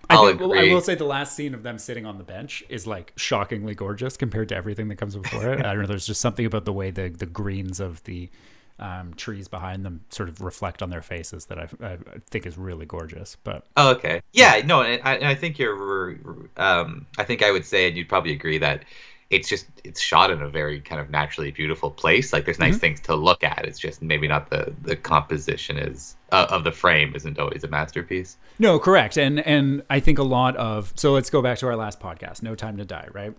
I, 0.09 0.15
I'll 0.15 0.27
think, 0.27 0.39
well, 0.39 0.53
I 0.53 0.63
will 0.63 0.81
say 0.81 0.95
the 0.95 1.03
last 1.05 1.35
scene 1.35 1.53
of 1.53 1.63
them 1.63 1.77
sitting 1.77 2.05
on 2.05 2.17
the 2.17 2.23
bench 2.23 2.63
is 2.69 2.85
like 2.85 3.13
shockingly 3.15 3.75
gorgeous 3.75 4.17
compared 4.17 4.49
to 4.49 4.55
everything 4.55 4.87
that 4.89 4.97
comes 4.97 5.15
before 5.15 5.53
it. 5.53 5.59
I 5.65 5.73
don't 5.73 5.81
know. 5.81 5.87
There's 5.87 6.05
just 6.07 6.21
something 6.21 6.45
about 6.45 6.65
the 6.65 6.73
way 6.73 6.91
the 6.91 7.09
the 7.09 7.25
greens 7.25 7.79
of 7.79 8.03
the 8.03 8.29
um, 8.77 9.13
trees 9.13 9.47
behind 9.47 9.85
them 9.85 10.01
sort 10.09 10.29
of 10.29 10.41
reflect 10.41 10.81
on 10.81 10.89
their 10.89 11.01
faces 11.01 11.45
that 11.45 11.59
I, 11.59 11.67
I 11.81 11.97
think 12.29 12.45
is 12.45 12.57
really 12.57 12.85
gorgeous. 12.85 13.37
But 13.43 13.65
Oh, 13.77 13.91
okay. 13.91 14.21
Yeah, 14.33 14.61
no, 14.65 14.81
and 14.81 15.01
I, 15.03 15.15
and 15.15 15.25
I 15.25 15.35
think 15.35 15.57
you're. 15.57 16.17
Um, 16.57 17.05
I 17.17 17.23
think 17.23 17.43
I 17.43 17.51
would 17.51 17.65
say, 17.65 17.87
and 17.87 17.97
you'd 17.97 18.09
probably 18.09 18.33
agree 18.33 18.57
that 18.59 18.83
it's 19.31 19.49
just 19.49 19.65
it's 19.83 19.99
shot 19.99 20.29
in 20.31 20.41
a 20.41 20.49
very 20.49 20.79
kind 20.79 21.01
of 21.01 21.09
naturally 21.09 21.49
beautiful 21.51 21.89
place. 21.89 22.31
Like 22.31 22.45
there's 22.45 22.59
nice 22.59 22.73
Mm-hmm. 22.75 22.79
things 22.79 22.99
to 23.01 23.15
look 23.15 23.43
at. 23.43 23.65
It's 23.65 23.79
just 23.79 24.01
maybe 24.01 24.27
not 24.27 24.49
the 24.49 24.73
the 24.83 24.95
composition 24.95 25.77
is 25.77 26.15
uh, 26.31 26.47
of 26.49 26.63
the 26.63 26.71
frame 26.71 27.15
isn't 27.15 27.39
always 27.39 27.63
a 27.63 27.67
masterpiece. 27.67 28.37
No, 28.59 28.77
correct. 28.79 29.17
And 29.17 29.39
and 29.45 29.83
I 29.89 29.99
think 29.99 30.19
a 30.19 30.23
lot 30.23 30.55
of 30.57 30.93
so 30.95 31.11
let's 31.13 31.29
go 31.29 31.41
back 31.41 31.57
to 31.59 31.67
our 31.67 31.75
last 31.75 31.99
podcast, 31.99 32.43
No 32.43 32.53
Time 32.55 32.77
to 32.77 32.85
Die, 32.85 33.07
right? 33.13 33.33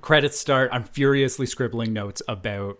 Credits 0.00 0.38
start. 0.38 0.70
I'm 0.72 0.84
furiously 0.84 1.46
scribbling 1.46 1.92
notes 1.92 2.22
about 2.28 2.78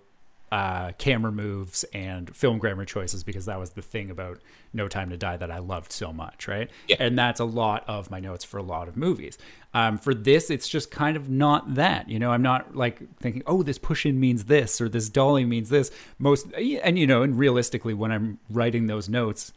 uh, 0.50 0.90
camera 0.98 1.30
moves 1.30 1.84
and 1.94 2.34
film 2.34 2.58
grammar 2.58 2.84
choices 2.84 3.22
because 3.22 3.44
that 3.44 3.58
was 3.60 3.70
the 3.70 3.82
thing 3.82 4.10
about 4.10 4.40
No 4.72 4.88
Time 4.88 5.10
to 5.10 5.16
Die 5.16 5.36
that 5.36 5.50
I 5.50 5.58
loved 5.58 5.92
so 5.92 6.12
much, 6.12 6.48
right? 6.48 6.68
Yeah. 6.88 6.96
And 6.98 7.16
that's 7.16 7.38
a 7.38 7.44
lot 7.44 7.84
of 7.86 8.10
my 8.10 8.18
notes 8.18 8.44
for 8.44 8.58
a 8.58 8.62
lot 8.62 8.88
of 8.88 8.96
movies. 8.96 9.38
Um, 9.74 9.96
for 9.96 10.12
this, 10.12 10.50
it's 10.50 10.68
just 10.68 10.90
kind 10.90 11.16
of 11.16 11.28
not 11.28 11.76
that. 11.76 12.08
You 12.08 12.18
know, 12.18 12.32
I'm 12.32 12.42
not 12.42 12.74
like 12.74 13.00
thinking, 13.18 13.42
oh, 13.46 13.62
this 13.62 13.78
push 13.78 14.04
in 14.04 14.18
means 14.18 14.46
this 14.46 14.80
or 14.80 14.88
this 14.88 15.08
dolly 15.08 15.44
means 15.44 15.68
this. 15.68 15.92
Most 16.18 16.52
and 16.54 16.98
you 16.98 17.06
know, 17.06 17.22
and 17.22 17.38
realistically, 17.38 17.94
when 17.94 18.10
I'm 18.10 18.40
writing 18.50 18.88
those 18.88 19.08
notes, 19.08 19.52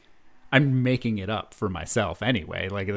I'm 0.52 0.84
making 0.84 1.18
it 1.18 1.32
up 1.32 1.56
for 1.56 1.70
myself 1.70 2.22
anyway. 2.22 2.70
Like 2.70 2.88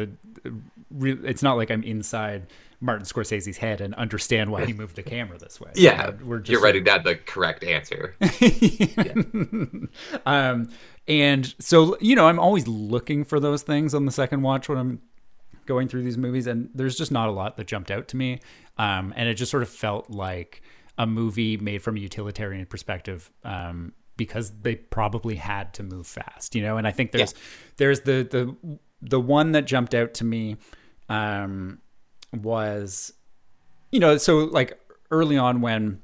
re- 0.90 1.18
it's 1.24 1.42
not 1.42 1.56
like 1.56 1.70
I'm 1.70 1.82
inside 1.82 2.46
Martin 2.80 3.06
Scorsese's 3.06 3.56
head 3.56 3.80
and 3.80 3.94
understand 3.94 4.50
why 4.50 4.66
he 4.66 4.72
moved 4.72 4.96
the 4.96 5.02
camera 5.02 5.38
this 5.38 5.60
way. 5.60 5.70
Yeah, 5.74 6.06
You 6.06 6.12
know, 6.12 6.18
we're 6.24 6.38
just 6.38 6.50
you're 6.50 6.60
writing 6.60 6.84
down 6.84 7.04
the 7.04 7.16
correct 7.16 7.64
answer. 7.64 8.14
um, 10.26 10.68
and 11.08 11.54
so 11.58 11.96
you 12.00 12.16
know, 12.16 12.28
I'm 12.28 12.38
always 12.38 12.68
looking 12.68 13.24
for 13.24 13.40
those 13.40 13.62
things 13.62 13.94
on 13.94 14.04
the 14.04 14.12
second 14.12 14.42
watch 14.42 14.68
when 14.68 14.78
I'm 14.78 15.00
going 15.66 15.88
through 15.88 16.02
these 16.02 16.18
movies, 16.18 16.46
and 16.46 16.70
there's 16.74 16.96
just 16.96 17.10
not 17.10 17.28
a 17.28 17.32
lot 17.32 17.56
that 17.56 17.66
jumped 17.66 17.90
out 17.90 18.08
to 18.08 18.16
me. 18.16 18.40
Um, 18.78 19.12
and 19.16 19.28
it 19.28 19.34
just 19.34 19.50
sort 19.50 19.62
of 19.62 19.68
felt 19.68 20.10
like 20.10 20.62
a 20.98 21.06
movie 21.06 21.56
made 21.56 21.82
from 21.82 21.96
a 21.96 22.00
utilitarian 22.00 22.66
perspective. 22.66 23.30
Um, 23.44 23.92
because 24.16 24.50
they 24.62 24.76
probably 24.76 25.36
had 25.36 25.74
to 25.74 25.82
move 25.82 26.06
fast, 26.06 26.54
you 26.54 26.62
know, 26.62 26.78
and 26.78 26.86
I 26.86 26.90
think 26.90 27.12
there's 27.12 27.34
there's 27.76 28.00
the 28.00 28.26
the 28.30 28.78
the 29.08 29.20
one 29.20 29.52
that 29.52 29.66
jumped 29.66 29.94
out 29.94 30.14
to 30.14 30.24
me 30.24 30.56
um, 31.08 31.78
was, 32.32 33.12
you 33.90 34.00
know, 34.00 34.16
so 34.16 34.38
like 34.38 34.78
early 35.10 35.38
on 35.38 35.60
when 35.60 36.00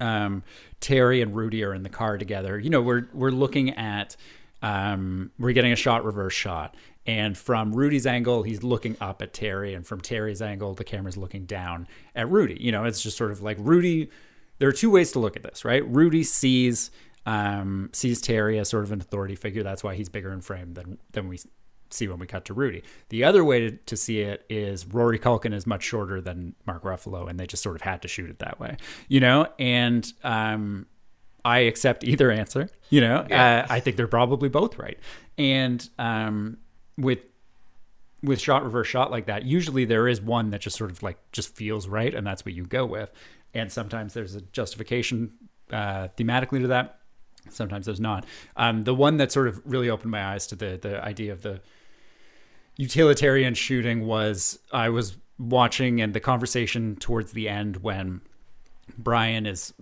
um, 0.00 0.42
Terry 0.80 1.20
and 1.20 1.34
Rudy 1.34 1.64
are 1.64 1.74
in 1.74 1.82
the 1.82 1.88
car 1.88 2.18
together. 2.18 2.58
You 2.58 2.70
know, 2.70 2.80
we're 2.80 3.08
we're 3.12 3.30
looking 3.30 3.70
at 3.70 4.16
um, 4.62 5.30
we're 5.38 5.52
getting 5.52 5.72
a 5.72 5.76
shot 5.76 6.04
reverse 6.04 6.34
shot, 6.34 6.76
and 7.06 7.36
from 7.36 7.74
Rudy's 7.74 8.06
angle, 8.06 8.42
he's 8.42 8.62
looking 8.62 8.96
up 9.00 9.22
at 9.22 9.32
Terry, 9.32 9.74
and 9.74 9.86
from 9.86 10.00
Terry's 10.00 10.42
angle, 10.42 10.74
the 10.74 10.84
camera's 10.84 11.16
looking 11.16 11.46
down 11.46 11.88
at 12.14 12.30
Rudy. 12.30 12.56
You 12.60 12.72
know, 12.72 12.84
it's 12.84 13.02
just 13.02 13.16
sort 13.16 13.30
of 13.30 13.42
like 13.42 13.56
Rudy. 13.60 14.10
There 14.58 14.68
are 14.68 14.72
two 14.72 14.90
ways 14.90 15.12
to 15.12 15.20
look 15.20 15.36
at 15.36 15.42
this, 15.42 15.64
right? 15.64 15.86
Rudy 15.86 16.24
sees 16.24 16.90
um, 17.26 17.90
sees 17.92 18.20
Terry 18.20 18.58
as 18.58 18.68
sort 18.68 18.84
of 18.84 18.92
an 18.92 19.00
authority 19.00 19.34
figure. 19.34 19.62
That's 19.62 19.84
why 19.84 19.94
he's 19.94 20.08
bigger 20.08 20.32
in 20.32 20.40
frame 20.40 20.74
than 20.74 20.98
than 21.12 21.28
we 21.28 21.38
see 21.90 22.08
when 22.08 22.18
we 22.18 22.26
cut 22.26 22.44
to 22.46 22.54
Rudy. 22.54 22.82
The 23.08 23.24
other 23.24 23.44
way 23.44 23.60
to, 23.60 23.70
to 23.76 23.96
see 23.96 24.20
it 24.20 24.44
is 24.48 24.86
Rory 24.86 25.18
Culkin 25.18 25.54
is 25.54 25.66
much 25.66 25.82
shorter 25.82 26.20
than 26.20 26.54
Mark 26.66 26.82
Ruffalo, 26.82 27.28
and 27.28 27.38
they 27.38 27.46
just 27.46 27.62
sort 27.62 27.76
of 27.76 27.82
had 27.82 28.02
to 28.02 28.08
shoot 28.08 28.28
it 28.30 28.38
that 28.40 28.58
way, 28.60 28.76
you 29.08 29.20
know. 29.20 29.46
And 29.58 30.10
um, 30.24 30.86
I 31.44 31.60
accept 31.60 32.04
either 32.04 32.30
answer. 32.30 32.68
You 32.90 33.00
know, 33.02 33.26
Yeah. 33.28 33.60
uh, 33.68 33.72
I 33.72 33.80
think 33.80 33.96
they're 33.96 34.06
probably 34.08 34.48
both 34.48 34.78
right. 34.78 34.98
And 35.36 35.88
um, 35.98 36.58
with 36.96 37.20
with 38.22 38.40
shot 38.40 38.64
reverse 38.64 38.88
shot 38.88 39.10
like 39.12 39.26
that, 39.26 39.44
usually 39.44 39.84
there 39.84 40.08
is 40.08 40.20
one 40.20 40.50
that 40.50 40.60
just 40.60 40.76
sort 40.76 40.90
of 40.90 41.02
like 41.02 41.18
just 41.32 41.54
feels 41.54 41.86
right, 41.86 42.14
and 42.14 42.26
that's 42.26 42.44
what 42.44 42.54
you 42.54 42.64
go 42.64 42.84
with. 42.84 43.10
And 43.54 43.70
sometimes 43.72 44.12
there's 44.14 44.34
a 44.34 44.40
justification 44.40 45.32
uh, 45.72 46.08
thematically 46.18 46.60
to 46.60 46.66
that. 46.68 46.98
Sometimes 47.50 47.86
there's 47.86 48.00
not. 48.00 48.26
Um, 48.56 48.82
the 48.82 48.94
one 48.94 49.16
that 49.18 49.32
sort 49.32 49.48
of 49.48 49.62
really 49.64 49.88
opened 49.88 50.10
my 50.10 50.22
eyes 50.34 50.46
to 50.48 50.56
the 50.56 50.78
the 50.80 51.02
idea 51.02 51.32
of 51.32 51.42
the 51.42 51.60
utilitarian 52.78 53.52
shooting 53.52 54.06
was 54.06 54.58
I 54.72 54.88
was 54.88 55.18
watching 55.38 56.00
and 56.00 56.14
the 56.14 56.20
conversation 56.20 56.96
towards 56.96 57.32
the 57.32 57.48
end 57.48 57.78
when 57.78 58.22
Brian 58.96 59.44
is 59.44 59.74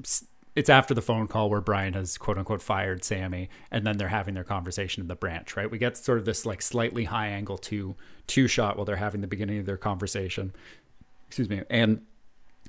it's 0.57 0.71
after 0.71 0.95
the 0.95 1.03
phone 1.03 1.29
call 1.29 1.51
where 1.51 1.61
Brian 1.61 1.93
has 1.93 2.19
quote 2.19 2.39
unquote 2.39 2.63
fired 2.63 3.05
Sammy 3.05 3.49
and 3.71 3.87
then 3.87 3.99
they're 3.99 4.09
having 4.09 4.35
their 4.35 4.45
conversation 4.45 5.03
in 5.03 5.09
the 5.09 5.15
branch, 5.15 5.57
right? 5.57 5.71
We 5.71 5.79
get 5.79 5.97
sort 5.97 6.19
of 6.19 6.25
this 6.25 6.45
like 6.45 6.63
slightly 6.63 7.05
high 7.05 7.29
angle 7.29 7.59
two 7.59 7.95
two 8.27 8.49
shot 8.49 8.77
while 8.77 8.87
they're 8.87 8.97
having 8.97 9.21
the 9.21 9.29
beginning 9.29 9.59
of 9.59 9.67
their 9.67 9.77
conversation. 9.77 10.53
Excuse 11.29 11.49
me. 11.49 11.63
And 11.71 12.01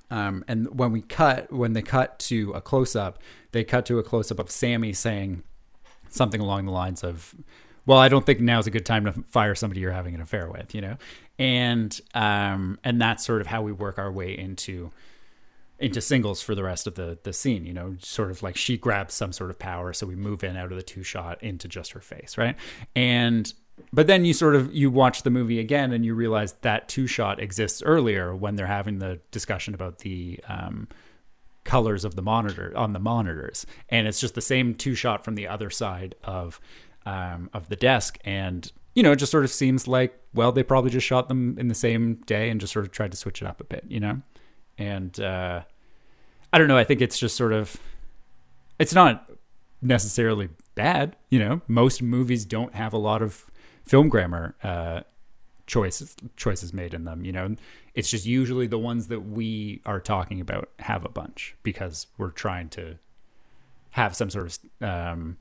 um, 0.09 0.43
and 0.47 0.77
when 0.77 0.91
we 0.91 1.01
cut, 1.01 1.51
when 1.51 1.73
they 1.73 1.81
cut 1.81 2.19
to 2.19 2.51
a 2.53 2.61
close 2.61 2.95
up, 2.95 3.21
they 3.51 3.63
cut 3.63 3.85
to 3.87 3.99
a 3.99 4.03
close 4.03 4.31
up 4.31 4.39
of 4.39 4.49
Sammy 4.49 4.93
saying 4.93 5.43
something 6.09 6.39
along 6.39 6.65
the 6.65 6.71
lines 6.71 7.03
of, 7.03 7.35
"Well, 7.87 7.97
I 7.97 8.09
don't 8.09 8.25
think 8.25 8.39
now's 8.39 8.67
a 8.67 8.71
good 8.71 8.85
time 8.85 9.05
to 9.05 9.13
fire 9.29 9.55
somebody 9.55 9.81
you're 9.81 9.91
having 9.91 10.13
an 10.13 10.21
affair 10.21 10.47
with," 10.47 10.75
you 10.75 10.81
know, 10.81 10.97
and 11.39 11.99
um, 12.13 12.77
and 12.83 13.01
that's 13.01 13.25
sort 13.25 13.41
of 13.41 13.47
how 13.47 13.63
we 13.63 13.71
work 13.71 13.97
our 13.97 14.11
way 14.11 14.37
into 14.37 14.91
into 15.79 16.01
singles 16.01 16.41
for 16.41 16.55
the 16.55 16.63
rest 16.63 16.85
of 16.87 16.95
the 16.95 17.17
the 17.23 17.33
scene. 17.33 17.65
You 17.65 17.73
know, 17.73 17.95
sort 17.99 18.29
of 18.29 18.43
like 18.43 18.55
she 18.55 18.77
grabs 18.77 19.13
some 19.13 19.31
sort 19.33 19.49
of 19.49 19.57
power, 19.57 19.93
so 19.93 20.05
we 20.05 20.15
move 20.15 20.43
in 20.43 20.55
out 20.55 20.71
of 20.71 20.77
the 20.77 20.83
two 20.83 21.01
shot 21.03 21.41
into 21.41 21.67
just 21.67 21.93
her 21.93 22.01
face, 22.01 22.37
right? 22.37 22.55
And 22.95 23.51
but 23.93 24.07
then 24.07 24.25
you 24.25 24.33
sort 24.33 24.55
of 24.55 24.73
you 24.73 24.89
watch 24.89 25.23
the 25.23 25.29
movie 25.29 25.59
again 25.59 25.93
and 25.93 26.05
you 26.05 26.13
realize 26.13 26.53
that 26.61 26.89
two 26.89 27.07
shot 27.07 27.39
exists 27.39 27.81
earlier 27.83 28.35
when 28.35 28.55
they're 28.55 28.67
having 28.67 28.99
the 28.99 29.19
discussion 29.31 29.73
about 29.73 29.99
the 29.99 30.39
um, 30.47 30.87
colors 31.63 32.03
of 32.03 32.15
the 32.15 32.21
monitor 32.21 32.73
on 32.75 32.93
the 32.93 32.99
monitors, 32.99 33.65
and 33.89 34.07
it's 34.07 34.19
just 34.19 34.35
the 34.35 34.41
same 34.41 34.73
two 34.73 34.95
shot 34.95 35.23
from 35.23 35.35
the 35.35 35.47
other 35.47 35.69
side 35.69 36.15
of 36.23 36.59
um, 37.07 37.49
of 37.53 37.69
the 37.69 37.77
desk, 37.77 38.19
and 38.25 38.69
you 38.93 39.01
know 39.01 39.13
it 39.13 39.15
just 39.15 39.31
sort 39.31 39.45
of 39.45 39.49
seems 39.49 39.87
like 39.87 40.19
well 40.33 40.51
they 40.51 40.61
probably 40.61 40.91
just 40.91 41.07
shot 41.07 41.29
them 41.29 41.57
in 41.57 41.69
the 41.69 41.75
same 41.75 42.15
day 42.25 42.49
and 42.49 42.59
just 42.59 42.73
sort 42.73 42.85
of 42.85 42.91
tried 42.91 43.11
to 43.11 43.17
switch 43.17 43.41
it 43.41 43.47
up 43.47 43.61
a 43.61 43.63
bit, 43.63 43.85
you 43.87 44.01
know, 44.01 44.21
and 44.77 45.17
uh, 45.21 45.61
I 46.51 46.57
don't 46.57 46.67
know. 46.67 46.77
I 46.77 46.83
think 46.83 47.01
it's 47.01 47.17
just 47.17 47.37
sort 47.37 47.53
of 47.53 47.77
it's 48.77 48.93
not 48.93 49.31
necessarily 49.81 50.49
bad, 50.75 51.15
you 51.29 51.39
know. 51.39 51.61
Most 51.69 52.01
movies 52.01 52.43
don't 52.43 52.75
have 52.75 52.91
a 52.91 52.97
lot 52.97 53.21
of 53.21 53.45
film 53.85 54.09
grammar 54.09 54.55
uh, 54.61 55.01
choices 55.65 56.13
choices 56.35 56.73
made 56.73 56.93
in 56.93 57.05
them. 57.05 57.23
You 57.23 57.31
know, 57.31 57.55
it's 57.93 58.11
just 58.11 58.25
usually 58.25 58.67
the 58.67 58.79
ones 58.79 59.07
that 59.07 59.21
we 59.21 59.81
are 59.85 60.01
talking 60.01 60.41
about 60.41 60.71
have 60.79 61.05
a 61.05 61.09
bunch 61.09 61.55
because 61.63 62.07
we're 62.17 62.31
trying 62.31 62.67
to 62.71 62.97
have 63.91 64.13
some 64.13 64.29
sort 64.29 64.47
of. 64.47 64.85
Um, 64.85 65.37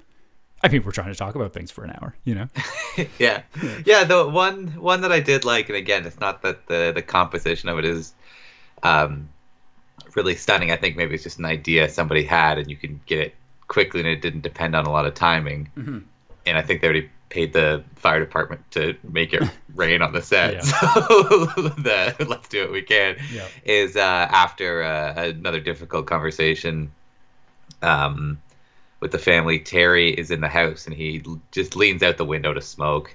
I 0.62 0.68
mean, 0.68 0.82
we're 0.84 0.92
trying 0.92 1.12
to 1.12 1.14
talk 1.14 1.34
about 1.34 1.52
things 1.52 1.70
for 1.70 1.84
an 1.84 1.90
hour. 1.90 2.14
You 2.24 2.34
know, 2.34 2.48
yeah, 3.18 3.42
yeah. 3.84 4.04
The 4.04 4.26
one 4.28 4.68
one 4.80 5.02
that 5.02 5.12
I 5.12 5.20
did 5.20 5.44
like, 5.44 5.68
and 5.68 5.76
again, 5.76 6.06
it's 6.06 6.18
not 6.20 6.42
that 6.42 6.66
the 6.66 6.92
the 6.94 7.02
composition 7.02 7.68
of 7.68 7.78
it 7.78 7.84
is 7.84 8.14
um, 8.82 9.28
really 10.14 10.34
stunning. 10.34 10.70
I 10.70 10.76
think 10.76 10.96
maybe 10.96 11.14
it's 11.14 11.24
just 11.24 11.38
an 11.38 11.44
idea 11.44 11.88
somebody 11.88 12.24
had, 12.24 12.58
and 12.58 12.70
you 12.70 12.76
can 12.76 13.00
get 13.06 13.20
it 13.20 13.34
quickly, 13.68 14.00
and 14.00 14.08
it 14.08 14.22
didn't 14.22 14.40
depend 14.42 14.74
on 14.74 14.86
a 14.86 14.90
lot 14.90 15.06
of 15.06 15.14
timing. 15.14 15.68
Mm-hmm. 15.76 15.98
And 16.46 16.56
I 16.58 16.62
think 16.62 16.80
they 16.80 16.86
already 16.88 17.10
paid 17.28 17.52
the 17.52 17.82
fire 17.96 18.20
department 18.20 18.62
to 18.70 18.96
make 19.02 19.32
it 19.34 19.42
rain 19.74 20.00
on 20.00 20.12
the 20.12 20.22
set. 20.22 20.54
Yeah. 20.54 20.60
So 20.60 20.76
the 21.76 22.26
let's 22.28 22.48
do 22.48 22.62
what 22.62 22.72
we 22.72 22.82
can 22.82 23.16
Yeah. 23.32 23.46
is 23.64 23.96
uh, 23.96 24.00
after 24.00 24.82
uh, 24.82 25.12
another 25.16 25.60
difficult 25.60 26.06
conversation 26.06 26.92
um, 27.82 28.40
with 29.06 29.12
the 29.12 29.18
family. 29.18 29.60
Terry 29.60 30.10
is 30.10 30.32
in 30.32 30.40
the 30.40 30.48
house 30.48 30.86
and 30.86 30.96
he 30.96 31.22
just 31.52 31.76
leans 31.76 32.02
out 32.02 32.16
the 32.16 32.24
window 32.24 32.52
to 32.52 32.60
smoke, 32.60 33.14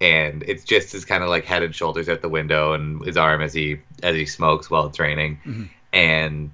and 0.00 0.44
it's 0.44 0.62
just 0.62 0.92
his 0.92 1.04
kind 1.04 1.24
of 1.24 1.28
like 1.28 1.44
head 1.44 1.64
and 1.64 1.74
shoulders 1.74 2.08
out 2.08 2.22
the 2.22 2.28
window 2.28 2.74
and 2.74 3.04
his 3.04 3.16
arm 3.16 3.42
as 3.42 3.52
he 3.52 3.80
as 4.04 4.14
he 4.14 4.24
smokes 4.24 4.70
while 4.70 4.86
it's 4.86 5.00
raining. 5.00 5.40
Mhm. 5.44 5.68
And 5.92 6.50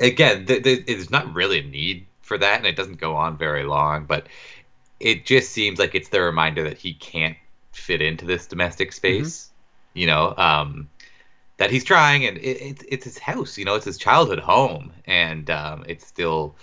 again, 0.00 0.46
th- 0.46 0.64
th- 0.64 0.86
there's 0.86 1.10
not 1.10 1.32
really 1.34 1.60
a 1.60 1.62
need 1.62 2.06
for 2.20 2.36
that, 2.36 2.58
and 2.58 2.66
it 2.66 2.74
doesn't 2.74 2.98
go 2.98 3.14
on 3.14 3.38
very 3.38 3.62
long, 3.62 4.06
but 4.06 4.26
it 4.98 5.24
just 5.24 5.52
seems 5.52 5.78
like 5.78 5.94
it's 5.94 6.08
the 6.08 6.20
reminder 6.20 6.64
that 6.64 6.78
he 6.78 6.94
can't 6.94 7.36
fit 7.70 8.02
into 8.02 8.26
this 8.26 8.46
domestic 8.48 8.92
space. 8.92 9.44
Mm-hmm. 9.44 9.98
You 10.00 10.06
know, 10.08 10.34
um, 10.36 10.90
that 11.58 11.70
he's 11.70 11.84
trying, 11.84 12.26
and 12.26 12.38
it, 12.38 12.60
it, 12.60 12.82
it's 12.88 13.04
his 13.04 13.18
house. 13.18 13.56
You 13.56 13.64
know, 13.64 13.76
it's 13.76 13.86
his 13.86 13.98
childhood 13.98 14.40
home, 14.40 14.92
and 15.06 15.48
um, 15.48 15.84
it's 15.88 16.04
still 16.04 16.56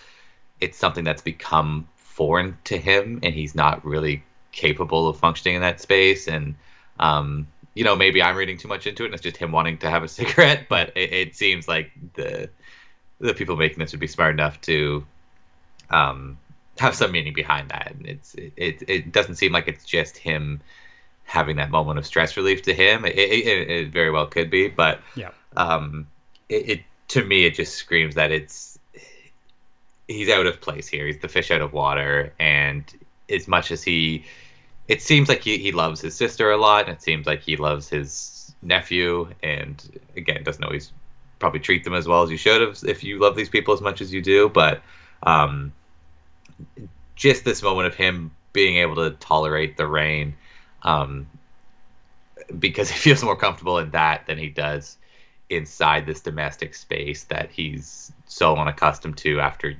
it's 0.63 0.77
something 0.77 1.03
that's 1.03 1.21
become 1.21 1.87
foreign 1.97 2.57
to 2.63 2.77
him, 2.77 3.19
and 3.21 3.33
he's 3.33 3.53
not 3.53 3.83
really 3.85 4.23
capable 4.53 5.09
of 5.09 5.17
functioning 5.17 5.55
in 5.55 5.61
that 5.61 5.81
space. 5.81 6.27
And 6.27 6.55
um, 6.99 7.47
you 7.73 7.83
know, 7.83 7.95
maybe 7.95 8.23
I'm 8.23 8.37
reading 8.37 8.57
too 8.57 8.69
much 8.69 8.87
into 8.87 9.03
it, 9.03 9.07
and 9.07 9.13
it's 9.13 9.23
just 9.23 9.37
him 9.37 9.51
wanting 9.51 9.79
to 9.79 9.89
have 9.89 10.03
a 10.03 10.07
cigarette. 10.19 10.67
But 10.69 10.93
it, 10.95 11.11
it 11.13 11.35
seems 11.35 11.67
like 11.67 11.91
the 12.13 12.49
the 13.19 13.33
people 13.33 13.57
making 13.57 13.79
this 13.79 13.91
would 13.91 13.99
be 13.99 14.07
smart 14.07 14.33
enough 14.33 14.59
to 14.61 15.05
um, 15.89 16.37
have 16.79 16.95
some 16.95 17.11
meaning 17.11 17.33
behind 17.33 17.69
that. 17.69 17.93
And 17.93 18.05
it's 18.07 18.33
it, 18.35 18.53
it, 18.55 18.83
it 18.87 19.11
doesn't 19.11 19.35
seem 19.35 19.51
like 19.51 19.67
it's 19.67 19.85
just 19.85 20.17
him 20.17 20.61
having 21.25 21.57
that 21.57 21.71
moment 21.71 21.99
of 21.99 22.05
stress 22.05 22.37
relief 22.37 22.61
to 22.63 22.73
him. 22.73 23.03
It, 23.05 23.17
it, 23.17 23.69
it 23.69 23.91
very 23.91 24.11
well 24.11 24.27
could 24.27 24.49
be, 24.49 24.69
but 24.69 25.01
yeah, 25.15 25.31
um, 25.57 26.07
it, 26.47 26.69
it 26.69 26.81
to 27.09 27.23
me 27.25 27.45
it 27.45 27.55
just 27.55 27.75
screams 27.75 28.15
that 28.15 28.31
it's 28.31 28.72
he's 30.07 30.29
out 30.29 30.45
of 30.45 30.61
place 30.61 30.87
here. 30.87 31.05
He's 31.05 31.19
the 31.19 31.27
fish 31.27 31.51
out 31.51 31.61
of 31.61 31.73
water, 31.73 32.33
and 32.39 32.83
as 33.29 33.47
much 33.47 33.71
as 33.71 33.83
he, 33.83 34.25
it 34.87 35.01
seems 35.01 35.29
like 35.29 35.43
he, 35.43 35.57
he 35.57 35.71
loves 35.71 36.01
his 36.01 36.15
sister 36.15 36.51
a 36.51 36.57
lot, 36.57 36.87
and 36.87 36.95
it 36.95 37.01
seems 37.01 37.25
like 37.25 37.41
he 37.41 37.55
loves 37.55 37.89
his 37.89 38.53
nephew, 38.61 39.29
and 39.41 39.99
again 40.15 40.43
doesn't 40.43 40.63
always 40.63 40.91
probably 41.39 41.59
treat 41.59 41.83
them 41.83 41.93
as 41.93 42.07
well 42.07 42.23
as 42.23 42.31
you 42.31 42.37
should 42.37 42.61
have 42.61 42.79
if 42.85 43.03
you 43.03 43.19
love 43.19 43.35
these 43.35 43.49
people 43.49 43.73
as 43.73 43.81
much 43.81 44.01
as 44.01 44.13
you 44.13 44.21
do, 44.21 44.49
but 44.49 44.81
um, 45.23 45.73
just 47.15 47.43
this 47.43 47.61
moment 47.61 47.87
of 47.87 47.95
him 47.95 48.31
being 48.53 48.77
able 48.77 48.95
to 48.95 49.11
tolerate 49.11 49.75
the 49.77 49.87
rain 49.87 50.35
um, 50.83 51.27
because 52.57 52.89
he 52.91 52.97
feels 52.97 53.23
more 53.23 53.35
comfortable 53.35 53.77
in 53.79 53.91
that 53.91 54.25
than 54.27 54.37
he 54.37 54.49
does 54.49 54.97
inside 55.55 56.05
this 56.05 56.21
domestic 56.21 56.75
space 56.75 57.23
that 57.25 57.51
he's 57.51 58.11
so 58.25 58.55
unaccustomed 58.55 59.17
to 59.17 59.39
after 59.39 59.73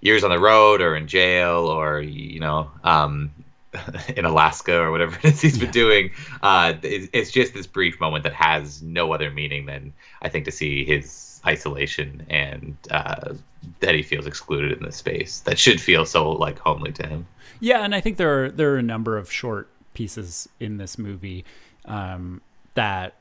years 0.00 0.24
on 0.24 0.30
the 0.30 0.38
road 0.38 0.80
or 0.80 0.96
in 0.96 1.06
jail 1.06 1.66
or 1.66 2.00
you 2.00 2.40
know 2.40 2.70
um, 2.84 3.30
in 4.16 4.24
Alaska 4.24 4.78
or 4.78 4.90
whatever 4.90 5.16
it 5.22 5.34
is 5.34 5.40
he's 5.40 5.58
been 5.58 5.70
doing. 5.70 6.10
Uh, 6.42 6.74
it's 6.82 7.30
just 7.30 7.54
this 7.54 7.66
brief 7.66 8.00
moment 8.00 8.24
that 8.24 8.34
has 8.34 8.82
no 8.82 9.12
other 9.12 9.30
meaning 9.30 9.66
than 9.66 9.92
I 10.20 10.28
think 10.28 10.44
to 10.46 10.52
see 10.52 10.84
his 10.84 11.40
isolation 11.46 12.24
and 12.28 12.76
uh, 12.90 13.34
that 13.80 13.94
he 13.94 14.02
feels 14.02 14.26
excluded 14.26 14.72
in 14.78 14.84
this 14.84 14.96
space 14.96 15.40
that 15.40 15.58
should 15.58 15.80
feel 15.80 16.04
so 16.04 16.30
like 16.32 16.58
homely 16.58 16.92
to 16.92 17.06
him. 17.06 17.26
Yeah, 17.60 17.84
and 17.84 17.94
I 17.94 18.00
think 18.00 18.16
there 18.16 18.44
are 18.44 18.50
there 18.50 18.72
are 18.74 18.78
a 18.78 18.82
number 18.82 19.16
of 19.16 19.30
short 19.30 19.68
pieces 19.94 20.48
in 20.58 20.78
this 20.78 20.98
movie 20.98 21.44
um, 21.84 22.40
that 22.74 23.14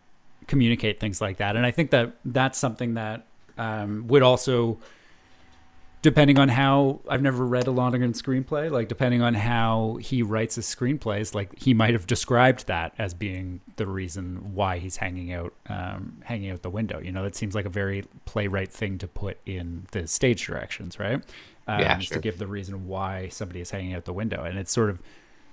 communicate 0.51 0.99
things 0.99 1.19
like 1.19 1.37
that, 1.37 1.55
and 1.55 1.65
I 1.65 1.71
think 1.71 1.89
that 1.91 2.13
that's 2.23 2.59
something 2.59 2.93
that 2.93 3.25
um, 3.57 4.07
would 4.07 4.21
also 4.21 4.77
depending 6.01 6.39
on 6.39 6.49
how 6.49 6.99
I've 7.07 7.21
never 7.21 7.45
read 7.45 7.67
a 7.67 7.71
Lonergan 7.71 8.13
screenplay, 8.13 8.71
like 8.71 8.87
depending 8.87 9.21
on 9.21 9.35
how 9.35 9.97
he 10.01 10.23
writes 10.23 10.55
his 10.55 10.65
screenplays, 10.65 11.35
like 11.35 11.57
he 11.59 11.73
might 11.73 11.93
have 11.93 12.07
described 12.07 12.67
that 12.67 12.93
as 12.97 13.13
being 13.13 13.61
the 13.75 13.85
reason 13.85 14.55
why 14.55 14.79
he's 14.79 14.97
hanging 14.97 15.31
out, 15.31 15.53
um, 15.67 16.17
hanging 16.23 16.49
out 16.49 16.63
the 16.63 16.71
window. 16.71 16.99
You 16.99 17.11
know, 17.11 17.23
that 17.23 17.35
seems 17.35 17.53
like 17.53 17.65
a 17.65 17.69
very 17.69 18.03
playwright 18.25 18.71
thing 18.71 18.97
to 18.99 19.07
put 19.07 19.37
in 19.45 19.85
the 19.91 20.07
stage 20.07 20.45
directions, 20.45 20.99
right? 20.99 21.21
Um, 21.67 21.79
yeah, 21.79 21.99
sure. 21.99 22.15
To 22.15 22.21
give 22.21 22.39
the 22.39 22.47
reason 22.47 22.87
why 22.87 23.29
somebody 23.29 23.61
is 23.61 23.69
hanging 23.69 23.93
out 23.93 24.05
the 24.05 24.13
window, 24.13 24.43
and 24.43 24.57
it's 24.57 24.71
sort 24.71 24.89
of, 24.89 24.99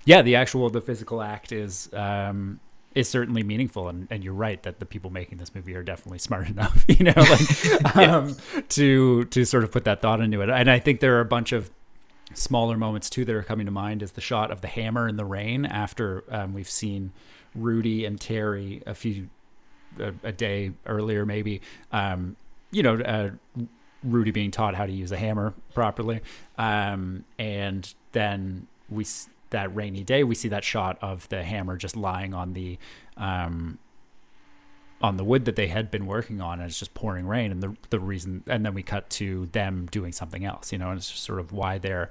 yeah, 0.05 0.23
the 0.23 0.35
actual 0.35 0.67
the 0.71 0.81
physical 0.81 1.21
act 1.21 1.51
is 1.51 1.89
um, 1.93 2.59
is 2.95 3.07
certainly 3.07 3.43
meaningful 3.43 3.87
and, 3.87 4.07
and 4.09 4.23
you're 4.23 4.33
right 4.33 4.63
that 4.63 4.79
the 4.79 4.85
people 4.85 5.09
making 5.09 5.37
this 5.37 5.53
movie 5.53 5.75
are 5.75 5.83
definitely 5.83 6.19
smart 6.19 6.49
enough 6.55 6.85
you 6.87 7.05
know 7.05 7.13
like 7.15 7.95
um, 7.97 8.35
to 8.69 9.25
to 9.25 9.45
sort 9.45 9.63
of 9.63 9.71
put 9.71 9.83
that 9.83 10.01
thought 10.01 10.21
into 10.21 10.41
it. 10.41 10.49
And 10.49 10.69
i 10.69 10.79
think 10.79 10.99
there 10.99 11.15
are 11.17 11.21
a 11.21 11.25
bunch 11.25 11.51
of 11.51 11.69
smaller 12.33 12.77
moments 12.77 13.09
too 13.09 13.25
that 13.25 13.35
are 13.35 13.43
coming 13.43 13.65
to 13.65 13.71
mind 13.71 14.03
is 14.03 14.11
the 14.13 14.21
shot 14.21 14.51
of 14.51 14.61
the 14.61 14.67
hammer 14.67 15.07
in 15.07 15.17
the 15.17 15.25
rain 15.25 15.65
after 15.65 16.23
um, 16.29 16.53
we've 16.53 16.69
seen 16.69 17.11
rudy 17.55 18.05
and 18.05 18.21
terry 18.21 18.83
a 18.85 18.93
few 18.93 19.29
a, 19.99 20.13
a 20.23 20.31
day 20.31 20.71
earlier 20.85 21.25
maybe. 21.25 21.61
Um, 21.91 22.35
you 22.71 22.83
know 22.83 22.99
uh, 22.99 23.31
rudy 24.03 24.31
being 24.31 24.51
taught 24.51 24.75
how 24.75 24.85
to 24.85 24.91
use 24.91 25.11
a 25.11 25.17
hammer 25.17 25.53
properly. 25.73 26.21
Um, 26.57 27.25
and 27.37 27.91
then 28.11 28.67
we 28.89 29.05
that 29.51 29.73
rainy 29.75 30.03
day, 30.03 30.23
we 30.23 30.35
see 30.35 30.49
that 30.49 30.63
shot 30.63 30.97
of 31.01 31.27
the 31.29 31.43
hammer 31.43 31.77
just 31.77 31.95
lying 31.95 32.33
on 32.33 32.53
the 32.53 32.77
um, 33.17 33.79
on 35.01 35.17
the 35.17 35.23
wood 35.23 35.45
that 35.45 35.55
they 35.55 35.67
had 35.67 35.89
been 35.89 36.05
working 36.05 36.41
on, 36.41 36.59
and 36.59 36.69
it's 36.69 36.79
just 36.79 36.93
pouring 36.93 37.25
rain. 37.25 37.51
And 37.51 37.63
the 37.63 37.75
the 37.89 37.99
reason, 37.99 38.43
and 38.47 38.65
then 38.65 38.73
we 38.73 38.83
cut 38.83 39.09
to 39.11 39.47
them 39.47 39.87
doing 39.91 40.11
something 40.11 40.45
else, 40.45 40.71
you 40.71 40.77
know, 40.77 40.89
and 40.89 40.97
it's 40.97 41.09
just 41.09 41.23
sort 41.23 41.39
of 41.39 41.51
why 41.51 41.77
they're. 41.77 42.09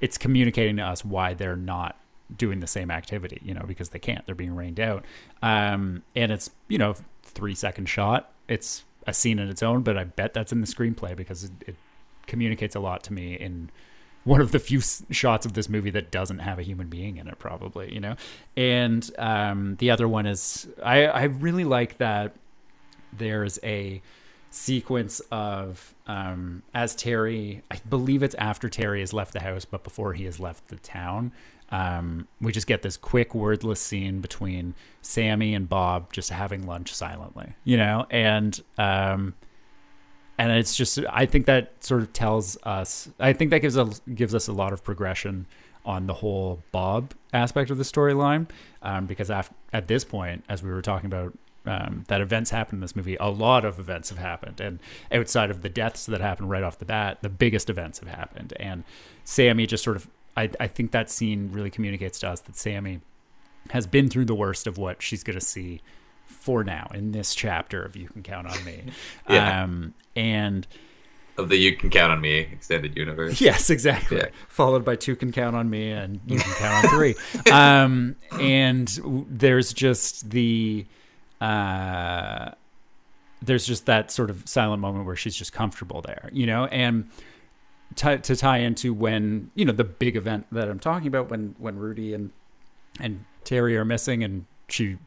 It's 0.00 0.16
communicating 0.16 0.76
to 0.76 0.82
us 0.82 1.04
why 1.04 1.34
they're 1.34 1.56
not 1.56 1.98
doing 2.36 2.60
the 2.60 2.66
same 2.66 2.90
activity, 2.90 3.40
you 3.42 3.54
know, 3.54 3.64
because 3.66 3.88
they 3.88 3.98
can't. 3.98 4.24
They're 4.26 4.34
being 4.34 4.54
rained 4.54 4.80
out, 4.80 5.04
um, 5.42 6.02
and 6.14 6.30
it's 6.32 6.50
you 6.68 6.78
know 6.78 6.94
three 7.22 7.54
second 7.54 7.88
shot. 7.88 8.32
It's 8.48 8.84
a 9.06 9.12
scene 9.12 9.38
in 9.38 9.48
its 9.48 9.62
own, 9.62 9.82
but 9.82 9.96
I 9.96 10.04
bet 10.04 10.34
that's 10.34 10.52
in 10.52 10.60
the 10.60 10.66
screenplay 10.66 11.16
because 11.16 11.44
it, 11.44 11.52
it 11.66 11.76
communicates 12.26 12.76
a 12.76 12.80
lot 12.80 13.02
to 13.04 13.12
me 13.12 13.34
in 13.34 13.70
one 14.24 14.40
of 14.40 14.52
the 14.52 14.58
few 14.58 14.80
shots 14.80 15.46
of 15.46 15.54
this 15.54 15.68
movie 15.68 15.90
that 15.90 16.10
doesn't 16.10 16.40
have 16.40 16.58
a 16.58 16.62
human 16.62 16.88
being 16.88 17.16
in 17.16 17.28
it, 17.28 17.38
probably, 17.38 17.92
you 17.92 18.00
know? 18.00 18.16
And 18.56 19.08
um, 19.18 19.76
the 19.76 19.90
other 19.90 20.06
one 20.06 20.26
is, 20.26 20.68
I, 20.82 21.06
I 21.06 21.22
really 21.24 21.64
like 21.64 21.98
that 21.98 22.34
there's 23.12 23.58
a 23.62 24.02
sequence 24.50 25.20
of 25.30 25.94
um, 26.06 26.62
as 26.74 26.94
Terry, 26.94 27.62
I 27.70 27.78
believe 27.88 28.22
it's 28.22 28.34
after 28.36 28.68
Terry 28.68 29.00
has 29.00 29.12
left 29.12 29.32
the 29.32 29.40
house, 29.40 29.64
but 29.64 29.84
before 29.84 30.12
he 30.14 30.24
has 30.24 30.40
left 30.40 30.68
the 30.68 30.76
town. 30.76 31.32
Um, 31.70 32.26
we 32.40 32.50
just 32.50 32.66
get 32.66 32.80
this 32.80 32.96
quick 32.96 33.34
wordless 33.34 33.80
scene 33.80 34.20
between 34.20 34.74
Sammy 35.02 35.54
and 35.54 35.68
Bob 35.68 36.12
just 36.12 36.30
having 36.30 36.66
lunch 36.66 36.94
silently, 36.94 37.52
you 37.64 37.76
know, 37.76 38.06
and 38.10 38.58
um, 38.78 39.34
and 40.38 40.52
it's 40.52 40.76
just 40.76 41.00
I 41.10 41.26
think 41.26 41.46
that 41.46 41.84
sort 41.84 42.02
of 42.02 42.12
tells 42.12 42.56
us 42.62 43.08
I 43.18 43.32
think 43.32 43.50
that 43.50 43.58
gives 43.58 43.76
us 43.76 44.00
gives 44.14 44.34
us 44.34 44.48
a 44.48 44.52
lot 44.52 44.72
of 44.72 44.82
progression 44.82 45.46
on 45.84 46.06
the 46.06 46.14
whole 46.14 46.62
Bob 46.70 47.12
aspect 47.32 47.70
of 47.70 47.78
the 47.78 47.84
storyline 47.84 48.48
um, 48.82 49.06
because 49.06 49.30
af- 49.30 49.52
at 49.72 49.88
this 49.88 50.04
point, 50.04 50.44
as 50.48 50.62
we 50.62 50.70
were 50.70 50.82
talking 50.82 51.06
about. 51.06 51.36
Um, 51.66 52.04
that 52.08 52.22
events 52.22 52.48
happen 52.48 52.76
in 52.76 52.80
this 52.80 52.96
movie. 52.96 53.16
A 53.20 53.28
lot 53.28 53.66
of 53.66 53.78
events 53.78 54.08
have 54.08 54.16
happened, 54.16 54.58
and 54.58 54.78
outside 55.12 55.50
of 55.50 55.60
the 55.60 55.68
deaths 55.68 56.06
that 56.06 56.18
happened 56.18 56.48
right 56.48 56.62
off 56.62 56.78
the 56.78 56.86
bat, 56.86 57.18
the 57.20 57.28
biggest 57.28 57.68
events 57.68 57.98
have 57.98 58.08
happened. 58.08 58.54
And 58.58 58.84
Sammy 59.24 59.66
just 59.66 59.84
sort 59.84 59.96
of, 59.96 60.08
I, 60.34 60.48
I 60.58 60.66
think 60.66 60.92
that 60.92 61.10
scene 61.10 61.50
really 61.52 61.68
communicates 61.68 62.20
to 62.20 62.28
us 62.28 62.40
that 62.40 62.56
Sammy 62.56 63.00
has 63.70 63.86
been 63.86 64.08
through 64.08 64.24
the 64.24 64.34
worst 64.34 64.66
of 64.66 64.78
what 64.78 65.02
she's 65.02 65.22
going 65.22 65.38
to 65.38 65.44
see 65.44 65.82
for 66.28 66.64
now 66.64 66.90
in 66.94 67.12
this 67.12 67.34
chapter 67.34 67.82
of 67.82 67.96
You 67.96 68.08
Can 68.08 68.22
Count 68.22 68.46
on 68.46 68.64
Me. 68.64 68.84
yeah. 69.28 69.62
Um, 69.64 69.94
and 70.14 70.66
of 71.36 71.48
the 71.48 71.56
You 71.56 71.76
Can 71.76 71.90
Count 71.90 72.12
on 72.12 72.20
Me 72.20 72.38
extended 72.38 72.96
universe. 72.96 73.40
Yes, 73.40 73.70
exactly. 73.70 74.18
Yeah. 74.18 74.28
Followed 74.48 74.84
by 74.84 74.96
Two 74.96 75.16
Can 75.16 75.32
Count 75.32 75.54
on 75.56 75.70
Me 75.70 75.90
and 75.90 76.20
You 76.26 76.38
Can 76.38 76.52
Count 76.54 76.84
on 76.84 76.90
Three. 76.90 77.14
Um, 77.52 78.16
and 78.32 78.88
there's 79.28 79.72
just 79.72 80.30
the. 80.30 80.86
Uh, 81.40 82.50
there's 83.40 83.64
just 83.64 83.86
that 83.86 84.10
sort 84.10 84.30
of 84.30 84.42
silent 84.48 84.80
moment 84.80 85.06
where 85.06 85.14
she's 85.14 85.36
just 85.36 85.52
comfortable 85.52 86.02
there, 86.02 86.28
you 86.32 86.44
know, 86.44 86.66
and 86.66 87.08
t- 87.94 88.18
to 88.18 88.36
tie 88.36 88.58
into 88.58 88.92
when 88.92 89.50
you 89.54 89.64
know 89.64 89.72
the 89.72 89.84
big 89.84 90.16
event 90.16 90.46
that 90.52 90.68
I'm 90.68 90.80
talking 90.80 91.06
about 91.06 91.30
when 91.30 91.54
when 91.58 91.78
Rudy 91.78 92.14
and 92.14 92.32
and 93.00 93.24
Terry 93.44 93.76
are 93.76 93.84
missing 93.84 94.24
and 94.24 94.46
she 94.68 94.98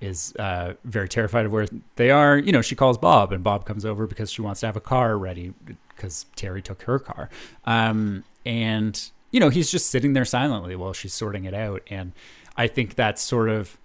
is 0.00 0.34
uh, 0.38 0.74
very 0.84 1.08
terrified 1.08 1.46
of 1.46 1.52
where 1.52 1.66
they 1.96 2.10
are. 2.10 2.38
You 2.38 2.52
know, 2.52 2.62
she 2.62 2.74
calls 2.74 2.98
Bob, 2.98 3.32
and 3.32 3.44
Bob 3.44 3.66
comes 3.66 3.84
over 3.84 4.06
because 4.06 4.30
she 4.30 4.42
wants 4.42 4.60
to 4.60 4.66
have 4.66 4.76
a 4.76 4.80
car 4.80 5.18
ready 5.18 5.52
because 5.94 6.26
Terry 6.36 6.62
took 6.62 6.82
her 6.82 6.98
car. 6.98 7.28
Um, 7.64 8.24
and 8.46 9.10
you 9.30 9.40
know, 9.40 9.48
he's 9.48 9.70
just 9.70 9.90
sitting 9.90 10.12
there 10.12 10.24
silently 10.24 10.74
while 10.74 10.92
she's 10.92 11.14
sorting 11.14 11.44
it 11.44 11.54
out. 11.54 11.82
And 11.88 12.12
I 12.56 12.66
think 12.66 12.94
that's 12.94 13.22
sort 13.22 13.48
of 13.48 13.78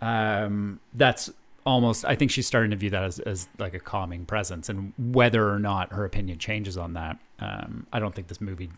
um, 0.00 0.80
that's 0.94 1.30
almost. 1.64 2.04
I 2.04 2.14
think 2.14 2.30
she's 2.30 2.46
starting 2.46 2.70
to 2.70 2.76
view 2.76 2.90
that 2.90 3.02
as, 3.02 3.18
as 3.20 3.48
like 3.58 3.74
a 3.74 3.80
calming 3.80 4.26
presence. 4.26 4.68
And 4.68 4.92
whether 4.98 5.50
or 5.50 5.58
not 5.58 5.92
her 5.92 6.04
opinion 6.04 6.38
changes 6.38 6.76
on 6.76 6.94
that, 6.94 7.18
um, 7.38 7.86
I 7.92 7.98
don't 7.98 8.14
think 8.14 8.28
this 8.28 8.40
movie 8.40 8.70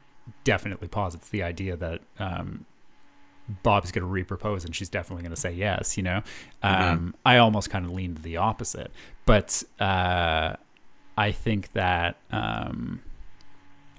definitely 0.45 0.89
posits 0.89 1.29
the 1.31 1.43
idea 1.43 1.77
that 1.77 2.01
um, 2.19 2.65
Bob's 3.63 3.93
going 3.93 4.07
to 4.07 4.25
repropose 4.35 4.65
and 4.65 4.75
she's 4.75 4.89
definitely 4.89 5.23
going 5.23 5.35
to 5.35 5.41
say 5.41 5.53
yes, 5.53 5.97
you 5.97 6.03
know? 6.03 6.23
Mm-hmm. 6.63 6.83
Um, 6.83 7.15
I 7.27 7.39
almost 7.39 7.71
kind 7.71 7.85
of 7.85 7.91
leaned 7.91 8.19
the 8.19 8.37
opposite. 8.37 8.91
But 9.27 9.63
uh, 9.81 10.57
I 11.17 11.33
think 11.33 11.73
that 11.73 12.17
um, 12.31 13.03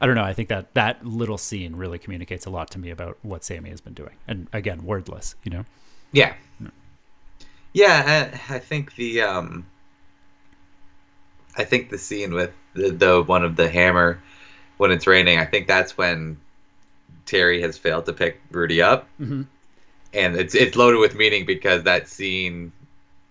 I 0.01 0.05
don't 0.05 0.15
know. 0.15 0.23
I 0.23 0.33
think 0.33 0.49
that 0.49 0.73
that 0.73 1.05
little 1.05 1.37
scene 1.37 1.75
really 1.75 1.97
communicates 1.97 2.45
a 2.45 2.49
lot 2.49 2.69
to 2.71 2.79
me 2.79 2.89
about 2.89 3.17
what 3.21 3.43
Sammy 3.43 3.69
has 3.69 3.79
been 3.79 3.93
doing, 3.93 4.15
and 4.27 4.49
again, 4.51 4.83
wordless. 4.83 5.35
You 5.43 5.51
know. 5.51 5.65
Yeah. 6.11 6.33
Yeah, 7.73 8.31
I, 8.49 8.55
I 8.55 8.59
think 8.59 8.95
the 8.95 9.21
um, 9.21 9.65
I 11.57 11.63
think 11.63 11.89
the 11.89 11.97
scene 11.97 12.33
with 12.33 12.51
the, 12.73 12.91
the 12.91 13.23
one 13.23 13.43
of 13.43 13.55
the 13.55 13.69
hammer 13.69 14.21
when 14.77 14.91
it's 14.91 15.07
raining. 15.07 15.39
I 15.39 15.45
think 15.45 15.67
that's 15.67 15.97
when 15.97 16.37
Terry 17.25 17.61
has 17.61 17.77
failed 17.77 18.05
to 18.05 18.13
pick 18.13 18.41
Rudy 18.51 18.81
up, 18.81 19.07
mm-hmm. 19.19 19.43
and 20.13 20.35
it's 20.35 20.55
it's 20.55 20.75
loaded 20.75 20.99
with 20.99 21.15
meaning 21.15 21.45
because 21.45 21.83
that 21.83 22.07
scene, 22.07 22.71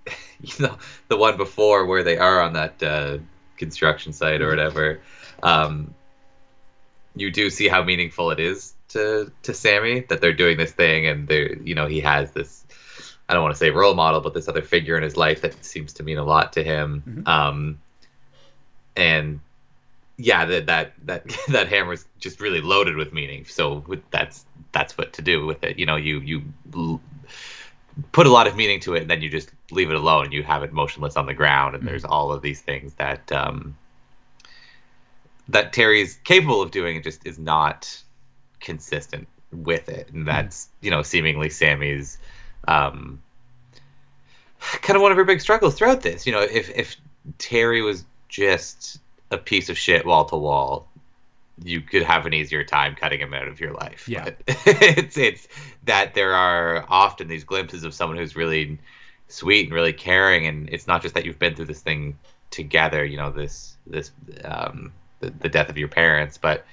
you 0.41 0.55
know, 0.61 0.77
the 1.09 1.17
one 1.17 1.37
before 1.37 1.87
where 1.87 2.03
they 2.03 2.19
are 2.19 2.41
on 2.41 2.55
that 2.55 2.83
uh, 2.83 3.19
construction 3.57 4.13
site 4.13 4.41
or 4.41 4.49
whatever, 4.49 5.01
um, 5.43 5.95
you 7.15 7.31
do 7.31 7.51
see 7.51 7.69
how 7.69 7.83
meaningful 7.83 8.31
it 8.31 8.41
is 8.41 8.75
to 8.89 9.31
to 9.43 9.55
Sammy 9.55 10.01
that 10.09 10.21
they're 10.21 10.33
doing 10.33 10.57
this 10.57 10.73
thing, 10.73 11.07
and 11.07 11.29
they 11.29 11.57
you 11.63 11.75
know 11.75 11.87
he 11.87 12.01
has 12.01 12.33
this. 12.33 12.65
I 13.29 13.35
don't 13.35 13.43
want 13.43 13.55
to 13.55 13.59
say 13.59 13.71
role 13.71 13.95
model, 13.95 14.21
but 14.21 14.35
this 14.35 14.49
other 14.49 14.63
figure 14.63 14.97
in 14.97 15.03
his 15.03 15.17
life 15.17 15.43
that 15.43 15.65
seems 15.65 15.95
to 15.95 16.03
mean 16.03 16.19
a 16.19 16.25
lot 16.25 16.53
to 16.55 16.63
him. 16.63 17.03
Mhm. 17.07 17.29
Um, 17.29 17.81
and 18.97 19.41
yeah, 20.17 20.45
that 20.45 20.67
that 20.67 20.93
that 21.07 21.25
that 21.49 21.69
hammer 21.69 21.95
is 21.95 22.07
just 22.19 22.41
really 22.41 22.61
loaded 22.61 22.97
with 22.97 23.13
meaning. 23.13 23.45
So 23.47 23.85
that's 24.11 24.45
that's 24.73 24.97
what 24.97 25.13
to 25.15 25.23
do 25.23 25.47
with 25.47 25.65
it. 25.65 25.79
You 25.79 25.87
know, 25.87 25.97
you 25.97 26.21
you 26.21 27.01
put 28.13 28.27
a 28.27 28.31
lot 28.31 28.47
of 28.47 28.57
meaning 28.57 28.81
to 28.81 28.95
it, 28.95 29.03
and 29.03 29.11
then 29.11 29.23
you 29.23 29.29
just 29.29 29.51
leave 29.71 29.91
it 29.91 29.97
alone. 29.97 30.33
You 30.33 30.43
have 30.43 30.63
it 30.63 30.73
motionless 30.73 31.17
on 31.17 31.27
the 31.27 31.35
ground, 31.35 31.75
and 31.75 31.87
there's 31.87 32.05
all 32.05 32.33
of 32.33 32.43
these 32.43 32.61
things 32.61 32.95
that 32.95 33.31
um, 33.33 33.77
that 35.49 35.73
Terry's 35.73 36.19
capable 36.25 36.63
of 36.63 36.71
doing. 36.71 36.97
It 36.97 37.05
just 37.05 37.27
is 37.27 37.39
not 37.39 38.03
consistent 38.61 39.29
with 39.51 39.89
it, 39.89 40.11
and 40.13 40.27
that's 40.27 40.69
you 40.81 40.91
know 40.91 41.03
seemingly 41.03 41.51
Sammy's 41.51 42.19
um, 42.69 43.21
kind 44.61 44.97
of 44.97 45.03
one 45.03 45.11
of 45.11 45.19
her 45.19 45.25
big 45.25 45.41
struggles 45.41 45.75
throughout 45.75 46.03
this. 46.03 46.27
You 46.27 46.33
know, 46.33 46.43
if 46.43 46.71
if 46.71 46.97
Terry 47.39 47.83
was 47.83 48.05
just 48.29 48.99
a 49.33 49.39
piece 49.39 49.71
of 49.71 49.79
shit 49.79 50.07
wall 50.07 50.27
to 50.27 50.37
wall, 50.37 50.87
you 51.65 51.81
could 51.81 52.03
have 52.03 52.27
an 52.27 52.35
easier 52.35 52.63
time 52.63 52.95
cutting 52.95 53.19
him 53.19 53.35
out 53.35 53.49
of 53.49 53.59
your 53.61 53.73
life. 53.73 54.09
Yeah. 54.09 54.25
But 54.25 54.37
it's 54.47 55.17
it's 55.17 55.49
that 55.85 56.15
there 56.15 56.35
are 56.35 56.85
often 56.89 57.29
these 57.29 57.45
glimpses 57.45 57.83
of 57.85 57.95
someone 57.95 58.19
who's 58.19 58.37
really 58.37 58.79
sweet 59.29 59.67
and 59.67 59.75
really 59.75 59.93
caring, 59.93 60.47
and 60.47 60.69
it's 60.71 60.87
not 60.87 61.03
just 61.03 61.15
that 61.15 61.25
you've 61.25 61.39
been 61.39 61.57
through 61.57 61.65
this 61.65 61.81
thing 61.81 62.19
together. 62.51 63.05
You 63.05 63.17
know, 63.17 63.31
this 63.31 63.77
this 63.87 64.13
um, 64.45 64.93
the, 65.21 65.31
the 65.31 65.49
death 65.49 65.71
of 65.71 65.79
your 65.79 65.89
parents, 65.89 66.37
but 66.39 66.65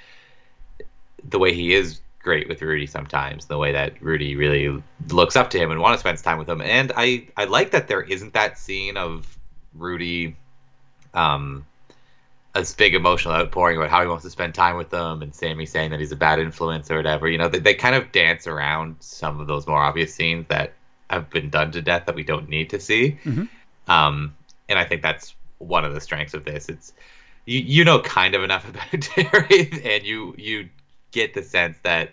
the 1.27 1.39
way 1.39 1.53
he 1.53 1.73
is 1.73 2.01
great 2.21 2.49
with 2.49 2.61
Rudy 2.61 2.85
sometimes, 2.85 3.45
the 3.45 3.57
way 3.57 3.71
that 3.71 4.01
Rudy 4.01 4.35
really 4.35 4.83
looks 5.07 5.37
up 5.37 5.49
to 5.51 5.57
him 5.57 5.71
and 5.71 5.79
wants 5.79 6.01
to 6.01 6.07
spend 6.07 6.17
time 6.21 6.37
with 6.37 6.49
him. 6.49 6.61
And 6.61 6.91
I, 6.95 7.27
I 7.37 7.45
like 7.45 7.71
that 7.71 7.87
there 7.87 8.01
isn't 8.01 8.33
that 8.33 8.57
scene 8.57 8.97
of 8.97 9.37
Rudy 9.73 10.35
um 11.13 11.65
a 12.59 12.75
big 12.75 12.95
emotional 12.95 13.33
outpouring 13.33 13.77
about 13.77 13.89
how 13.89 14.01
he 14.01 14.07
wants 14.07 14.23
to 14.23 14.29
spend 14.29 14.53
time 14.53 14.75
with 14.77 14.89
them 14.89 15.21
and 15.21 15.33
Sammy 15.33 15.65
saying 15.65 15.91
that 15.91 15.99
he's 15.99 16.11
a 16.11 16.15
bad 16.15 16.39
influence 16.39 16.89
or 16.91 16.97
whatever. 16.97 17.27
You 17.27 17.37
know, 17.37 17.49
they, 17.49 17.59
they 17.59 17.73
kind 17.73 17.95
of 17.95 18.11
dance 18.11 18.47
around 18.47 18.97
some 18.99 19.39
of 19.39 19.47
those 19.47 19.67
more 19.67 19.77
obvious 19.77 20.13
scenes 20.13 20.47
that 20.49 20.73
have 21.09 21.29
been 21.29 21.49
done 21.49 21.71
to 21.71 21.81
death 21.81 22.05
that 22.05 22.15
we 22.15 22.23
don't 22.23 22.49
need 22.49 22.69
to 22.71 22.79
see. 22.79 23.17
Mhm. 23.23 23.49
Um, 23.87 24.35
and 24.67 24.77
I 24.77 24.85
think 24.85 25.01
that's 25.01 25.35
one 25.57 25.85
of 25.85 25.93
the 25.93 26.01
strengths 26.01 26.33
of 26.33 26.45
this. 26.45 26.69
It's 26.69 26.93
you 27.45 27.59
you 27.59 27.83
know 27.83 27.99
kind 28.01 28.35
of 28.35 28.43
enough 28.43 28.67
about 28.69 29.01
Terry, 29.01 29.69
and 29.83 30.03
you 30.03 30.35
you 30.37 30.69
get 31.11 31.33
the 31.33 31.43
sense 31.43 31.77
that 31.83 32.11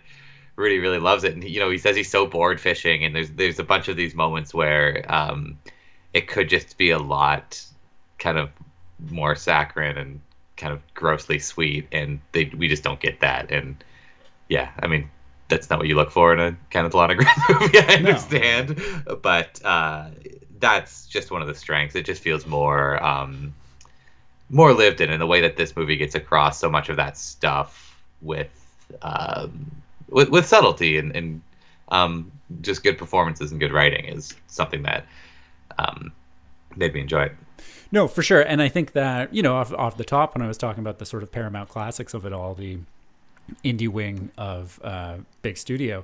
Rudy 0.55 0.79
really 0.79 0.99
loves 0.99 1.23
it. 1.23 1.33
And 1.33 1.43
you 1.43 1.59
know, 1.59 1.69
he 1.69 1.77
says 1.77 1.95
he's 1.95 2.09
so 2.09 2.25
bored 2.25 2.59
fishing, 2.59 3.05
and 3.05 3.15
there's 3.15 3.29
there's 3.31 3.59
a 3.59 3.63
bunch 3.63 3.87
of 3.87 3.95
these 3.95 4.15
moments 4.15 4.53
where 4.53 5.05
um, 5.07 5.59
it 6.13 6.27
could 6.27 6.49
just 6.49 6.77
be 6.77 6.89
a 6.89 6.99
lot 6.99 7.63
kind 8.17 8.37
of 8.37 8.49
more 9.11 9.35
saccharine 9.35 9.97
and 9.97 10.19
kind 10.57 10.73
of 10.73 10.81
grossly 10.93 11.39
sweet, 11.39 11.87
and 11.91 12.19
they 12.33 12.51
we 12.57 12.67
just 12.67 12.83
don't 12.83 12.99
get 12.99 13.21
that. 13.21 13.51
And 13.51 13.83
yeah, 14.49 14.71
I 14.79 14.87
mean. 14.87 15.09
That's 15.49 15.69
not 15.69 15.79
what 15.79 15.87
you 15.87 15.95
look 15.95 16.11
for 16.11 16.33
in 16.33 16.39
a 16.41 16.57
Kenneth 16.71 16.93
Lonergan 16.93 17.25
movie. 17.49 17.79
I 17.79 17.95
No. 17.99 18.11
understand, 18.11 18.81
but 19.23 19.61
uh, 19.63 20.09
that's 20.59 21.07
just 21.07 21.31
one 21.31 21.41
of 21.41 21.47
the 21.47 21.55
strengths. 21.55 21.95
It 21.95 22.05
just 22.05 22.21
feels 22.21 22.45
more 22.45 23.01
um, 23.01 23.53
more 24.49 24.73
lived 24.73 25.01
in, 25.01 25.09
in 25.09 25.19
the 25.19 25.27
way 25.27 25.41
that 25.41 25.57
this 25.57 25.75
movie 25.75 25.97
gets 25.97 26.15
across 26.15 26.59
so 26.59 26.69
much 26.69 26.89
of 26.89 26.97
that 26.97 27.17
stuff 27.17 27.97
with 28.21 28.49
um, 29.01 29.71
with, 30.09 30.29
with 30.29 30.45
subtlety 30.45 30.97
and, 30.97 31.15
and 31.15 31.41
um, 31.89 32.31
just 32.61 32.83
good 32.83 32.97
performances 32.97 33.51
and 33.51 33.59
good 33.59 33.73
writing 33.73 34.05
is 34.05 34.35
something 34.47 34.83
that 34.83 35.05
um, 35.77 36.11
made 36.75 36.93
me 36.93 37.01
enjoy 37.01 37.23
it. 37.23 37.35
No, 37.91 38.07
for 38.07 38.21
sure. 38.21 38.41
And 38.41 38.61
I 38.61 38.69
think 38.69 38.93
that, 38.93 39.33
you 39.33 39.41
know, 39.41 39.55
off, 39.55 39.73
off 39.73 39.97
the 39.97 40.03
top, 40.03 40.35
when 40.35 40.41
I 40.41 40.47
was 40.47 40.57
talking 40.57 40.81
about 40.81 40.99
the 40.99 41.05
sort 41.05 41.23
of 41.23 41.31
Paramount 41.31 41.69
classics 41.69 42.13
of 42.13 42.25
it 42.25 42.33
all, 42.33 42.53
the 42.53 42.79
indie 43.63 43.87
wing 43.87 44.31
of 44.37 44.79
uh, 44.83 45.17
Big 45.41 45.57
Studio, 45.57 46.03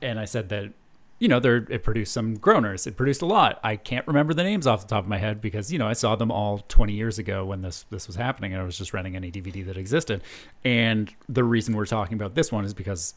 and 0.00 0.18
I 0.18 0.24
said 0.24 0.48
that, 0.48 0.72
you 1.18 1.28
know, 1.28 1.38
there 1.38 1.56
it 1.68 1.82
produced 1.84 2.14
some 2.14 2.38
groaners. 2.38 2.86
It 2.86 2.96
produced 2.96 3.20
a 3.20 3.26
lot. 3.26 3.60
I 3.62 3.76
can't 3.76 4.06
remember 4.06 4.32
the 4.32 4.42
names 4.42 4.66
off 4.66 4.80
the 4.80 4.86
top 4.86 5.04
of 5.04 5.08
my 5.08 5.18
head 5.18 5.42
because, 5.42 5.70
you 5.70 5.78
know, 5.78 5.86
I 5.86 5.92
saw 5.92 6.16
them 6.16 6.30
all 6.30 6.64
20 6.68 6.94
years 6.94 7.18
ago 7.18 7.44
when 7.44 7.60
this 7.60 7.84
this 7.90 8.06
was 8.06 8.16
happening 8.16 8.54
and 8.54 8.62
I 8.62 8.64
was 8.64 8.78
just 8.78 8.94
renting 8.94 9.16
any 9.16 9.30
DVD 9.30 9.66
that 9.66 9.76
existed. 9.76 10.22
And 10.64 11.14
the 11.28 11.44
reason 11.44 11.76
we're 11.76 11.84
talking 11.84 12.14
about 12.14 12.34
this 12.34 12.50
one 12.50 12.64
is 12.64 12.72
because 12.72 13.12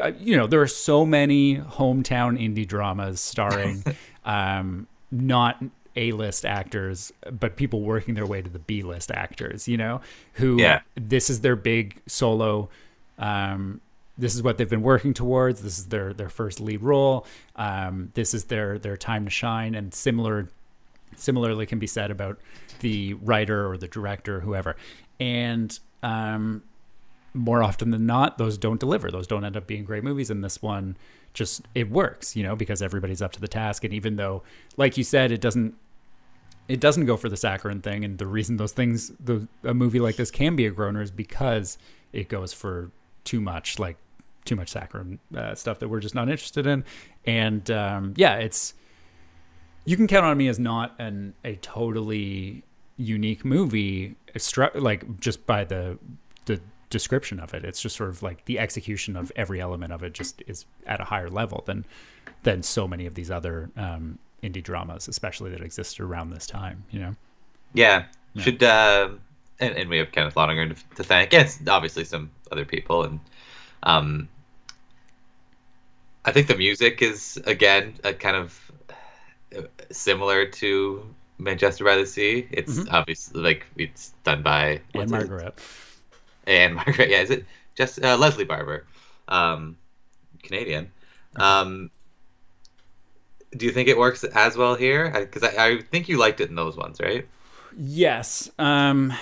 uh, 0.00 0.12
you 0.18 0.36
know 0.36 0.46
there 0.46 0.60
are 0.60 0.66
so 0.66 1.04
many 1.04 1.58
hometown 1.58 2.40
indie 2.40 2.66
dramas 2.66 3.20
starring 3.20 3.84
um 4.24 4.86
not 5.10 5.62
a-list 5.96 6.44
actors 6.44 7.12
but 7.30 7.56
people 7.56 7.80
working 7.82 8.14
their 8.14 8.26
way 8.26 8.42
to 8.42 8.50
the 8.50 8.58
b-list 8.58 9.10
actors 9.10 9.68
you 9.68 9.76
know 9.76 10.00
who 10.34 10.58
Yeah. 10.58 10.80
this 10.94 11.30
is 11.30 11.40
their 11.40 11.56
big 11.56 12.00
solo 12.06 12.68
um 13.18 13.80
this 14.18 14.34
is 14.34 14.42
what 14.42 14.58
they've 14.58 14.70
been 14.70 14.82
working 14.82 15.14
towards 15.14 15.62
this 15.62 15.78
is 15.78 15.86
their 15.86 16.12
their 16.12 16.28
first 16.28 16.60
lead 16.60 16.82
role 16.82 17.26
um 17.56 18.10
this 18.14 18.34
is 18.34 18.44
their 18.44 18.78
their 18.78 18.96
time 18.96 19.24
to 19.24 19.30
shine 19.30 19.74
and 19.74 19.94
similar 19.94 20.48
similarly 21.16 21.66
can 21.66 21.78
be 21.78 21.86
said 21.86 22.10
about 22.10 22.38
the 22.80 23.14
writer 23.14 23.70
or 23.70 23.76
the 23.76 23.88
director 23.88 24.40
whoever 24.40 24.74
and 25.20 25.78
um 26.02 26.62
more 27.36 27.64
often 27.64 27.90
than 27.90 28.06
not, 28.06 28.38
those 28.38 28.56
don't 28.56 28.78
deliver. 28.78 29.10
Those 29.10 29.26
don't 29.26 29.44
end 29.44 29.56
up 29.56 29.66
being 29.66 29.84
great 29.84 30.04
movies. 30.04 30.30
And 30.30 30.44
this 30.44 30.62
one 30.62 30.96
just 31.32 31.62
it 31.74 31.90
works, 31.90 32.36
you 32.36 32.44
know, 32.44 32.54
because 32.54 32.80
everybody's 32.80 33.20
up 33.20 33.32
to 33.32 33.40
the 33.40 33.48
task. 33.48 33.82
And 33.82 33.92
even 33.92 34.14
though, 34.14 34.44
like 34.76 34.96
you 34.96 35.02
said, 35.02 35.32
it 35.32 35.40
doesn't 35.40 35.74
it 36.68 36.80
doesn't 36.80 37.06
go 37.06 37.16
for 37.16 37.28
the 37.28 37.36
saccharine 37.36 37.80
thing. 37.80 38.04
And 38.04 38.18
the 38.18 38.26
reason 38.26 38.56
those 38.56 38.72
things, 38.72 39.12
the 39.20 39.46
a 39.62 39.74
movie 39.74 40.00
like 40.00 40.16
this 40.16 40.30
can 40.30 40.56
be 40.56 40.66
a 40.66 40.70
groaner 40.70 41.02
is 41.02 41.10
because 41.10 41.78
it 42.12 42.28
goes 42.28 42.52
for 42.52 42.90
too 43.24 43.40
much, 43.40 43.78
like 43.78 43.96
too 44.44 44.56
much 44.56 44.70
saccharine 44.70 45.18
uh, 45.36 45.54
stuff 45.54 45.78
that 45.78 45.88
we're 45.88 46.00
just 46.00 46.14
not 46.14 46.28
interested 46.28 46.66
in. 46.66 46.84
And 47.26 47.70
um, 47.70 48.14
yeah, 48.16 48.36
it's 48.36 48.74
you 49.84 49.96
can 49.96 50.06
count 50.06 50.24
on 50.24 50.36
me 50.36 50.48
as 50.48 50.58
not 50.58 50.94
an 50.98 51.34
a 51.44 51.56
totally 51.56 52.64
unique 52.96 53.44
movie, 53.44 54.16
like 54.74 55.20
just 55.20 55.46
by 55.46 55.64
the 55.64 55.98
the 56.46 56.60
description 56.90 57.40
of 57.40 57.52
it. 57.54 57.64
It's 57.64 57.80
just 57.80 57.96
sort 57.96 58.10
of 58.10 58.22
like 58.22 58.44
the 58.46 58.58
execution 58.58 59.16
of 59.16 59.32
every 59.36 59.60
element 59.60 59.92
of 59.92 60.02
it 60.02 60.14
just 60.14 60.42
is 60.46 60.64
at 60.86 61.00
a 61.00 61.04
higher 61.04 61.28
level 61.28 61.62
than 61.66 61.84
than 62.44 62.62
so 62.62 62.86
many 62.86 63.06
of 63.06 63.14
these 63.14 63.30
other 63.30 63.70
um, 63.76 64.18
indie 64.44 64.62
dramas, 64.62 65.08
especially 65.08 65.50
that 65.50 65.60
existed 65.62 66.02
around 66.04 66.30
this 66.30 66.46
time. 66.46 66.84
You 66.90 67.00
know, 67.00 67.16
Yeah, 67.72 68.04
Yeah. 68.34 68.42
should 68.42 68.62
uh, 68.62 69.08
and, 69.60 69.74
and 69.76 69.88
we 69.90 69.98
have 69.98 70.12
Kenneth 70.12 70.36
Lonergan 70.36 70.74
to, 70.74 70.96
to 70.96 71.02
thank. 71.04 71.32
Yes, 71.32 71.58
obviously 71.66 72.04
some 72.04 72.30
other 72.52 72.64
people, 72.64 73.04
and 73.04 73.20
um, 73.84 74.28
I 76.24 76.32
think 76.32 76.46
the 76.48 76.56
music 76.56 77.02
is 77.02 77.40
again 77.46 77.94
a 78.04 78.12
kind 78.14 78.36
of 78.36 78.72
uh, 79.56 79.62
similar 79.90 80.46
to 80.46 81.04
Manchester 81.38 81.84
by 81.84 81.96
the 81.96 82.06
Sea. 82.06 82.48
It's 82.50 82.78
Mhm. 82.78 82.88
obviously 82.92 83.40
like 83.42 83.66
it's 83.76 84.12
done 84.24 84.42
by 84.42 84.80
and? 84.94 85.10
Margaret. 85.10 85.58
and 86.46 86.74
Margaret. 86.76 87.08
Yeah, 87.10 87.20
is 87.22 87.30
it 87.30 87.44
just 87.74 88.02
uh, 88.02 88.16
Lesley 88.16 88.44
Barber, 88.44 88.86
um, 89.28 89.76
Canadian? 90.42 90.90
Um, 91.36 91.90
do 93.56 93.66
you 93.66 93.72
think 93.72 93.88
it 93.88 93.98
works 93.98 94.24
as 94.24 94.56
well 94.56 94.74
here? 94.74 95.10
Because 95.10 95.42
I, 95.42 95.66
I 95.66 95.80
think 95.80 96.08
you 96.08 96.18
liked 96.18 96.40
it 96.40 96.48
in 96.48 96.54
those 96.54 96.76
ones, 96.76 97.00
right? 97.00 97.26
Yes. 97.76 98.50
Um, 98.58 99.12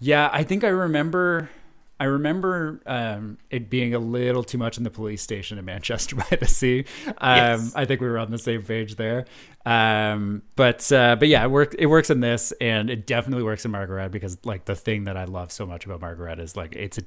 yeah, 0.00 0.28
I 0.32 0.42
think 0.42 0.64
I 0.64 0.68
remember. 0.68 1.50
I 1.98 2.04
remember 2.04 2.82
um, 2.84 3.38
it 3.48 3.70
being 3.70 3.94
a 3.94 3.98
little 3.98 4.44
too 4.44 4.58
much 4.58 4.76
in 4.76 4.84
the 4.84 4.90
police 4.90 5.22
station 5.22 5.56
in 5.56 5.64
Manchester 5.64 6.14
by 6.30 6.36
the 6.36 6.46
Sea. 6.46 6.84
Um, 7.06 7.36
yes. 7.36 7.72
I 7.74 7.86
think 7.86 8.02
we 8.02 8.06
were 8.06 8.18
on 8.18 8.30
the 8.30 8.38
same 8.38 8.62
page 8.62 8.96
there. 8.96 9.24
Um, 9.64 10.42
but 10.56 10.92
uh, 10.92 11.16
but 11.16 11.28
yeah, 11.28 11.42
it 11.42 11.50
works. 11.50 11.74
It 11.78 11.86
works 11.86 12.10
in 12.10 12.20
this, 12.20 12.52
and 12.60 12.90
it 12.90 13.06
definitely 13.06 13.44
works 13.44 13.64
in 13.64 13.70
Margaret 13.70 14.10
because 14.10 14.36
like 14.44 14.66
the 14.66 14.76
thing 14.76 15.04
that 15.04 15.16
I 15.16 15.24
love 15.24 15.50
so 15.50 15.64
much 15.66 15.86
about 15.86 16.02
Margaret 16.02 16.38
is 16.38 16.54
like 16.54 16.76
it's 16.76 16.98
a 16.98 17.02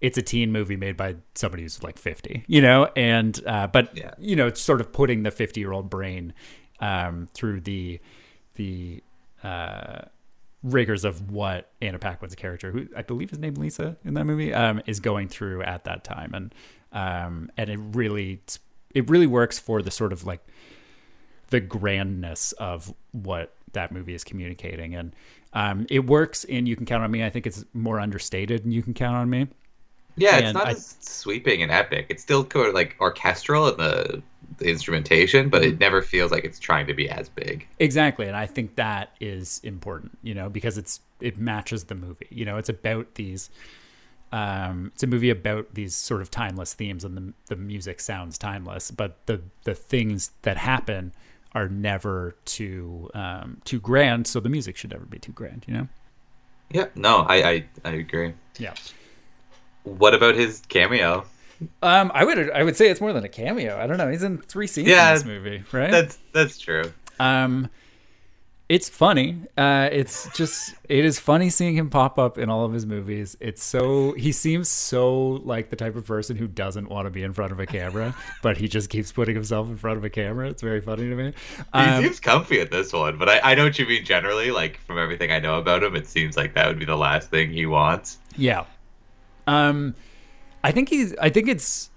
it's 0.00 0.18
a 0.18 0.22
teen 0.22 0.52
movie 0.52 0.76
made 0.76 0.96
by 0.96 1.16
somebody 1.34 1.62
who's 1.62 1.82
like 1.82 1.98
50 1.98 2.44
you 2.46 2.60
know 2.60 2.90
and 2.96 3.42
uh, 3.46 3.66
but 3.66 3.96
yeah. 3.96 4.12
you 4.18 4.36
know 4.36 4.46
it's 4.46 4.60
sort 4.60 4.80
of 4.80 4.92
putting 4.92 5.22
the 5.22 5.30
50 5.30 5.60
year 5.60 5.72
old 5.72 5.90
brain 5.90 6.32
um, 6.80 7.28
through 7.32 7.60
the 7.60 8.00
the 8.54 9.02
uh, 9.42 10.02
rigors 10.62 11.04
of 11.04 11.30
what 11.30 11.70
Anna 11.80 11.98
Paquin's 11.98 12.34
character, 12.34 12.70
who 12.70 12.86
I 12.96 13.02
believe 13.02 13.32
is 13.32 13.38
named 13.38 13.58
Lisa 13.58 13.96
in 14.04 14.14
that 14.14 14.24
movie, 14.24 14.52
um, 14.52 14.82
is 14.86 15.00
going 15.00 15.28
through 15.28 15.62
at 15.62 15.84
that 15.84 16.04
time, 16.04 16.34
and 16.34 16.54
um, 16.92 17.50
and 17.56 17.70
it 17.70 17.78
really 17.92 18.40
it 18.94 19.08
really 19.08 19.26
works 19.26 19.58
for 19.58 19.82
the 19.82 19.90
sort 19.90 20.12
of 20.12 20.24
like 20.24 20.40
the 21.50 21.60
grandness 21.60 22.52
of 22.52 22.92
what 23.12 23.54
that 23.72 23.92
movie 23.92 24.14
is 24.14 24.24
communicating, 24.24 24.94
and 24.94 25.14
um, 25.52 25.86
it 25.90 26.06
works 26.06 26.44
in 26.44 26.66
You 26.66 26.76
Can 26.76 26.86
Count 26.86 27.04
on 27.04 27.10
Me. 27.10 27.24
I 27.24 27.30
think 27.30 27.46
it's 27.46 27.64
more 27.72 28.00
understated 28.00 28.64
in 28.64 28.72
You 28.72 28.82
Can 28.82 28.94
Count 28.94 29.16
on 29.16 29.30
Me. 29.30 29.46
Yeah, 30.16 30.38
it's 30.38 30.54
not 30.54 30.68
I, 30.68 30.70
as 30.72 30.96
sweeping 31.00 31.62
and 31.62 31.70
epic. 31.70 32.06
It's 32.08 32.22
still 32.22 32.44
kind 32.44 32.66
of 32.66 32.74
like 32.74 32.96
orchestral 33.00 33.68
in 33.68 33.76
the, 33.76 34.22
the 34.58 34.70
instrumentation, 34.70 35.48
but 35.48 35.62
it 35.62 35.72
mm-hmm. 35.72 35.78
never 35.78 36.02
feels 36.02 36.32
like 36.32 36.44
it's 36.44 36.58
trying 36.58 36.86
to 36.86 36.94
be 36.94 37.08
as 37.08 37.28
big. 37.28 37.66
Exactly, 37.78 38.26
and 38.26 38.36
I 38.36 38.46
think 38.46 38.76
that 38.76 39.10
is 39.20 39.60
important, 39.62 40.16
you 40.22 40.34
know, 40.34 40.48
because 40.48 40.78
it's 40.78 41.00
it 41.20 41.38
matches 41.38 41.84
the 41.84 41.94
movie. 41.94 42.26
You 42.30 42.44
know, 42.44 42.56
it's 42.56 42.68
about 42.68 43.14
these. 43.14 43.50
Um, 44.32 44.90
it's 44.94 45.02
a 45.02 45.06
movie 45.06 45.30
about 45.30 45.74
these 45.74 45.94
sort 45.94 46.20
of 46.20 46.30
timeless 46.30 46.74
themes, 46.74 47.04
and 47.04 47.16
the 47.16 47.32
the 47.54 47.56
music 47.56 48.00
sounds 48.00 48.38
timeless, 48.38 48.90
but 48.90 49.18
the 49.26 49.42
the 49.64 49.74
things 49.74 50.32
that 50.42 50.56
happen 50.56 51.12
are 51.52 51.68
never 51.68 52.36
too 52.44 53.10
um, 53.14 53.60
too 53.64 53.80
grand, 53.80 54.26
so 54.26 54.40
the 54.40 54.48
music 54.48 54.76
should 54.76 54.90
never 54.90 55.04
be 55.04 55.18
too 55.18 55.32
grand. 55.32 55.64
You 55.68 55.74
know. 55.74 55.88
Yeah. 56.70 56.86
No, 56.94 57.18
I 57.18 57.42
I, 57.42 57.64
I 57.84 57.90
agree. 57.92 58.32
Yeah. 58.58 58.74
What 59.86 60.14
about 60.14 60.34
his 60.34 60.62
cameo? 60.68 61.24
Um, 61.80 62.10
I 62.12 62.24
would 62.24 62.50
I 62.50 62.62
would 62.62 62.76
say 62.76 62.90
it's 62.90 63.00
more 63.00 63.12
than 63.12 63.24
a 63.24 63.28
cameo. 63.28 63.78
I 63.78 63.86
don't 63.86 63.96
know. 63.96 64.10
He's 64.10 64.22
in 64.22 64.38
three 64.38 64.66
scenes 64.66 64.88
yeah, 64.88 65.08
in 65.08 65.14
this 65.14 65.24
movie, 65.24 65.64
right? 65.72 65.90
That's 65.90 66.18
that's 66.32 66.58
true. 66.58 66.92
Um, 67.18 67.70
it's 68.68 68.88
funny. 68.88 69.42
Uh, 69.56 69.88
it's 69.92 70.28
just 70.36 70.74
it 70.88 71.04
is 71.04 71.20
funny 71.20 71.50
seeing 71.50 71.76
him 71.76 71.88
pop 71.88 72.18
up 72.18 72.36
in 72.36 72.50
all 72.50 72.64
of 72.64 72.72
his 72.72 72.84
movies. 72.84 73.36
It's 73.38 73.62
so 73.62 74.12
he 74.14 74.32
seems 74.32 74.68
so 74.68 75.40
like 75.44 75.70
the 75.70 75.76
type 75.76 75.94
of 75.94 76.04
person 76.04 76.36
who 76.36 76.48
doesn't 76.48 76.90
want 76.90 77.06
to 77.06 77.10
be 77.10 77.22
in 77.22 77.32
front 77.32 77.52
of 77.52 77.60
a 77.60 77.66
camera, 77.66 78.14
but 78.42 78.56
he 78.56 78.66
just 78.66 78.90
keeps 78.90 79.12
putting 79.12 79.36
himself 79.36 79.68
in 79.68 79.76
front 79.76 79.98
of 79.98 80.04
a 80.04 80.10
camera. 80.10 80.48
It's 80.48 80.62
very 80.62 80.80
funny 80.80 81.08
to 81.08 81.14
me. 81.14 81.32
Um, 81.72 82.02
he 82.02 82.08
seems 82.08 82.20
comfy 82.20 82.60
at 82.60 82.72
this 82.72 82.92
one, 82.92 83.18
but 83.18 83.28
I, 83.28 83.52
I 83.52 83.54
know 83.54 83.64
what 83.64 83.78
you 83.78 83.86
mean 83.86 84.04
generally. 84.04 84.50
Like 84.50 84.78
from 84.80 84.98
everything 84.98 85.30
I 85.30 85.38
know 85.38 85.58
about 85.58 85.84
him, 85.84 85.94
it 85.94 86.08
seems 86.08 86.36
like 86.36 86.54
that 86.54 86.66
would 86.66 86.78
be 86.78 86.86
the 86.86 86.96
last 86.96 87.30
thing 87.30 87.52
he 87.52 87.66
wants. 87.66 88.18
Yeah, 88.36 88.64
um, 89.46 89.94
I 90.62 90.72
think 90.72 90.88
he's. 90.88 91.14
I 91.16 91.30
think 91.30 91.48
it's 91.48 91.90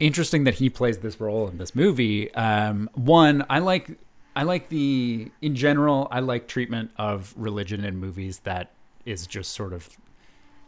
interesting 0.00 0.44
that 0.44 0.54
he 0.54 0.70
plays 0.70 0.98
this 0.98 1.20
role 1.20 1.48
in 1.48 1.58
this 1.58 1.74
movie. 1.74 2.32
Um, 2.34 2.88
one, 2.94 3.44
I 3.50 3.58
like. 3.58 3.98
I 4.34 4.44
like 4.44 4.68
the 4.68 5.30
in 5.42 5.54
general. 5.54 6.08
I 6.10 6.20
like 6.20 6.48
treatment 6.48 6.90
of 6.96 7.34
religion 7.36 7.84
in 7.84 7.96
movies 7.96 8.40
that 8.40 8.70
is 9.04 9.26
just 9.26 9.52
sort 9.52 9.72
of, 9.72 9.90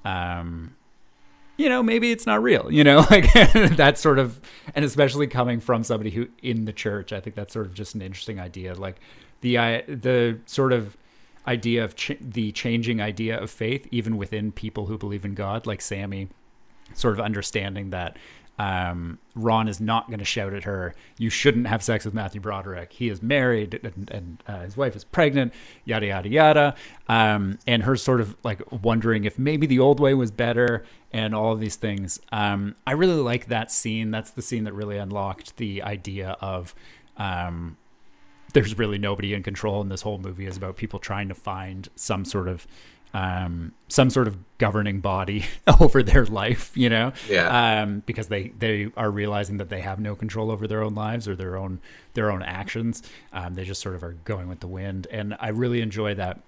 um, 0.04 0.76
you 1.56 1.68
know, 1.68 1.82
maybe 1.82 2.10
it's 2.10 2.26
not 2.26 2.42
real. 2.42 2.70
You 2.70 2.84
know, 2.84 2.98
like 3.10 3.32
that 3.76 3.98
sort 3.98 4.18
of, 4.18 4.40
and 4.74 4.84
especially 4.84 5.28
coming 5.28 5.60
from 5.60 5.82
somebody 5.84 6.10
who 6.10 6.28
in 6.42 6.64
the 6.64 6.72
church, 6.72 7.12
I 7.12 7.20
think 7.20 7.36
that's 7.36 7.52
sort 7.52 7.66
of 7.66 7.74
just 7.74 7.94
an 7.94 8.02
interesting 8.02 8.38
idea. 8.40 8.74
Like 8.74 9.00
the 9.40 9.58
uh, 9.58 9.82
the 9.86 10.40
sort 10.46 10.72
of 10.72 10.96
idea 11.46 11.84
of 11.84 11.96
ch- 11.96 12.18
the 12.20 12.52
changing 12.52 13.00
idea 13.00 13.38
of 13.38 13.50
faith, 13.50 13.86
even 13.90 14.16
within 14.16 14.52
people 14.52 14.86
who 14.86 14.98
believe 14.98 15.24
in 15.24 15.34
God, 15.34 15.66
like 15.66 15.80
Sammy, 15.80 16.28
sort 16.94 17.14
of 17.14 17.20
understanding 17.20 17.90
that 17.90 18.16
um, 18.58 19.18
Ron 19.34 19.66
is 19.66 19.80
not 19.80 20.06
going 20.06 20.20
to 20.20 20.24
shout 20.24 20.54
at 20.54 20.64
her, 20.64 20.94
you 21.18 21.28
shouldn't 21.28 21.66
have 21.66 21.82
sex 21.82 22.04
with 22.04 22.14
Matthew 22.14 22.40
Broderick. 22.40 22.92
He 22.92 23.08
is 23.08 23.20
married 23.20 23.80
and, 23.82 24.10
and 24.10 24.42
uh, 24.46 24.60
his 24.60 24.76
wife 24.76 24.94
is 24.94 25.02
pregnant, 25.02 25.52
yada, 25.84 26.06
yada, 26.06 26.28
yada. 26.28 26.74
Um, 27.08 27.58
and 27.66 27.82
her 27.82 27.96
sort 27.96 28.20
of 28.20 28.36
like 28.44 28.62
wondering 28.70 29.24
if 29.24 29.38
maybe 29.38 29.66
the 29.66 29.80
old 29.80 29.98
way 29.98 30.14
was 30.14 30.30
better 30.30 30.84
and 31.12 31.34
all 31.34 31.52
of 31.52 31.60
these 31.60 31.76
things. 31.76 32.20
Um, 32.30 32.76
I 32.86 32.92
really 32.92 33.14
like 33.14 33.46
that 33.46 33.72
scene. 33.72 34.10
That's 34.10 34.30
the 34.30 34.42
scene 34.42 34.64
that 34.64 34.72
really 34.72 34.98
unlocked 34.98 35.56
the 35.56 35.82
idea 35.82 36.36
of 36.40 36.74
um, 37.16 37.76
there's 38.54 38.78
really 38.78 38.98
nobody 38.98 39.34
in 39.34 39.42
control, 39.42 39.82
and 39.82 39.90
this 39.90 40.02
whole 40.02 40.18
movie 40.18 40.46
is 40.46 40.56
about 40.56 40.76
people 40.76 40.98
trying 40.98 41.28
to 41.28 41.34
find 41.34 41.88
some 41.96 42.24
sort 42.24 42.48
of 42.48 42.66
um, 43.12 43.72
some 43.86 44.10
sort 44.10 44.26
of 44.26 44.36
governing 44.58 45.00
body 45.00 45.44
over 45.80 46.02
their 46.02 46.26
life, 46.26 46.72
you 46.76 46.88
know, 46.88 47.12
yeah, 47.28 47.82
um, 47.82 48.02
because 48.06 48.28
they 48.28 48.48
they 48.58 48.90
are 48.96 49.10
realizing 49.10 49.58
that 49.58 49.68
they 49.68 49.80
have 49.80 50.00
no 50.00 50.16
control 50.16 50.50
over 50.50 50.66
their 50.66 50.82
own 50.82 50.94
lives 50.94 51.28
or 51.28 51.36
their 51.36 51.56
own 51.56 51.80
their 52.14 52.30
own 52.30 52.42
actions. 52.42 53.02
Um, 53.32 53.54
they 53.54 53.64
just 53.64 53.80
sort 53.80 53.94
of 53.94 54.02
are 54.02 54.16
going 54.24 54.48
with 54.48 54.60
the 54.60 54.66
wind, 54.66 55.06
and 55.10 55.36
I 55.38 55.48
really 55.48 55.80
enjoy 55.80 56.14
that 56.14 56.40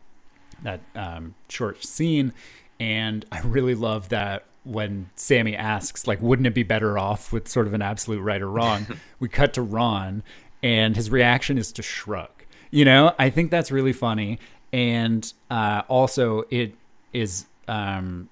that 0.63 0.81
um, 0.95 1.35
short 1.49 1.85
scene, 1.85 2.33
and 2.81 3.25
I 3.31 3.41
really 3.41 3.75
love 3.75 4.09
that 4.09 4.45
when 4.65 5.09
Sammy 5.15 5.55
asks, 5.55 6.09
like, 6.09 6.21
wouldn't 6.21 6.47
it 6.47 6.55
be 6.55 6.65
better 6.65 6.99
off 6.99 7.33
with 7.33 7.47
sort 7.47 7.69
of 7.69 7.75
an 7.75 7.83
absolute 7.83 8.21
right 8.21 8.43
or 8.43 8.51
wrong? 8.51 8.87
we 9.21 9.29
cut 9.29 9.55
to 9.55 9.63
Ron, 9.63 10.25
and 10.63 10.97
his 10.97 11.11
reaction 11.11 11.59
is 11.59 11.73
to 11.73 11.83
shrug. 11.83 12.31
You 12.71 12.85
know, 12.85 13.15
I 13.19 13.31
think 13.31 13.51
that's 13.51 13.71
really 13.71 13.93
funny, 13.93 14.39
and 14.73 15.33
uh, 15.51 15.83
also 15.89 16.45
it 16.51 16.75
is 17.13 17.47
um, 17.69 18.29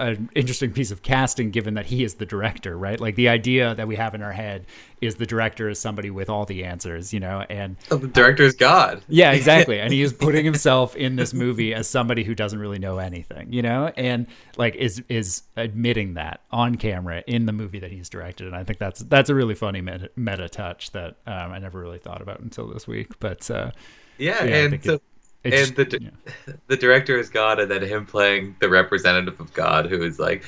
an 0.00 0.30
interesting 0.34 0.72
piece 0.72 0.90
of 0.90 1.02
casting 1.02 1.50
given 1.50 1.74
that 1.74 1.86
he 1.86 2.02
is 2.02 2.14
the 2.14 2.26
director, 2.26 2.76
right? 2.76 2.98
Like 2.98 3.16
the 3.16 3.28
idea 3.28 3.74
that 3.74 3.86
we 3.86 3.96
have 3.96 4.14
in 4.14 4.22
our 4.22 4.32
head 4.32 4.66
is 5.00 5.16
the 5.16 5.26
director 5.26 5.68
is 5.68 5.78
somebody 5.78 6.10
with 6.10 6.30
all 6.30 6.46
the 6.46 6.64
answers, 6.64 7.12
you 7.12 7.20
know, 7.20 7.44
and 7.50 7.76
oh, 7.90 7.96
the 7.96 8.08
director 8.08 8.42
is 8.42 8.54
God. 8.54 9.02
Yeah, 9.08 9.32
exactly. 9.40 9.78
and 9.78 9.92
he 9.92 10.02
is 10.02 10.12
putting 10.12 10.44
himself 10.44 10.96
in 10.96 11.16
this 11.16 11.34
movie 11.34 11.74
as 11.74 11.88
somebody 11.88 12.24
who 12.24 12.34
doesn't 12.34 12.58
really 12.58 12.78
know 12.78 12.98
anything, 12.98 13.52
you 13.52 13.62
know, 13.62 13.92
and 13.96 14.26
like 14.56 14.74
is 14.74 15.02
is 15.08 15.42
admitting 15.56 16.14
that 16.14 16.40
on 16.50 16.76
camera 16.76 17.22
in 17.26 17.46
the 17.46 17.52
movie 17.52 17.78
that 17.80 17.92
he's 17.92 18.08
directed, 18.08 18.46
and 18.46 18.56
I 18.56 18.64
think 18.64 18.78
that's 18.78 19.00
that's 19.00 19.28
a 19.28 19.34
really 19.34 19.54
funny 19.54 19.82
meta, 19.82 20.10
meta 20.16 20.48
touch 20.48 20.92
that 20.92 21.16
um, 21.26 21.52
I 21.52 21.58
never 21.58 21.78
really 21.78 21.98
thought 21.98 22.22
about 22.22 22.40
until 22.40 22.66
this 22.68 22.86
week. 22.86 23.18
But 23.20 23.50
uh, 23.50 23.72
yeah, 24.18 24.44
yeah, 24.44 24.64
and 24.64 24.84
so 24.84 25.00
it's, 25.44 25.68
and 25.68 25.76
the 25.76 25.98
yeah. 26.00 26.54
the 26.66 26.76
director 26.76 27.18
is 27.18 27.30
God, 27.30 27.60
and 27.60 27.70
then 27.70 27.82
him 27.82 28.06
playing 28.06 28.56
the 28.60 28.68
representative 28.68 29.40
of 29.40 29.52
God, 29.54 29.86
who 29.86 30.02
is 30.02 30.18
like, 30.18 30.44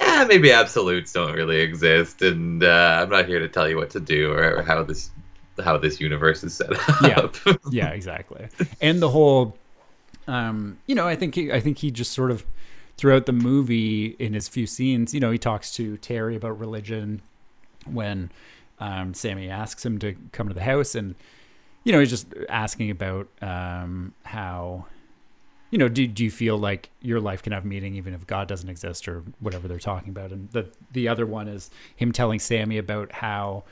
yeah, 0.00 0.24
maybe 0.28 0.52
absolutes 0.52 1.12
don't 1.12 1.32
really 1.32 1.60
exist, 1.60 2.22
and 2.22 2.62
uh, 2.62 3.00
I'm 3.02 3.10
not 3.10 3.26
here 3.26 3.40
to 3.40 3.48
tell 3.48 3.68
you 3.68 3.76
what 3.76 3.90
to 3.90 4.00
do 4.00 4.32
or, 4.32 4.62
how 4.62 4.82
this 4.82 5.10
how 5.64 5.78
this 5.78 6.00
universe 6.00 6.44
is 6.44 6.54
set 6.54 6.72
up. 7.16 7.36
Yeah, 7.44 7.54
yeah, 7.70 7.88
exactly. 7.88 8.48
And 8.80 9.00
the 9.00 9.08
whole, 9.08 9.56
um, 10.28 10.78
you 10.86 10.94
know, 10.94 11.08
I 11.08 11.16
think 11.16 11.34
he, 11.34 11.50
I 11.50 11.60
think 11.60 11.78
he 11.78 11.90
just 11.90 12.12
sort 12.12 12.30
of 12.30 12.44
throughout 12.96 13.26
the 13.26 13.32
movie 13.32 14.16
in 14.18 14.34
his 14.34 14.48
few 14.48 14.66
scenes, 14.66 15.14
you 15.14 15.20
know, 15.20 15.30
he 15.30 15.38
talks 15.38 15.72
to 15.76 15.96
Terry 15.98 16.36
about 16.36 16.58
religion 16.58 17.22
when 17.86 18.30
um, 18.78 19.14
Sammy 19.14 19.48
asks 19.48 19.84
him 19.84 19.98
to 20.00 20.14
come 20.32 20.48
to 20.48 20.54
the 20.54 20.62
house 20.62 20.94
and 20.94 21.14
you 21.86 21.92
know, 21.92 22.00
he's 22.00 22.10
just 22.10 22.26
asking 22.48 22.90
about 22.90 23.28
um, 23.40 24.12
how, 24.24 24.86
you 25.70 25.78
know, 25.78 25.86
do, 25.86 26.04
do 26.08 26.24
you 26.24 26.32
feel 26.32 26.58
like 26.58 26.90
your 27.00 27.20
life 27.20 27.44
can 27.44 27.52
have 27.52 27.64
meaning 27.64 27.94
even 27.94 28.12
if 28.12 28.26
God 28.26 28.48
doesn't 28.48 28.68
exist 28.68 29.06
or 29.06 29.22
whatever 29.38 29.68
they're 29.68 29.78
talking 29.78 30.08
about? 30.08 30.32
And 30.32 30.50
the 30.50 30.68
the 30.90 31.06
other 31.06 31.24
one 31.24 31.46
is 31.46 31.70
him 31.94 32.10
telling 32.10 32.40
Sammy 32.40 32.78
about 32.78 33.12
how 33.12 33.62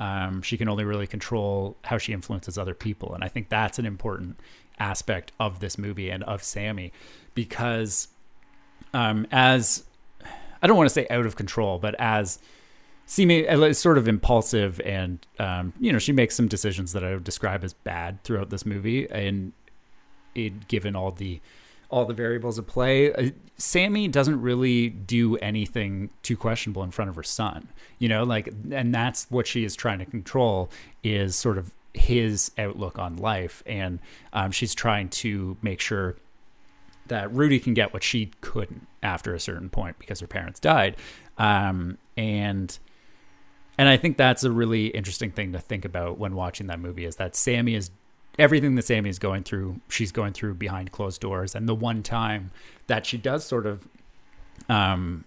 um, 0.00 0.42
she 0.42 0.58
can 0.58 0.68
only 0.68 0.84
really 0.84 1.06
control 1.06 1.78
how 1.84 1.96
she 1.96 2.12
influences 2.12 2.58
other 2.58 2.74
people, 2.74 3.14
and 3.14 3.24
I 3.24 3.28
think 3.28 3.48
that's 3.48 3.78
an 3.78 3.86
important 3.86 4.38
aspect 4.78 5.32
of 5.40 5.60
this 5.60 5.78
movie 5.78 6.10
and 6.10 6.22
of 6.24 6.42
Sammy 6.42 6.92
because 7.32 8.08
um, 8.92 9.26
as 9.32 9.84
I 10.60 10.66
don't 10.66 10.76
want 10.76 10.90
to 10.90 10.94
say 10.94 11.06
out 11.08 11.24
of 11.24 11.36
control, 11.36 11.78
but 11.78 11.94
as 11.98 12.38
seeming 13.06 13.74
sort 13.74 13.98
of 13.98 14.08
impulsive 14.08 14.80
and 14.80 15.26
um, 15.38 15.72
you 15.80 15.92
know 15.92 15.98
she 15.98 16.12
makes 16.12 16.34
some 16.34 16.48
decisions 16.48 16.92
that 16.92 17.04
I 17.04 17.14
would 17.14 17.24
describe 17.24 17.64
as 17.64 17.72
bad 17.72 18.22
throughout 18.24 18.50
this 18.50 18.64
movie 18.64 19.10
and 19.10 19.52
it 20.34 20.68
given 20.68 20.96
all 20.96 21.10
the 21.10 21.40
all 21.90 22.06
the 22.06 22.14
variables 22.14 22.58
at 22.58 22.66
play 22.66 23.12
uh, 23.12 23.30
Sammy 23.58 24.08
doesn't 24.08 24.40
really 24.40 24.88
do 24.88 25.36
anything 25.38 26.10
too 26.22 26.36
questionable 26.36 26.82
in 26.82 26.90
front 26.90 27.10
of 27.10 27.16
her 27.16 27.22
son 27.22 27.68
you 27.98 28.08
know 28.08 28.24
like 28.24 28.48
and 28.70 28.94
that's 28.94 29.26
what 29.30 29.46
she 29.46 29.64
is 29.64 29.76
trying 29.76 29.98
to 29.98 30.06
control 30.06 30.70
is 31.02 31.36
sort 31.36 31.58
of 31.58 31.72
his 31.94 32.50
outlook 32.56 32.98
on 32.98 33.16
life 33.16 33.62
and 33.66 33.98
um, 34.32 34.50
she's 34.50 34.74
trying 34.74 35.08
to 35.10 35.56
make 35.60 35.80
sure 35.80 36.16
that 37.06 37.32
Rudy 37.32 37.58
can 37.58 37.74
get 37.74 37.92
what 37.92 38.02
she 38.02 38.30
couldn't 38.40 38.86
after 39.02 39.34
a 39.34 39.40
certain 39.40 39.68
point 39.68 39.98
because 39.98 40.20
her 40.20 40.26
parents 40.26 40.60
died, 40.60 40.96
um, 41.36 41.98
and 42.16 42.78
and 43.78 43.88
I 43.88 43.96
think 43.96 44.16
that's 44.16 44.44
a 44.44 44.50
really 44.50 44.86
interesting 44.88 45.30
thing 45.30 45.52
to 45.52 45.58
think 45.58 45.84
about 45.84 46.18
when 46.18 46.34
watching 46.34 46.66
that 46.68 46.78
movie 46.80 47.04
is 47.04 47.16
that 47.16 47.34
Sammy 47.36 47.74
is 47.74 47.90
everything 48.38 48.74
that 48.76 48.82
Sammy 48.84 49.10
is 49.10 49.18
going 49.18 49.42
through, 49.42 49.80
she's 49.88 50.12
going 50.12 50.32
through 50.32 50.54
behind 50.54 50.92
closed 50.92 51.20
doors, 51.20 51.54
and 51.54 51.68
the 51.68 51.74
one 51.74 52.02
time 52.02 52.50
that 52.86 53.04
she 53.06 53.18
does 53.18 53.44
sort 53.44 53.66
of 53.66 53.86
um, 54.68 55.24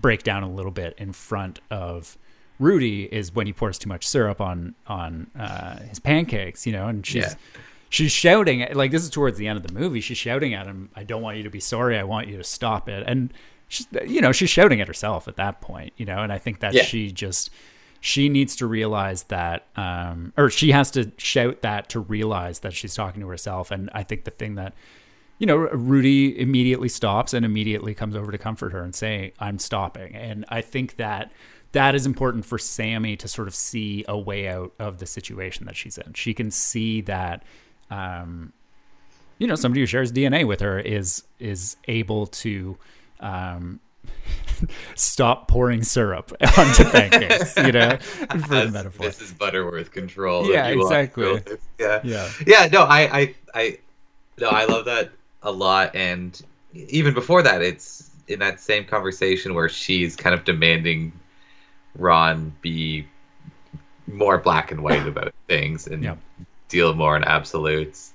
break 0.00 0.22
down 0.22 0.42
a 0.42 0.50
little 0.50 0.70
bit 0.70 0.94
in 0.98 1.12
front 1.12 1.60
of 1.70 2.16
Rudy 2.60 3.04
is 3.04 3.34
when 3.34 3.46
he 3.46 3.52
pours 3.52 3.78
too 3.78 3.88
much 3.88 4.06
syrup 4.06 4.40
on 4.40 4.74
on 4.86 5.28
uh, 5.38 5.80
his 5.80 5.98
pancakes, 5.98 6.66
you 6.66 6.72
know, 6.72 6.86
and 6.86 7.04
she's 7.04 7.24
Yeah. 7.24 7.34
she's 7.88 8.12
shouting 8.12 8.66
like 8.74 8.90
this 8.92 9.02
is 9.02 9.10
towards 9.10 9.38
the 9.38 9.48
end 9.48 9.56
of 9.56 9.66
the 9.66 9.72
movie. 9.72 10.00
She's 10.00 10.18
shouting 10.18 10.54
at 10.54 10.66
him, 10.66 10.90
"I 10.94 11.02
don't 11.04 11.22
want 11.22 11.36
you 11.36 11.42
to 11.44 11.50
be 11.50 11.60
sorry. 11.60 11.98
I 11.98 12.04
want 12.04 12.28
you 12.28 12.36
to 12.36 12.44
stop 12.44 12.88
it." 12.88 13.02
And 13.08 13.32
she's 13.68 13.88
you 14.06 14.20
know 14.20 14.30
she's 14.30 14.50
shouting 14.50 14.80
at 14.80 14.86
herself 14.86 15.26
at 15.26 15.36
that 15.36 15.60
point, 15.60 15.92
you 15.96 16.06
know, 16.06 16.18
and 16.18 16.32
I 16.32 16.38
think 16.38 16.60
that 16.60 16.74
Yeah. 16.74 16.84
she 16.84 17.10
just 17.10 17.50
she 18.04 18.28
needs 18.28 18.54
to 18.54 18.66
realize 18.66 19.22
that 19.24 19.66
um 19.76 20.34
or 20.36 20.50
she 20.50 20.72
has 20.72 20.90
to 20.90 21.10
shout 21.16 21.62
that 21.62 21.88
to 21.88 21.98
realize 21.98 22.58
that 22.58 22.74
she's 22.74 22.94
talking 22.94 23.22
to 23.22 23.26
herself. 23.28 23.70
And 23.70 23.88
i 23.94 24.02
think 24.02 24.24
the 24.24 24.30
thing 24.30 24.56
that 24.56 24.74
you 25.38 25.46
know 25.46 25.56
rudy 25.56 26.38
immediately 26.38 26.90
stops 26.90 27.32
and 27.32 27.46
immediately 27.46 27.94
comes 27.94 28.14
over 28.14 28.30
to 28.30 28.36
comfort 28.36 28.72
her 28.72 28.82
and 28.82 28.94
say 28.94 29.32
i'm 29.40 29.58
stopping. 29.58 30.14
And 30.14 30.44
i 30.50 30.60
think 30.60 30.96
that 30.96 31.32
that 31.72 31.94
is 31.94 32.04
important 32.04 32.44
for 32.44 32.58
sammy 32.58 33.16
to 33.16 33.26
sort 33.26 33.48
of 33.48 33.54
see 33.54 34.04
a 34.06 34.18
way 34.18 34.48
out 34.48 34.74
of 34.78 34.98
the 34.98 35.06
situation 35.06 35.64
that 35.64 35.74
she's 35.74 35.96
in. 35.96 36.12
She 36.12 36.34
can 36.34 36.50
see 36.50 37.00
that 37.00 37.42
um 37.90 38.52
you 39.38 39.46
know 39.46 39.54
somebody 39.54 39.80
who 39.80 39.86
shares 39.86 40.12
dna 40.12 40.46
with 40.46 40.60
her 40.60 40.78
is 40.78 41.24
is 41.38 41.78
able 41.88 42.26
to 42.26 42.76
um 43.20 43.80
stop 44.94 45.48
pouring 45.48 45.82
syrup 45.82 46.32
onto 46.56 46.84
pancakes 46.84 47.56
you 47.56 47.72
know 47.72 47.96
for 48.46 48.68
metaphor 48.70 49.08
Mrs. 49.08 49.36
Butterworth 49.36 49.90
control. 49.90 50.50
Yeah, 50.50 50.70
you 50.70 50.82
exactly. 50.82 51.42
Yeah. 51.78 52.00
yeah 52.04 52.30
Yeah, 52.46 52.68
no, 52.72 52.82
I, 52.82 53.18
I, 53.18 53.34
I, 53.54 53.78
no, 54.40 54.48
I 54.48 54.64
love 54.64 54.84
that 54.86 55.10
a 55.42 55.50
lot. 55.50 55.94
And 55.94 56.40
even 56.72 57.14
before 57.14 57.42
that, 57.42 57.62
it's 57.62 58.10
in 58.28 58.38
that 58.38 58.60
same 58.60 58.84
conversation 58.84 59.54
where 59.54 59.68
she's 59.68 60.16
kind 60.16 60.34
of 60.34 60.44
demanding 60.44 61.12
Ron 61.96 62.54
be 62.62 63.06
more 64.06 64.38
black 64.38 64.70
and 64.72 64.82
white 64.82 65.06
about 65.06 65.34
things 65.48 65.86
and 65.86 66.02
Yeah. 66.02 66.16
deal 66.68 66.94
more 66.94 67.16
in 67.16 67.24
absolutes. 67.24 68.12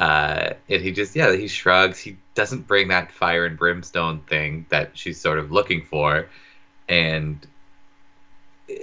Uh, 0.00 0.54
and 0.70 0.82
he 0.82 0.92
just, 0.92 1.14
yeah, 1.14 1.36
he 1.36 1.46
shrugs. 1.46 2.00
He 2.00 2.16
doesn't 2.34 2.66
bring 2.66 2.88
that 2.88 3.12
fire 3.12 3.44
and 3.44 3.58
brimstone 3.58 4.20
thing 4.20 4.64
that 4.70 4.96
she's 4.96 5.20
sort 5.20 5.38
of 5.38 5.52
looking 5.52 5.84
for. 5.84 6.26
And 6.88 7.46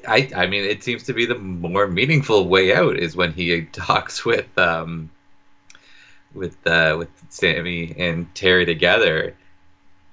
I, 0.08 0.30
I 0.36 0.46
mean, 0.46 0.64
it 0.64 0.84
seems 0.84 1.06
to 1.06 1.14
be 1.14 1.26
the 1.26 1.34
more 1.34 1.88
meaningful 1.88 2.48
way 2.48 2.72
out 2.72 2.98
is 2.98 3.16
when 3.16 3.34
he 3.34 3.62
talks 3.72 4.24
with, 4.24 4.56
um, 4.60 5.10
with, 6.36 6.56
uh, 6.68 6.96
with 7.00 7.10
Sammy 7.30 7.96
and 7.98 8.34
Terry 8.36 8.68
together, 8.68 9.36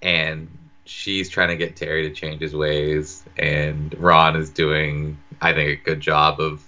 and 0.01 0.49
she's 0.87 1.29
trying 1.29 1.49
to 1.49 1.57
get 1.57 1.77
Terry 1.77 2.09
to 2.09 2.15
change 2.15 2.41
his 2.41 2.55
ways, 2.55 3.23
and 3.37 3.95
Ron 4.01 4.37
is 4.37 4.49
doing, 4.49 5.19
I 5.43 5.53
think, 5.53 5.69
a 5.69 5.85
good 5.85 6.01
job 6.01 6.41
of 6.41 6.63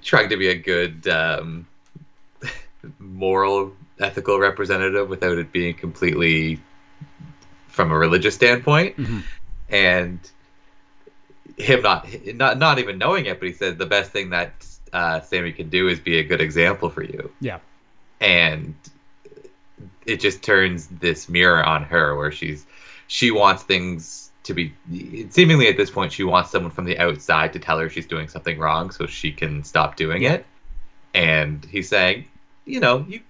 trying 0.00 0.28
to 0.28 0.36
be 0.36 0.46
a 0.46 0.54
good, 0.54 1.08
um, 1.08 1.66
moral, 2.98 3.72
ethical 4.00 4.38
representative 4.38 5.08
without 5.08 5.38
it 5.38 5.52
being 5.52 5.74
completely 5.74 6.60
from 7.68 7.90
a 7.90 7.96
religious 7.98 8.34
standpoint, 8.34 8.96
Mhm. 8.96 9.22
and 9.68 10.18
him 11.56 11.82
not 11.82 12.06
not 12.34 12.58
not 12.58 12.78
even 12.78 12.98
knowing 12.98 13.26
it, 13.26 13.38
but 13.38 13.48
he 13.48 13.54
said 13.54 13.78
the 13.78 13.86
best 13.86 14.10
thing 14.10 14.30
that 14.30 14.66
uh, 14.92 15.20
Sammy 15.20 15.52
can 15.52 15.68
do 15.70 15.88
is 15.88 16.00
be 16.00 16.18
a 16.18 16.22
good 16.22 16.40
example 16.40 16.90
for 16.90 17.02
you, 17.02 17.30
yeah. 17.40 17.58
And 18.20 18.74
it 20.06 20.20
just 20.20 20.42
turns 20.42 20.86
this 20.88 21.28
mirror 21.28 21.64
on 21.64 21.84
her 21.84 22.14
where 22.16 22.30
she's 22.32 22.66
she 23.06 23.30
wants 23.30 23.62
things 23.62 24.30
to 24.44 24.54
be 24.54 24.74
seemingly 25.30 25.68
at 25.68 25.76
this 25.76 25.88
point 25.90 26.12
she 26.12 26.24
wants 26.24 26.50
someone 26.50 26.72
from 26.72 26.84
the 26.84 26.98
outside 26.98 27.52
to 27.52 27.58
tell 27.60 27.78
her 27.78 27.88
she's 27.88 28.06
doing 28.06 28.26
something 28.28 28.58
wrong 28.58 28.90
so 28.90 29.06
she 29.06 29.32
can 29.32 29.62
stop 29.64 29.96
doing 29.96 30.24
it. 30.24 30.44
And 31.14 31.64
he's 31.64 31.88
saying 31.88 32.24
you 32.64 32.80
know 32.80 33.04
you 33.08 33.20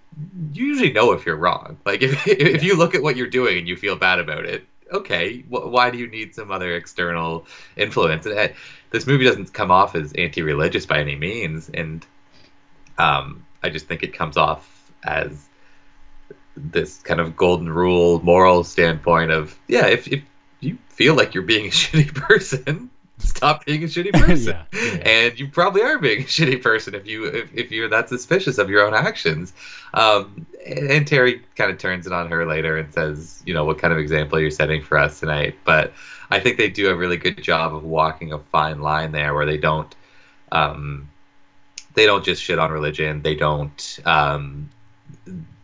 you 0.53 0.67
usually 0.67 0.93
know 0.93 1.13
if 1.13 1.25
you're 1.25 1.37
wrong. 1.37 1.79
Like 1.87 2.03
if, 2.03 2.27
if 2.27 2.63
you 2.63 2.77
look 2.77 2.95
at 2.95 3.03
what 3.03 3.17
you're 3.17 3.29
doing 3.29 3.59
and 3.59 3.69
you 3.69 3.77
feel 3.77 3.97
bad 3.97 4.19
about 4.19 4.45
it 4.45 4.67
okay 4.93 5.41
wh- 5.43 5.71
why 5.71 5.91
do 5.91 5.99
you 5.99 6.07
need 6.07 6.35
some 6.35 6.51
other 6.51 6.75
external 6.77 7.47
influence? 7.77 8.27
And 8.27 8.39
uh, 8.39 8.49
this 8.91 9.07
movie 9.07 9.25
doesn't 9.25 9.53
come 9.53 9.71
off 9.71 9.95
as 9.95 10.13
anti-religious 10.13 10.87
by 10.87 10.99
any 11.01 11.17
means 11.17 11.71
and 11.73 12.07
um, 12.99 13.47
i 13.63 13.71
just 13.71 13.87
think 13.87 14.03
it 14.03 14.13
comes 14.13 14.37
off 14.37 14.93
as 15.03 15.49
this 16.57 16.99
kind 16.99 17.21
of 17.21 17.35
golden 17.35 17.71
rule 17.71 18.21
moral 18.23 18.63
standpoint 18.63 19.31
of 19.31 19.59
yeah 19.69 19.87
if, 19.87 20.07
if 20.09 20.23
you 20.61 20.79
feel 20.89 21.15
like 21.15 21.35
you're 21.35 21.43
being 21.43 21.67
a 21.67 21.71
shitty 21.71 22.15
person 22.15 22.91
stop 23.23 23.65
being 23.65 23.83
a 23.83 23.87
shitty 23.87 24.13
person 24.27 24.55
Yeah, 24.55 24.65
yeah, 24.73 24.93
yeah. 24.95 25.09
and 25.09 25.39
you 25.41 25.49
probably 25.49 25.83
are 25.83 25.99
being 25.99 26.21
a 26.23 26.25
shitty 26.25 26.63
person 26.63 26.95
if 26.95 27.07
you 27.07 27.27
if, 27.27 27.55
if 27.55 27.71
you're 27.71 27.89
that 27.89 28.09
suspicious 28.09 28.59
of 28.59 28.69
your 28.71 28.87
own 28.87 28.95
actions. 28.95 29.53
Um, 29.95 30.47
and, 30.67 30.91
and 30.91 31.07
terry 31.07 31.43
kind 31.57 31.71
of 31.71 31.79
turns 31.79 32.07
it 32.07 32.13
on 32.13 32.31
her 32.31 32.47
later 32.47 32.77
and 32.77 32.93
says 32.93 33.43
you 33.47 33.55
know 33.55 33.65
what 33.65 33.79
kind 33.79 33.93
of 33.93 33.99
example 33.99 34.39
you're 34.41 34.51
setting 34.51 34.83
for 34.83 34.99
us 34.99 35.21
tonight. 35.21 35.57
But 35.65 35.93
i 36.31 36.41
think 36.41 36.57
they 36.57 36.71
do 36.71 36.89
a 36.89 36.95
really 36.95 37.19
good 37.19 37.43
job 37.43 37.75
of 37.75 37.85
walking 37.85 38.33
a 38.33 38.39
fine 38.39 38.81
line 38.81 39.13
there 39.13 39.35
where 39.35 39.45
they 39.45 39.59
don't 39.59 39.95
um, 40.51 41.11
they 41.95 42.07
don't 42.07 42.25
just 42.25 42.43
shit 42.43 42.59
on 42.59 42.71
religion. 42.71 43.23
They 43.23 43.35
don't 43.35 43.99
um, 44.05 44.71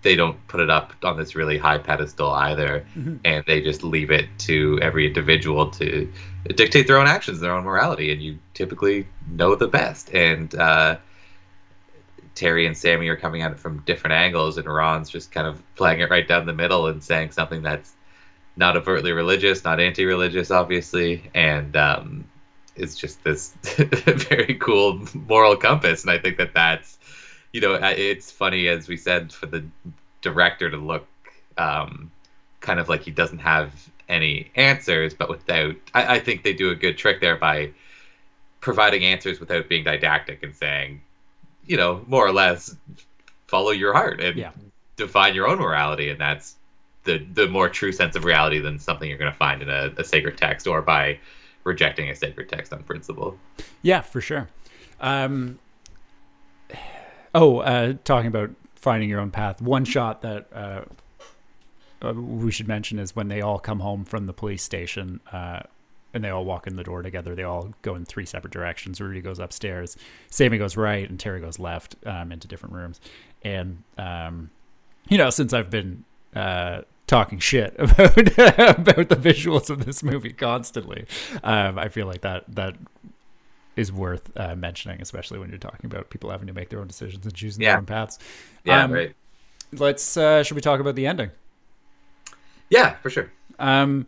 they 0.03 0.14
don't 0.14 0.46
put 0.46 0.61
it 0.61 0.70
up 0.70 0.92
on 1.03 1.16
this 1.16 1.34
really 1.34 1.59
high 1.59 1.78
pedestal 1.78 2.30
either. 2.30 2.86
Mhm. 2.96 3.18
and 3.24 3.44
they 3.46 3.61
just 3.61 3.82
leave 3.82 4.11
it 4.11 4.26
to 4.38 4.78
every 4.80 5.07
individual 5.07 5.70
to 5.72 6.11
dictate 6.55 6.86
their 6.86 6.99
own 6.99 7.07
actions 7.09 7.40
their 7.40 7.53
own 7.53 7.64
morality. 7.64 8.12
And 8.12 8.22
you 8.22 8.38
typically 8.55 9.07
know 9.28 9.55
the 9.57 9.66
best. 9.66 10.14
And 10.14 10.55
uh, 10.55 10.99
terry 12.34 12.66
and 12.66 12.76
sammy 12.76 13.09
are 13.09 13.16
coming 13.16 13.42
at 13.42 13.51
it 13.51 13.59
from 13.59 13.80
different 13.80 14.14
angles. 14.14 14.57
And 14.59 14.66
ron's 14.66 15.11
just 15.11 15.32
kind 15.32 15.46
of 15.46 15.61
playing 15.74 16.01
it 16.01 16.11
right 16.11 16.26
down 16.26 16.46
the 16.46 16.53
middle 16.55 16.86
and 16.86 17.03
saying 17.03 17.32
something 17.32 17.62
that's 17.62 17.92
not 18.57 18.76
overtly 18.76 19.12
religious 19.12 19.64
not 19.64 19.80
anti-religious 19.80 20.51
obviously. 20.51 21.28
And 21.34 21.76
um, 21.76 22.24
it's 22.76 22.94
just 22.96 23.22
this 23.24 23.55
very 24.28 24.55
cool 24.55 25.05
moral 25.14 25.57
compass. 25.57 26.03
And 26.03 26.11
i 26.12 26.18
think 26.18 26.36
that 26.38 26.55
that's 26.55 26.97
you 27.53 27.61
know 27.61 27.74
it's 27.74 28.30
funny 28.30 28.68
as 28.68 28.88
we 28.88 28.96
said 28.96 29.32
for 29.32 29.46
the 29.46 29.64
director 30.22 30.70
to 30.70 30.76
look 30.76 31.07
um, 31.57 32.11
kind 32.61 32.78
of 32.80 32.88
like 32.88 33.03
he 33.03 33.11
doesn't 33.11 33.38
have 33.38 33.72
any 34.09 34.51
answers 34.55 35.14
but 35.14 35.28
without 35.28 35.74
I, 35.94 36.16
I 36.16 36.20
think 36.20 36.42
they 36.42 36.53
do 36.53 36.70
a 36.70 36.74
good 36.74 36.96
trick 36.99 37.20
there 37.20 37.36
by 37.36 37.70
providing 38.61 39.05
answers 39.05 39.40
without 39.40 39.68
being 39.68 39.84
didactic 39.84 40.42
and 40.42 40.55
saying 40.55 41.01
you 41.66 41.76
know 41.76 42.05
more 42.07 42.26
or 42.26 42.32
less 42.32 42.74
follow 43.46 43.70
your 43.70 43.92
heart 43.92 44.20
and 44.20 44.36
Yeah. 44.36 44.51
define 44.96 45.34
your 45.34 45.46
own 45.49 45.59
morality 45.59 46.11
and 46.11 46.20
that's 46.20 46.57
the 47.05 47.18
the 47.32 47.46
more 47.49 47.68
true 47.68 47.92
sense 47.92 48.16
of 48.16 48.24
reality 48.24 48.59
than 48.59 48.78
something 48.78 49.09
you're 49.09 49.18
going 49.18 49.30
to 49.32 49.38
find 49.38 49.62
in 49.62 49.70
a, 49.70 49.92
a 49.96 50.05
sacred 50.05 50.36
text 50.36 50.66
or 50.66 50.82
by 50.82 51.18
rejecting 51.64 52.09
a 52.11 52.14
sacred 52.14 52.49
text 52.49 52.72
on 52.72 52.82
principle 52.82 53.38
Yeah, 53.82 54.01
for 54.01 54.20
sure. 54.20 54.49
Um, 55.01 55.59
oh, 57.34 57.58
uh, 57.58 57.94
talking 58.04 58.28
about 58.28 58.50
finding 58.74 59.08
your 59.08 59.20
own 59.20 59.30
path. 59.30 59.60
One 59.60 59.84
shot 59.84 60.22
that 60.22 60.46
uh, 60.52 60.82
uh, 62.02 62.12
we 62.14 62.50
should 62.50 62.68
mention 62.68 62.98
is 62.98 63.14
when 63.16 63.28
they 63.28 63.40
all 63.40 63.58
come 63.58 63.80
home 63.80 64.04
from 64.04 64.26
the 64.26 64.32
police 64.32 64.62
station 64.62 65.20
uh, 65.32 65.60
and 66.14 66.24
they 66.24 66.30
all 66.30 66.44
walk 66.44 66.66
in 66.66 66.76
the 66.76 66.84
door 66.84 67.02
together. 67.02 67.34
They 67.34 67.42
all 67.42 67.74
go 67.82 67.94
in 67.94 68.04
three 68.04 68.24
separate 68.24 68.52
directions. 68.52 69.00
Rudy 69.00 69.20
goes 69.20 69.38
upstairs, 69.38 69.96
Sammy 70.30 70.58
goes 70.58 70.76
right, 70.76 71.08
and 71.08 71.18
Terry 71.18 71.40
goes 71.40 71.58
left 71.58 71.96
um, 72.06 72.32
into 72.32 72.48
different 72.48 72.74
rooms. 72.74 73.00
And 73.42 73.82
um, 73.96 74.50
you 75.08 75.18
know, 75.18 75.30
since 75.30 75.52
I've 75.52 75.70
been 75.70 76.04
uh, 76.34 76.82
talking 77.06 77.38
shit 77.38 77.74
about 77.78 78.16
about 78.18 79.08
the 79.08 79.18
visuals 79.18 79.70
of 79.70 79.84
this 79.84 80.02
movie 80.02 80.32
constantly, 80.32 81.06
um, 81.42 81.78
I 81.78 81.88
feel 81.88 82.06
like 82.06 82.20
that 82.22 82.44
that 82.54 82.76
is 83.78 83.92
worth 83.92 84.30
uh, 84.36 84.54
mentioning, 84.56 85.00
especially 85.00 85.38
when 85.38 85.48
you're 85.50 85.58
talking 85.58 85.86
about 85.86 86.10
people 86.10 86.30
having 86.30 86.46
to 86.48 86.52
make 86.52 86.68
their 86.68 86.80
own 86.80 86.86
decisions 86.88 87.24
and 87.24 87.34
choosing 87.34 87.62
Yeah. 87.62 87.70
their 87.72 87.78
own 87.78 87.86
paths. 87.86 88.18
yeah 88.64 88.84
Um, 88.84 88.92
right 88.92 89.14
Let's. 89.72 90.16
Uh, 90.16 90.42
should 90.42 90.54
we 90.54 90.60
talk 90.62 90.80
about 90.80 90.94
the 90.96 91.06
ending? 91.06 91.30
yeah 92.70 92.96
for 92.96 93.10
sure 93.10 93.30
Um, 93.58 94.06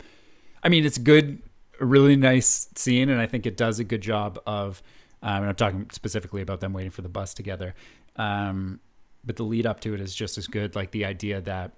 I 0.62 0.68
mean, 0.68 0.84
it's 0.84 0.98
good, 0.98 1.40
a 1.80 1.86
really 1.86 2.16
nice 2.16 2.68
scene, 2.74 3.08
and 3.08 3.18
I 3.20 3.26
think 3.26 3.46
it 3.46 3.56
does 3.56 3.78
a 3.78 3.84
good 3.84 4.02
job 4.02 4.38
of. 4.46 4.82
Um, 5.22 5.36
and 5.42 5.46
I'm 5.46 5.54
talking 5.54 5.86
specifically 5.90 6.40
about 6.42 6.60
them 6.60 6.72
waiting 6.72 6.90
for 6.90 7.02
the 7.02 7.08
bus 7.08 7.34
together. 7.34 7.74
Um, 8.16 8.80
but 9.24 9.36
the 9.36 9.42
lead 9.42 9.66
up 9.66 9.80
to 9.80 9.94
it 9.94 10.00
is 10.00 10.14
just 10.14 10.38
as 10.38 10.46
good. 10.46 10.74
Like 10.74 10.90
the 10.92 11.04
idea 11.04 11.40
that 11.42 11.72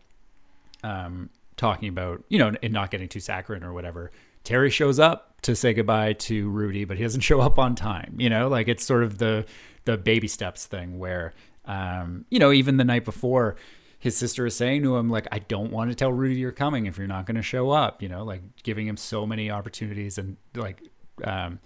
um, 0.84 1.28
talking 1.56 1.88
about 1.88 2.22
you 2.28 2.38
know 2.38 2.52
and 2.62 2.72
not 2.72 2.90
getting 2.90 3.08
too 3.08 3.20
saccharine 3.20 3.62
or 3.64 3.72
whatever. 3.72 4.10
Terry 4.44 4.70
shows 4.70 4.98
up 4.98 5.31
to 5.42 5.56
say 5.56 5.74
goodbye 5.74 6.14
to 6.14 6.48
Rudy, 6.48 6.84
but 6.84 6.96
he 6.96 7.02
doesn't 7.02 7.20
show 7.22 7.40
up 7.40 7.58
on 7.58 7.74
time. 7.74 8.14
You 8.18 8.30
know, 8.30 8.48
like 8.48 8.68
it's 8.68 8.84
sort 8.84 9.02
of 9.02 9.18
the 9.18 9.44
the 9.84 9.96
baby 9.96 10.28
steps 10.28 10.66
thing 10.66 10.98
where 10.98 11.32
um, 11.64 12.24
you 12.30 12.38
know 12.38 12.52
even 12.52 12.76
the 12.76 12.84
night 12.84 13.04
before 13.04 13.56
his 13.98 14.16
sister 14.16 14.46
is 14.46 14.56
saying 14.56 14.82
to 14.82 14.96
him 14.96 15.08
like 15.08 15.28
i 15.30 15.38
don't 15.38 15.70
want 15.70 15.88
to 15.88 15.94
tell 15.94 16.12
rudy 16.12 16.34
you're 16.34 16.50
coming 16.50 16.86
if 16.86 16.98
you're 16.98 17.06
not 17.06 17.24
going 17.24 17.36
to 17.36 17.42
show 17.42 17.70
up 17.70 18.02
you 18.02 18.08
know 18.08 18.24
like 18.24 18.42
giving 18.64 18.86
him 18.86 18.96
so 18.96 19.24
many 19.24 19.48
opportunities 19.48 20.18
and 20.18 20.36
like 20.56 20.82
um, 21.24 21.60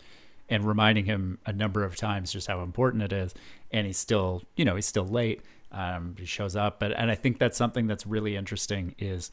and 0.51 0.65
reminding 0.67 1.07
him 1.07 1.39
a 1.47 1.53
number 1.53 1.83
of 1.83 1.97
times 1.97 2.31
just 2.31 2.47
how 2.47 2.63
important 2.63 3.03
it 3.03 3.13
is 3.13 3.35
and 3.71 3.87
he's 3.87 3.97
still 3.97 4.43
you 4.55 4.65
know 4.65 4.77
he's 4.77 4.87
still 4.87 5.07
late 5.07 5.41
um, 5.73 6.15
he 6.19 6.27
shows 6.27 6.57
up 6.57 6.79
but 6.79 6.93
and 6.93 7.11
i 7.11 7.15
think 7.15 7.39
that's 7.39 7.57
something 7.57 7.87
that's 7.87 8.07
really 8.07 8.37
interesting 8.37 8.95
is 8.99 9.31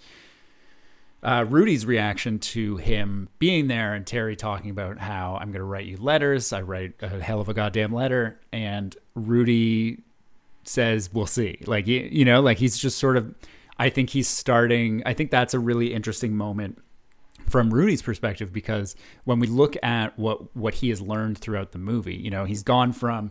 uh, 1.24 1.46
Rudy's 1.48 1.86
reaction 1.86 2.40
to 2.40 2.78
him 2.78 3.30
being 3.40 3.68
there 3.68 3.94
and 3.94 4.06
Terry 4.06 4.36
talking 4.36 4.70
about 4.70 5.00
how 5.00 5.38
I'm 5.40 5.48
going 5.48 5.60
to 5.60 5.64
write 5.64 5.86
you 5.86 5.98
letters. 5.98 6.54
I 6.54 6.62
write 6.62 6.96
a 7.02 7.20
hell 7.20 7.40
of 7.40 7.50
a 7.50 7.54
goddamn 7.54 7.94
letter. 7.94 8.40
And 8.52 8.96
Rudy 9.16 10.04
says 10.64 11.12
we'll 11.14 11.26
see 11.26 11.58
like 11.66 11.88
you, 11.88 12.08
you 12.12 12.26
know 12.26 12.42
like 12.42 12.58
he's 12.58 12.78
just 12.78 12.98
sort 12.98 13.18
of 13.18 13.34
i 13.78 13.90
think 13.90 14.10
he's 14.10 14.28
starting 14.28 15.04
i 15.06 15.14
think 15.14 15.30
that's 15.30 15.54
a 15.54 15.60
really 15.60 15.94
interesting 15.94 16.36
moment 16.36 16.82
from 17.48 17.74
rudy's 17.74 18.02
perspective 18.02 18.54
because 18.54 18.96
when 19.26 19.40
we 19.40 19.48
look 19.48 19.76
at 19.84 20.18
what 20.18 20.56
what 20.56 20.76
he 20.76 20.90
has 20.90 21.02
learned 21.02 21.38
throughout 21.38 21.72
the 21.72 21.78
movie 21.78 22.16
you 22.16 22.32
know 22.32 22.46
he's 22.46 22.64
gone 22.64 22.94
from 22.94 23.30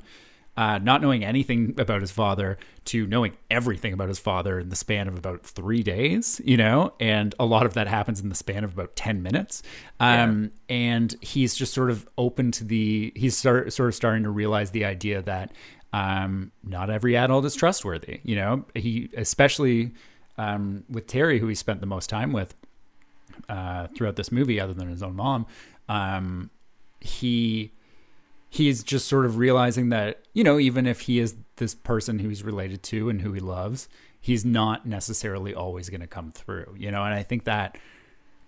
uh, 0.57 0.79
not 0.79 1.01
knowing 1.01 1.25
anything 1.25 1.75
about 1.79 2.01
his 2.01 2.11
father 2.11 2.59
to 2.85 3.07
knowing 3.07 3.37
everything 3.51 3.93
about 3.93 4.09
his 4.09 4.19
father 4.19 4.61
in 4.61 4.69
the 4.69 4.77
span 4.77 5.09
of 5.09 5.17
about 5.17 5.45
three 5.45 5.83
days, 5.83 6.41
you 6.45 6.57
know, 6.57 6.93
and 7.01 7.35
a 7.39 7.47
lot 7.47 7.65
of 7.65 7.75
that 7.75 7.87
happens 7.87 8.21
in 8.21 8.29
the 8.29 8.35
span 8.35 8.63
of 8.63 8.73
about 8.73 8.95
10 8.95 9.23
minutes. 9.23 9.63
Um, 9.99 10.53
yeah. 10.69 10.77
And 10.77 11.17
he's 11.23 11.55
just 11.55 11.73
sort 11.73 11.91
of 11.91 12.07
open 12.19 12.51
to 12.53 12.65
the, 12.65 13.13
he's 13.17 13.37
start, 13.37 13.73
sort 13.73 13.89
of 13.89 13.95
starting 13.95 14.25
to 14.25 14.31
realize 14.31 14.73
the 14.73 14.85
idea 14.85 15.23
that 15.23 15.53
um, 15.93 16.53
not 16.65 16.91
every 16.91 17.17
adult 17.17 17.45
is 17.45 17.55
trustworthy. 17.55 18.21
You 18.23 18.37
know, 18.37 18.65
he 18.75 19.11
especially 19.17 19.93
um, 20.39 20.85
with 20.89 21.07
Terry, 21.07 21.39
who 21.39 21.49
he 21.49 21.55
spent 21.55 21.81
the 21.81 21.87
most 21.87 22.09
time 22.09 22.33
with 22.33 22.55
uh, 23.49 23.89
throughout 23.95 24.17
this 24.17 24.33
movie, 24.33 24.59
other 24.59 24.75
than 24.75 24.89
his 24.89 25.03
own 25.03 25.17
mom. 25.17 25.47
Um, 25.89 26.51
he 27.01 27.73
he's 28.53 28.83
just 28.83 29.09
sort 29.09 29.25
of 29.25 29.39
realizing 29.39 29.89
that 29.89 30.21
you 30.35 30.45
know, 30.45 30.59
even 30.59 30.87
if 30.87 31.01
he 31.01 31.19
is 31.19 31.37
this 31.57 31.75
person 31.75 32.19
who 32.19 32.29
he's 32.29 32.43
related 32.43 32.83
to 32.83 33.09
and 33.09 33.23
who 33.23 33.33
he 33.33 33.41
loves, 33.41 33.89
he's 34.21 34.45
not 34.45 34.85
necessarily 34.85 35.55
always 35.55 35.89
going 35.89 36.03
to 36.03 36.07
come 36.07 36.31
through. 36.33 36.75
You 36.79 36.91
know, 36.91 37.03
and 37.03 37.15
I 37.15 37.23
think 37.23 37.45
that 37.45 37.79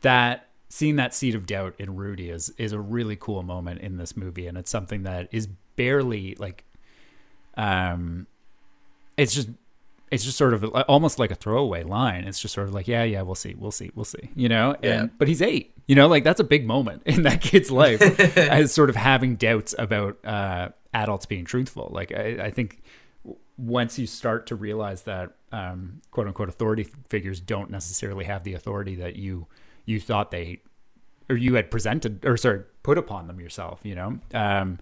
that 0.03 0.49
seeing 0.69 0.97
that 0.97 1.15
seed 1.15 1.35
of 1.35 1.47
doubt 1.47 1.75
in 1.79 1.97
Rudy 1.97 2.29
is 2.29 2.51
is 2.59 2.73
a 2.73 2.79
really 2.79 3.17
cool 3.17 3.43
moment 3.43 3.81
in 3.81 3.97
this 3.97 4.15
movie, 4.15 4.47
and 4.47 4.59
it's 4.59 4.71
something 4.71 5.05
that 5.05 5.29
is 5.33 5.49
barely 5.75 6.35
like 6.35 6.65
um, 7.57 8.27
it's 9.17 9.35
just 9.35 9.49
it's 10.11 10.25
just 10.25 10.37
sort 10.37 10.55
of 10.55 10.65
almost 10.65 11.19
like 11.19 11.31
a 11.31 11.35
throwaway 11.35 11.83
line. 11.83 12.25
It's 12.25 12.39
just 12.39 12.55
sort 12.55 12.69
of 12.69 12.75
like, 12.75 12.87
yeah, 12.87 13.05
yeah, 13.05 13.23
we'll 13.23 13.35
see, 13.35 13.55
we'll 13.57 13.71
see, 13.71 13.91
we'll 13.95 14.05
see, 14.05 14.31
you 14.35 14.49
know. 14.49 14.77
Yeah. 14.83 15.01
And 15.01 15.19
but 15.19 15.29
he's 15.29 15.43
eight, 15.43 15.75
you 15.87 15.95
know, 15.95 16.07
like 16.07 16.25
that's 16.25 16.41
a 16.41 16.45
big 16.45 16.67
moment 16.67 17.03
in 17.07 17.23
that 17.23 17.41
kid's 17.41 17.71
life, 17.71 18.01
as 18.37 18.73
sort 18.73 18.91
of 18.91 18.97
having 18.97 19.37
doubts 19.37 19.75
about 19.79 20.25
uh, 20.25 20.69
adults 20.93 21.27
being 21.27 21.45
truthful. 21.45 21.91
Like 21.93 22.13
I, 22.13 22.47
I, 22.47 22.51
think 22.51 22.83
once 23.57 23.99
you 23.99 24.07
start 24.07 24.47
to 24.49 24.57
realize 24.57 25.03
that 25.03 25.33
um, 25.53 26.01
quote 26.11 26.27
unquote 26.27 26.49
authority 26.49 26.85
figures 27.09 27.41
don't 27.41 27.71
necessarily 27.71 28.25
have 28.25 28.45
the 28.45 28.55
authority 28.55 28.97
that 28.97 29.17
you 29.17 29.47
you 29.87 30.01
thought 30.01 30.31
they 30.31 30.61
or 31.29 31.37
you 31.37 31.55
had 31.55 31.71
presented 31.71 32.25
or 32.25 32.37
sorry 32.37 32.63
put 32.83 32.99
upon 32.99 33.27
them 33.27 33.41
yourself, 33.41 33.81
you 33.83 33.95
know. 33.95 34.19
Um, 34.33 34.79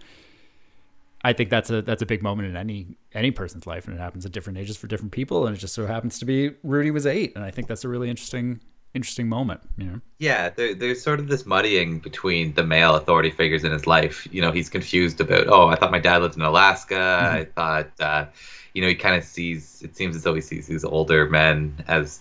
I 1.25 1.33
think 1.33 1.51
that's 1.51 1.71
a 1.71 1.83
that's 1.83 2.03
a 2.03 2.07
big 2.07 2.23
moment 2.23 2.49
in 2.49 2.57
any 2.57 2.97
any 3.15 3.31
person's 3.31 3.67
life, 3.67 3.87
and 3.87 3.97
it 3.97 4.01
happens 4.01 4.27
at 4.27 4.33
different 4.33 4.59
ages 4.59 4.77
for 4.77 4.87
different 4.87 5.13
people. 5.13 5.47
And 5.47 5.57
it 5.57 5.61
just 5.61 5.75
so 5.75 5.87
happens 5.87 6.19
to 6.19 6.25
be 6.25 6.53
Rudy 6.63 6.91
was 6.91 7.07
eight, 7.07 7.33
and 7.37 7.45
I 7.45 7.51
think 7.51 7.69
that's 7.69 7.85
a 7.85 7.89
really 7.89 8.11
interesting 8.11 8.61
interesting 8.95 9.29
moment. 9.29 9.61
You 9.77 9.87
know? 9.87 10.01
Yeah, 10.19 10.51
there, 10.51 10.75
there's 10.75 11.03
sort 11.03 11.21
of 11.21 11.29
this 11.29 11.47
muddying 11.47 12.01
between 12.01 12.55
the 12.55 12.65
male 12.65 12.97
authority 12.97 13.31
figures 13.31 13.65
in 13.65 13.73
his 13.73 13.87
life. 13.87 14.27
You 14.31 14.43
know, 14.43 14.53
he's 14.53 14.69
confused 14.69 15.21
about. 15.21 15.47
Oh, 15.49 15.69
I 15.69 15.77
thought 15.77 15.91
my 15.91 16.01
dad 16.01 16.23
lived 16.23 16.37
in 16.37 16.43
Alaska. 16.43 16.95
Mm-hmm. 16.95 17.37
I 17.37 17.45
thought, 17.45 17.91
uh, 18.01 18.27
you 18.75 18.83
know, 18.83 18.89
he 18.89 18.95
kind 18.95 19.17
of 19.17 19.25
sees. 19.25 19.83
It 19.83 19.97
seems 19.97 20.17
as 20.17 20.25
though 20.25 20.35
he 20.35 20.41
sees 20.41 20.67
these 20.67 20.85
older 20.85 21.29
men 21.29 21.85
as 21.87 22.21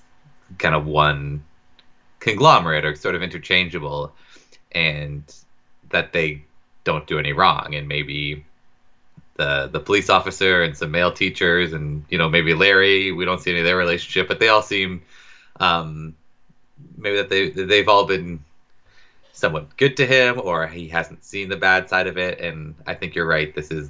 kind 0.58 0.76
of 0.76 0.86
one 0.86 1.44
conglomerate 2.20 2.86
or 2.86 2.96
sort 2.96 3.16
of 3.16 3.24
interchangeable, 3.24 4.14
and 4.74 5.24
that 5.90 6.14
they 6.14 6.44
don't 6.84 7.08
do 7.08 7.20
any 7.20 7.34
wrong, 7.34 7.74
and 7.74 7.88
maybe 7.88 8.46
the 9.42 9.70
the 9.72 9.80
police 9.80 10.10
officer 10.10 10.62
and 10.62 10.78
some 10.78 10.92
male 10.92 11.12
teachers 11.12 11.74
and 11.74 12.06
you 12.10 12.18
know 12.18 12.30
maybe 12.30 12.54
Larry. 12.54 13.12
We 13.12 13.26
don't 13.26 13.42
see 13.42 13.52
any 13.52 13.60
of 13.60 13.66
their 13.66 13.78
relationship, 13.78 14.28
but 14.28 14.40
they 14.40 14.50
all 14.50 14.62
seem 14.62 15.02
um, 15.60 16.16
maybe 16.96 17.18
that 17.18 17.30
they 17.30 17.50
they've 17.50 17.90
all 17.90 18.06
been 18.06 18.44
somewhat 19.34 19.76
good 19.78 19.98
to 19.98 20.06
him, 20.06 20.40
or 20.40 20.68
he 20.68 20.88
hasn't 20.88 21.26
seen 21.26 21.50
the 21.50 21.58
bad 21.58 21.90
side 21.90 22.06
of 22.06 22.18
it. 22.18 22.40
And 22.40 22.76
I 22.86 22.94
think 22.94 23.16
you're 23.16 23.28
right. 23.28 23.54
This 23.54 23.72
is 23.72 23.90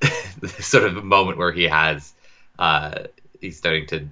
sort 0.58 0.84
of 0.84 0.96
a 0.96 1.02
moment 1.02 1.36
where 1.36 1.52
he 1.52 1.64
has 1.64 2.14
uh, 2.58 3.04
he's 3.40 3.58
starting 3.58 3.86
to 3.88 4.08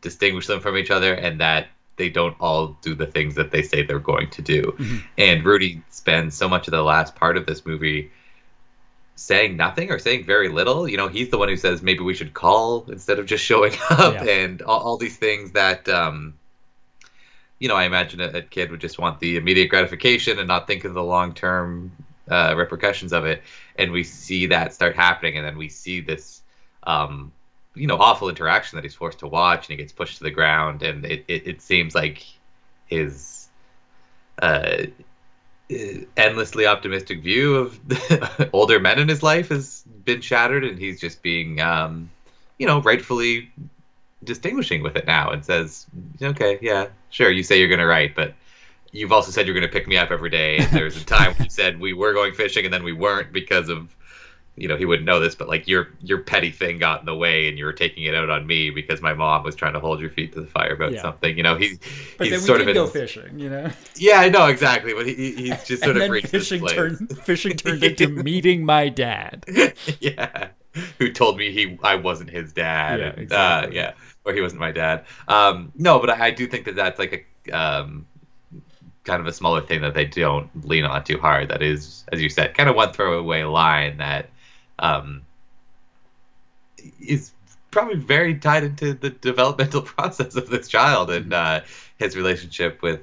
distinguish 0.00 0.46
them 0.46 0.60
from 0.60 0.78
each 0.78 0.90
other, 0.90 1.12
and 1.12 1.40
that 1.40 1.68
they 1.96 2.08
don't 2.08 2.36
all 2.40 2.78
do 2.80 2.94
the 2.94 3.06
things 3.06 3.34
that 3.34 3.50
they 3.50 3.60
say 3.60 3.82
they're 3.82 3.98
going 3.98 4.30
to 4.30 4.40
do. 4.40 4.62
Mm-hmm. 4.62 4.96
And 5.18 5.44
Rudy 5.44 5.82
spends 5.90 6.34
so 6.34 6.48
much 6.48 6.66
of 6.66 6.72
the 6.72 6.82
last 6.82 7.14
part 7.14 7.36
of 7.36 7.44
this 7.44 7.66
movie 7.66 8.10
saying 9.20 9.54
nothing 9.56 9.90
or 9.90 9.98
saying 9.98 10.24
very 10.24 10.48
little. 10.48 10.88
You 10.88 10.96
know, 10.96 11.08
he's 11.08 11.28
the 11.28 11.36
one 11.36 11.48
who 11.48 11.56
says 11.56 11.82
maybe 11.82 12.00
we 12.00 12.14
should 12.14 12.32
call 12.32 12.86
instead 12.88 13.18
of 13.18 13.26
just 13.26 13.44
showing 13.50 13.74
up 13.90 14.14
yeah. 14.14 14.24
and 14.24 14.62
all, 14.62 14.80
all, 14.80 14.96
these 14.96 15.16
things 15.16 15.52
that, 15.52 15.88
um, 15.88 16.34
you 17.58 17.68
know, 17.68 17.76
I 17.76 17.84
imagine 17.84 18.20
a, 18.20 18.28
a, 18.28 18.42
kid 18.42 18.70
would 18.70 18.80
just 18.80 18.98
want 18.98 19.20
the 19.20 19.36
immediate 19.36 19.68
gratification 19.68 20.38
and 20.38 20.48
not 20.48 20.66
think 20.66 20.84
of 20.84 20.94
the 20.94 21.02
long 21.02 21.34
term 21.34 21.92
uh, 22.30 22.54
repercussions 22.56 23.12
of 23.12 23.26
it. 23.26 23.42
And 23.76 23.92
we 23.92 24.04
see 24.04 24.46
that 24.46 24.72
start 24.72 24.96
happening, 24.96 25.36
and 25.36 25.46
then 25.46 25.58
we 25.58 25.68
see 25.68 26.00
this, 26.00 26.42
um, 26.84 27.30
you 27.74 27.86
know, 27.86 27.96
awful 27.98 28.30
interaction 28.30 28.76
that 28.76 28.84
he's 28.84 28.94
forced 28.94 29.18
to 29.18 29.26
watch, 29.26 29.68
and 29.68 29.76
he 29.78 29.82
gets 29.82 29.92
pushed 29.92 30.18
to 30.18 30.24
the 30.24 30.30
ground, 30.30 30.82
and 30.82 31.04
it, 31.04 31.24
it, 31.28 31.46
it 31.46 31.62
seems 31.62 31.94
like 31.94 32.24
his. 32.86 33.48
Uh, 34.40 34.86
endlessly 36.16 36.66
optimistic 36.66 37.22
view 37.22 37.56
of 37.56 38.50
older 38.52 38.80
men 38.80 38.98
in 38.98 39.08
his 39.08 39.22
life 39.22 39.48
has 39.48 39.82
been 40.04 40.20
shattered, 40.20 40.64
and 40.64 40.78
he's 40.78 41.00
just 41.00 41.22
being, 41.22 41.60
um, 41.60 42.10
you 42.58 42.66
know, 42.66 42.80
rightfully 42.80 43.50
distinguishing 44.24 44.82
with 44.82 44.96
it 44.96 45.06
now, 45.06 45.30
and 45.30 45.44
says, 45.44 45.86
"Okay, 46.22 46.58
yeah, 46.60 46.88
sure, 47.10 47.30
you 47.30 47.42
say 47.42 47.58
you're 47.58 47.68
going 47.68 47.80
to 47.80 47.86
write, 47.86 48.14
but." 48.14 48.34
You've 48.92 49.12
also 49.12 49.30
said 49.30 49.46
you're 49.46 49.54
going 49.54 49.64
to 49.64 49.72
pick 49.72 49.86
me 49.86 49.96
up 49.96 50.10
every 50.10 50.30
day. 50.30 50.56
And 50.56 50.72
there's 50.72 51.00
a 51.00 51.04
time 51.04 51.36
you 51.38 51.48
said 51.48 51.78
we 51.78 51.92
were 51.92 52.12
going 52.12 52.34
fishing 52.34 52.64
and 52.64 52.74
then 52.74 52.82
we 52.82 52.92
weren't 52.92 53.32
because 53.32 53.68
of 53.68 53.94
you 54.60 54.68
know 54.68 54.76
he 54.76 54.84
wouldn't 54.84 55.06
know 55.06 55.20
this, 55.20 55.34
but 55.34 55.48
like 55.48 55.66
your 55.66 55.88
your 56.02 56.18
petty 56.18 56.50
thing 56.50 56.78
got 56.78 57.00
in 57.00 57.06
the 57.06 57.14
way, 57.14 57.48
and 57.48 57.56
you 57.56 57.64
were 57.64 57.72
taking 57.72 58.04
it 58.04 58.14
out 58.14 58.28
on 58.28 58.46
me 58.46 58.68
because 58.68 59.00
my 59.00 59.14
mom 59.14 59.42
was 59.42 59.56
trying 59.56 59.72
to 59.72 59.80
hold 59.80 60.00
your 60.00 60.10
feet 60.10 60.34
to 60.34 60.40
the 60.42 60.46
fire 60.46 60.74
about 60.74 60.92
yeah. 60.92 61.00
something. 61.00 61.34
You 61.34 61.42
know, 61.42 61.56
he 61.56 61.78
but 62.18 62.26
he's 62.26 62.32
then 62.32 62.40
we 62.40 62.46
sort 62.46 62.58
did 62.58 62.68
of 62.68 62.74
go 62.74 62.86
fishing. 62.86 63.38
You 63.38 63.48
know. 63.48 63.70
Yeah, 63.96 64.20
I 64.20 64.28
know 64.28 64.46
exactly, 64.46 64.92
but 64.92 65.06
he, 65.06 65.32
he's 65.32 65.64
just 65.64 65.82
sort 65.82 65.96
of 65.96 66.24
fishing 66.26 66.66
turned 66.66 67.18
fishing 67.22 67.52
turned 67.56 67.82
into 67.82 68.08
meeting 68.08 68.64
my 68.64 68.90
dad. 68.90 69.46
yeah, 70.00 70.48
who 70.98 71.10
told 71.10 71.38
me 71.38 71.50
he 71.50 71.78
I 71.82 71.94
wasn't 71.94 72.28
his 72.28 72.52
dad. 72.52 73.00
Yeah, 73.00 73.06
and, 73.06 73.18
exactly. 73.18 73.78
Uh, 73.78 73.82
yeah, 73.82 73.92
or 74.26 74.34
he 74.34 74.42
wasn't 74.42 74.60
my 74.60 74.72
dad. 74.72 75.06
Um, 75.26 75.72
no, 75.74 75.98
but 75.98 76.10
I, 76.10 76.26
I 76.26 76.30
do 76.32 76.46
think 76.46 76.66
that 76.66 76.76
that's 76.76 76.98
like 76.98 77.26
a 77.48 77.50
um, 77.56 78.06
kind 79.04 79.20
of 79.20 79.26
a 79.26 79.32
smaller 79.32 79.62
thing 79.62 79.80
that 79.80 79.94
they 79.94 80.04
don't 80.04 80.50
lean 80.66 80.84
on 80.84 81.02
too 81.02 81.18
hard. 81.18 81.48
That 81.48 81.62
is, 81.62 82.04
as 82.12 82.20
you 82.20 82.28
said, 82.28 82.54
kind 82.54 82.68
of 82.68 82.76
one 82.76 82.92
throwaway 82.92 83.44
line 83.44 83.96
that 83.96 84.28
um, 84.80 85.22
is 87.00 87.32
probably 87.70 87.96
very 87.96 88.34
tied 88.34 88.64
into 88.64 88.94
the 88.94 89.10
developmental 89.10 89.82
process 89.96 90.34
of 90.34 90.48
this 90.48 90.68
child 90.68 91.10
and 91.10 91.32
uh, 91.32 91.60
his 91.98 92.16
relationship 92.16 92.82
with, 92.82 93.00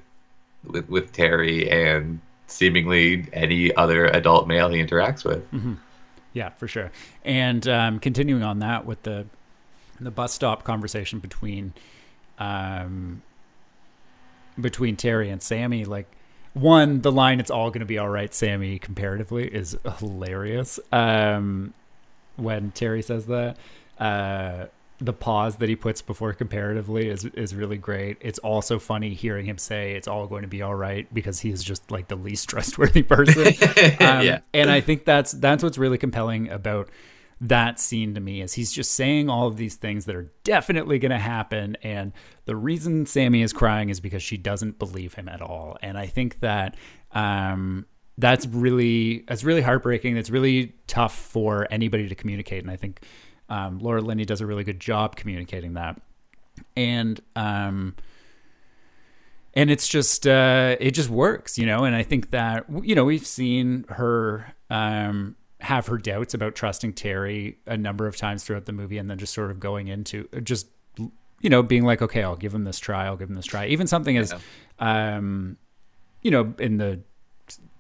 with 0.66 0.90
with 0.90 1.12
Terry 1.14 1.70
and 1.70 2.20
seemingly 2.48 3.28
any 3.34 3.74
other 3.76 4.08
adult 4.08 4.48
male 4.48 4.70
he 4.70 4.84
interacts 4.84 5.24
with. 5.24 5.50
Mm-hmm. 5.52 5.76
Yeah, 6.34 6.50
for 6.50 6.68
sure. 6.68 6.92
And 7.24 7.68
um, 7.68 8.00
continuing 8.00 8.44
on 8.44 8.60
that 8.60 8.86
with 8.86 9.04
the 9.04 9.26
the 10.00 10.12
bus 10.12 10.34
stop 10.34 10.64
conversation 10.64 11.20
between 11.20 11.74
um, 12.40 13.22
between 14.60 14.96
Terry 14.96 15.30
and 15.30 15.42
Sammy, 15.42 15.86
like 15.86 16.08
one, 16.58 17.02
the 17.02 17.12
line 17.12 17.40
"It's 17.40 17.52
all 17.52 17.70
going 17.70 17.82
to 17.82 17.86
be 17.86 17.98
all 17.98 18.10
right," 18.10 18.34
Sammy 18.34 18.80
comparatively 18.80 19.48
is 19.48 19.78
hilarious. 20.00 20.80
Um, 20.92 21.74
when 22.36 22.72
Terry 22.72 23.02
says 23.02 23.26
that, 23.28 23.58
uh, 24.00 24.66
the 25.00 25.14
pause 25.14 25.58
that 25.58 25.70
he 25.70 25.76
puts 25.76 26.02
before 26.02 26.34
comparatively 26.34 27.08
is 27.08 27.26
is 27.26 27.54
really 27.54 27.78
great. 27.78 28.18
It's 28.22 28.40
also 28.40 28.80
funny 28.80 29.14
hearing 29.14 29.46
him 29.46 29.58
say 29.58 29.94
it's 29.94 30.08
all 30.08 30.26
going 30.28 30.42
to 30.42 30.48
be 30.48 30.62
all 30.62 30.76
right 30.76 31.12
because 31.14 31.40
he 31.40 31.52
is 31.52 31.64
just 31.64 31.92
like 31.92 32.08
the 32.08 32.16
least 32.16 32.50
trustworthy 32.50 33.04
person. 33.04 33.48
um, 34.00 34.26
Yeah. 34.26 34.40
And 34.54 34.72
I 34.72 34.82
think 34.82 35.06
that's 35.06 35.34
that's 35.34 35.64
what's 35.64 35.78
really 35.78 35.98
compelling 35.98 36.50
about 36.50 36.90
that 37.40 37.80
scene 37.80 38.16
to 38.16 38.20
me 38.20 38.42
is 38.42 38.54
he's 38.54 38.72
just 38.72 38.92
saying 38.92 39.30
all 39.30 39.48
of 39.48 39.58
these 39.58 39.76
things 39.76 40.06
that 40.06 40.16
are 40.16 40.32
definitely 40.44 40.98
going 40.98 41.12
to 41.12 41.20
happen 41.20 41.78
and 41.84 42.12
the 42.46 42.56
reason 42.56 43.06
Sammy 43.06 43.44
is 43.44 43.54
crying 43.54 43.90
is 43.90 44.00
because 44.00 44.24
she 44.24 44.38
doesn't 44.38 44.80
believe 44.80 45.14
him 45.14 45.30
at 45.30 45.42
all. 45.42 45.78
And 45.82 45.98
I 45.98 46.08
think 46.08 46.40
that 46.40 46.76
um 47.12 47.86
that's 48.18 48.48
really 48.48 49.24
that's 49.28 49.44
really 49.44 49.62
heartbreaking. 49.62 50.16
That's 50.16 50.32
really 50.32 50.74
tough 50.88 51.16
for 51.16 51.68
anybody 51.70 52.10
to 52.10 52.16
communicate 52.16 52.64
and 52.64 52.72
I 52.72 52.76
think 52.76 53.06
um, 53.50 53.80
Laura 53.80 54.02
Linney 54.02 54.26
does 54.26 54.42
a 54.42 54.46
really 54.46 54.64
good 54.64 54.80
job 54.80 55.16
communicating 55.16 55.74
that. 55.74 56.00
And 56.76 57.20
um, 57.36 57.96
and 59.54 59.72
it's 59.72 59.88
just 59.88 60.28
uh, 60.28 60.76
it 60.80 60.92
just 60.92 61.10
works, 61.10 61.58
you 61.58 61.66
know. 61.66 61.84
And 61.84 61.96
I 61.96 62.04
think 62.04 62.32
that 62.32 62.66
you 62.84 62.96
know 62.96 63.06
we've 63.06 63.26
seen 63.26 63.86
her 63.90 64.54
um, 64.70 65.36
have 65.68 65.88
her 65.88 65.98
doubts 65.98 66.34
about 66.34 66.56
trusting 66.56 66.94
Terry 66.94 67.58
a 67.66 67.76
number 67.76 68.08
of 68.08 68.16
times 68.16 68.46
throughout 68.46 68.66
the 68.66 68.72
movie, 68.72 68.98
and 68.98 69.10
then 69.10 69.18
just 69.18 69.34
sort 69.34 69.52
of 69.52 69.60
going 69.60 69.90
into 69.90 70.30
just 70.44 70.68
you 70.98 71.50
know 71.50 71.62
being 71.62 71.84
like, 71.84 72.02
okay, 72.02 72.24
I'll 72.24 72.38
give 72.38 72.54
him 72.54 72.64
this 72.64 72.80
try, 72.80 73.06
I'll 73.06 73.18
give 73.18 73.30
him 73.30 73.36
this 73.36 73.46
try. 73.46 73.68
Even 73.68 73.86
something 73.86 74.18
as 74.18 74.34
um, 74.80 75.58
you 76.22 76.32
know 76.32 76.54
in 76.58 76.78
the 76.78 77.02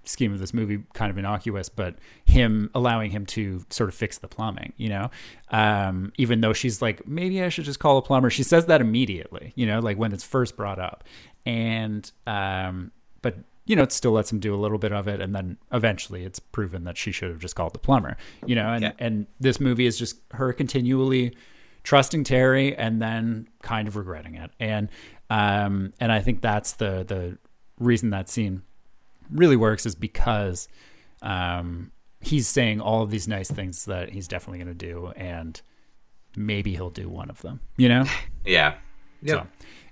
scheme 0.03 0.33
of 0.33 0.39
this 0.39 0.53
movie 0.53 0.83
kind 0.93 1.09
of 1.09 1.17
innocuous, 1.17 1.69
but 1.69 1.95
him 2.25 2.69
allowing 2.75 3.09
him 3.09 3.25
to 3.27 3.65
sort 3.69 3.87
of 3.87 3.95
fix 3.95 4.17
the 4.17 4.27
plumbing, 4.27 4.73
you 4.75 4.89
know, 4.89 5.09
um, 5.51 6.11
even 6.17 6.41
though 6.41 6.53
she's 6.53 6.81
like, 6.81 7.07
maybe 7.07 7.41
I 7.41 7.49
should 7.49 7.65
just 7.65 7.79
call 7.79 7.97
a 7.97 8.01
plumber. 8.01 8.29
She 8.29 8.43
says 8.43 8.65
that 8.65 8.81
immediately, 8.81 9.53
you 9.55 9.65
know, 9.65 9.79
like 9.79 9.97
when 9.97 10.11
it's 10.11 10.23
first 10.23 10.55
brought 10.57 10.79
up. 10.79 11.03
And, 11.45 12.09
um, 12.25 12.91
but, 13.21 13.37
you 13.67 13.75
know, 13.75 13.83
it 13.83 13.91
still 13.91 14.13
lets 14.13 14.31
him 14.31 14.39
do 14.39 14.55
a 14.55 14.57
little 14.57 14.77
bit 14.79 14.91
of 14.91 15.07
it. 15.07 15.21
And 15.21 15.35
then 15.35 15.57
eventually 15.71 16.23
it's 16.23 16.39
proven 16.39 16.85
that 16.85 16.97
she 16.97 17.11
should 17.11 17.29
have 17.29 17.39
just 17.39 17.55
called 17.55 17.73
the 17.73 17.79
plumber, 17.79 18.17
you 18.45 18.55
know, 18.55 18.69
and, 18.73 18.81
Yeah. 18.81 18.91
and 18.97 19.27
this 19.39 19.59
movie 19.59 19.85
is 19.85 19.99
just 19.99 20.17
her 20.31 20.51
continually 20.53 21.35
trusting 21.83 22.23
Terry 22.23 22.75
and 22.75 23.01
then 23.01 23.47
kind 23.61 23.87
of 23.87 23.95
regretting 23.95 24.35
it. 24.35 24.51
And, 24.59 24.89
um, 25.29 25.93
and 25.99 26.11
I 26.11 26.21
think 26.21 26.41
that's 26.41 26.73
the, 26.73 27.03
the 27.07 27.37
reason 27.79 28.09
that 28.11 28.29
scene 28.29 28.61
really 29.29 29.55
works 29.57 29.85
is 29.85 29.95
because 29.95 30.67
um, 31.21 31.91
he's 32.21 32.47
saying 32.47 32.79
all 32.81 33.01
of 33.03 33.09
these 33.11 33.27
nice 33.27 33.49
things 33.51 33.85
that 33.85 34.09
he's 34.09 34.27
definitely 34.27 34.59
going 34.63 34.77
to 34.77 34.85
do, 34.85 35.11
and 35.15 35.59
maybe 36.35 36.73
he'll 36.75 36.89
do 36.89 37.09
one 37.09 37.29
of 37.29 37.41
them. 37.41 37.59
You 37.77 37.89
know. 37.89 38.05
Yeah. 38.45 38.75
Yep. 39.23 39.37
So, 39.39 39.47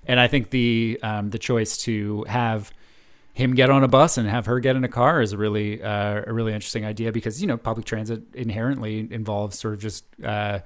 and 0.06 0.18
I 0.18 0.28
think 0.28 0.48
the 0.50 0.98
um, 1.02 1.28
the 1.28 1.38
choice 1.38 1.76
to 1.78 2.24
have 2.28 2.70
him 3.36 3.54
get 3.54 3.68
on 3.68 3.84
a 3.84 3.88
bus 3.88 4.16
and 4.16 4.26
have 4.26 4.46
her 4.46 4.60
get 4.60 4.76
in 4.76 4.84
a 4.84 4.88
car 4.88 5.20
is 5.20 5.34
a 5.34 5.36
really 5.36 5.82
uh, 5.82 6.22
a 6.26 6.32
really 6.32 6.54
interesting 6.54 6.86
idea 6.86 7.12
because 7.12 7.38
you 7.42 7.46
know 7.46 7.58
public 7.58 7.84
transit 7.84 8.22
inherently 8.32 9.06
involves 9.10 9.58
sort 9.58 9.74
of 9.74 9.80
just 9.80 10.06
uh, 10.24 10.60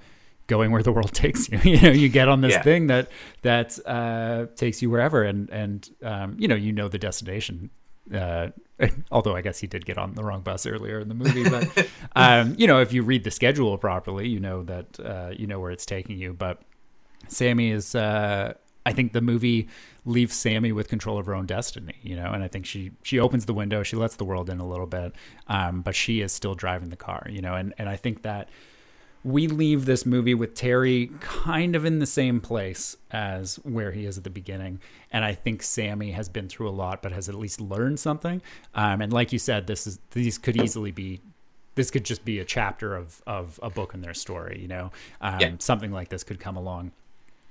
going 0.47 0.71
where 0.71 0.81
the 0.83 0.93
world 0.93 1.12
takes 1.25 1.49
you. 1.49 1.59
you 1.64 1.81
know, 1.81 1.91
you 1.91 2.09
get 2.09 2.29
on 2.29 2.43
this 2.43 2.53
Yeah. 2.53 2.62
thing 2.62 2.87
that 2.87 3.11
that 3.43 3.77
uh, 3.85 4.47
takes 4.55 4.83
you 4.83 4.89
wherever, 4.89 5.25
and 5.25 5.51
and 5.51 5.91
um, 6.05 6.37
you 6.39 6.47
know 6.47 6.55
you 6.55 6.71
know 6.73 6.87
the 6.87 6.99
destination. 6.99 7.71
Uh, 8.14 8.51
although 9.11 9.35
I 9.35 9.43
guess 9.43 9.59
he 9.59 9.66
did 9.66 9.85
get 9.85 9.99
on 9.99 10.14
the 10.14 10.23
wrong 10.23 10.43
bus 10.43 10.64
earlier 10.64 11.01
in 11.01 11.09
the 11.09 11.14
movie, 11.14 11.49
but 11.51 11.89
um, 12.14 12.55
you 12.57 12.68
know 12.68 12.81
if 12.81 12.93
you 12.93 13.03
read 13.03 13.25
the 13.25 13.33
schedule 13.33 13.77
properly, 13.79 14.29
you 14.29 14.39
know 14.39 14.62
that 14.62 15.01
uh, 15.01 15.31
you 15.37 15.49
know 15.49 15.59
where 15.59 15.73
it's 15.73 15.85
taking 15.87 16.18
you. 16.18 16.33
But 16.35 16.62
Sammy 17.27 17.73
is 17.73 17.97
uh 17.97 18.55
I 18.87 18.93
think 18.93 19.12
the 19.12 19.21
movie 19.21 19.68
leaves 20.05 20.35
Sammy 20.35 20.73
with 20.73 20.89
control 20.89 21.19
of 21.19 21.27
her 21.27 21.35
own 21.35 21.47
destiny, 21.47 21.95
you 22.03 22.17
know, 22.17 22.33
and 22.33 22.43
I 22.43 22.49
think 22.49 22.67
she 22.67 22.91
she 23.03 23.19
opens 23.19 23.47
the 23.47 23.55
window, 23.55 23.83
she 23.83 23.97
lets 23.97 24.17
the 24.17 24.25
world 24.25 24.49
in 24.51 24.59
a 24.61 24.67
little 24.67 24.87
bit, 24.87 25.13
um, 25.49 25.83
but 25.83 25.95
she 25.95 26.21
is 26.21 26.33
still 26.33 26.55
driving 26.55 26.89
the 26.91 26.97
car, 26.97 27.27
you 27.31 27.43
know, 27.43 27.55
and 27.55 27.75
and 27.79 27.89
I 27.89 27.97
think 27.97 28.23
that 28.23 28.49
we 29.23 29.47
leave 29.49 29.85
this 29.85 30.07
movie 30.07 30.33
with 30.33 30.55
Terry 30.55 31.11
kind 31.21 31.77
of 31.77 31.85
in 31.85 31.99
the 31.99 32.07
same 32.07 32.41
place 32.41 32.97
as 33.11 33.57
where 33.57 33.93
he 33.93 34.07
is 34.07 34.17
at 34.17 34.25
the 34.25 34.31
beginning, 34.31 34.81
and 35.13 35.25
I 35.25 35.35
think 35.35 35.63
Sammy 35.63 36.13
has 36.13 36.31
been 36.31 36.49
through 36.49 36.71
a 36.71 36.73
lot, 36.73 37.03
but 37.03 37.13
has 37.13 37.29
at 37.29 37.35
least 37.35 37.61
learned 37.61 38.01
something. 38.01 38.41
Um, 38.75 39.03
and 39.03 39.13
like 39.13 39.31
you 39.33 39.39
said, 39.39 39.67
this 39.67 39.87
is 39.87 39.99
these 40.13 40.39
could 40.39 40.57
easily 40.57 40.91
be 40.91 41.21
this 41.75 41.91
could 41.91 42.05
just 42.05 42.25
be 42.25 42.39
a 42.39 42.45
chapter 42.47 42.97
of 42.97 43.21
of 43.27 43.61
a 43.63 43.69
book 43.69 43.93
in 43.93 44.01
their 44.01 44.15
story, 44.15 44.59
you 44.61 44.69
know, 44.69 44.91
um, 45.21 45.41
Yeah. 45.41 45.51
something 45.59 45.93
like 45.93 46.09
this 46.09 46.25
could 46.25 46.41
come 46.41 46.57
along 46.57 46.93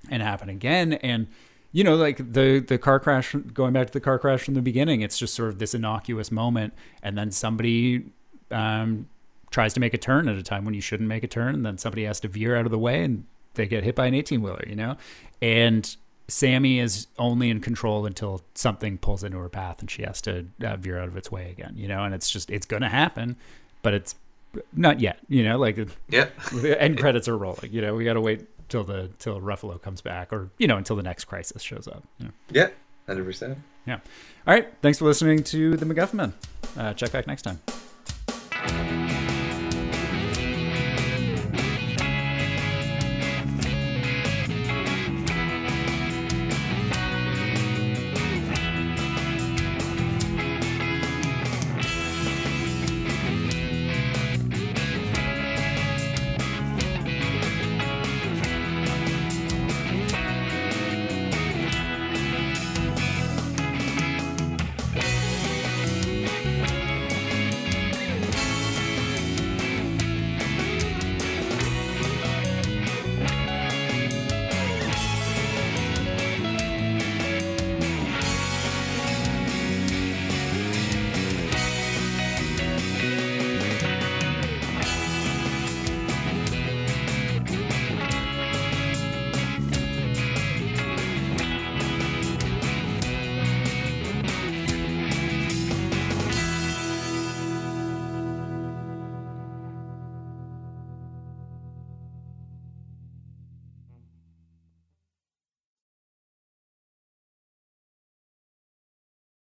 and 0.09 0.23
happen 0.23 0.49
again. 0.49 0.93
And 0.93 1.27
you 1.71 1.83
know 1.83 1.95
like 1.95 2.17
the 2.33 2.59
the 2.59 2.77
car 2.77 2.99
crash 2.99 3.35
going 3.53 3.73
back 3.73 3.87
to 3.87 3.93
the 3.93 3.99
car 3.99 4.17
crash 4.19 4.41
from 4.43 4.53
the 4.55 4.61
beginning 4.61 5.01
it's 5.01 5.17
just 5.17 5.33
sort 5.35 5.49
of 5.49 5.59
this 5.59 5.73
innocuous 5.73 6.31
moment 6.31 6.73
and 7.03 7.17
then 7.17 7.31
somebody 7.31 8.03
um 8.51 9.07
tries 9.51 9.73
to 9.73 9.79
make 9.79 9.93
a 9.93 9.97
turn 9.97 10.27
at 10.27 10.37
a 10.37 10.43
time 10.43 10.65
when 10.65 10.73
you 10.73 10.81
shouldn't 10.81 11.09
make 11.09 11.23
a 11.23 11.27
turn 11.27 11.53
and 11.55 11.65
then 11.65 11.77
somebody 11.77 12.03
has 12.03 12.19
to 12.19 12.27
veer 12.27 12.55
out 12.55 12.65
of 12.65 12.71
the 12.71 12.79
way 12.79 13.03
and 13.03 13.23
they 13.55 13.65
get 13.67 13.83
hit 13.83 13.95
by 13.95 14.05
an 14.05 14.13
18 14.13 14.41
wheeler 14.41 14.63
you 14.67 14.75
know 14.75 14.95
and 15.41 15.95
sammy 16.27 16.79
is 16.79 17.07
only 17.17 17.49
in 17.49 17.59
control 17.59 18.05
until 18.05 18.41
something 18.53 18.97
pulls 18.97 19.23
into 19.23 19.37
her 19.37 19.49
path 19.49 19.79
and 19.79 19.89
she 19.89 20.03
has 20.03 20.21
to 20.21 20.45
uh, 20.63 20.75
veer 20.77 20.99
out 20.99 21.07
of 21.07 21.17
its 21.17 21.31
way 21.31 21.49
again 21.49 21.73
you 21.75 21.87
know 21.87 22.03
and 22.03 22.13
it's 22.13 22.29
just 22.29 22.49
it's 22.51 22.65
gonna 22.67 22.89
happen 22.89 23.35
but 23.81 23.93
it's 23.93 24.15
not 24.73 24.99
yet 24.99 25.19
you 25.27 25.43
know 25.43 25.57
like 25.57 25.77
Yep. 26.09 26.35
the 26.53 26.81
end 26.81 26.97
credits 26.99 27.27
are 27.27 27.37
rolling. 27.37 27.71
You 27.71 27.81
know, 27.81 27.93
we 27.93 28.03
got 28.03 28.13
to 28.13 28.21
wait 28.21 28.47
till 28.69 28.83
the 28.83 29.09
till 29.19 29.41
Ruffalo 29.41 29.81
comes 29.81 30.01
back, 30.01 30.31
or 30.31 30.49
you 30.57 30.67
know, 30.67 30.77
until 30.77 30.95
the 30.95 31.03
next 31.03 31.25
crisis 31.25 31.61
shows 31.61 31.87
up. 31.87 32.03
Yeah, 32.51 32.69
hundred 33.07 33.21
yeah, 33.21 33.25
percent. 33.25 33.57
Yeah. 33.85 33.99
All 34.47 34.53
right. 34.53 34.71
Thanks 34.81 34.99
for 34.99 35.05
listening 35.05 35.43
to 35.45 35.75
the 35.75 35.85
Mcguffman. 35.85 36.33
Uh, 36.77 36.93
check 36.93 37.11
back 37.11 37.27
next 37.27 37.41
time. 37.41 37.59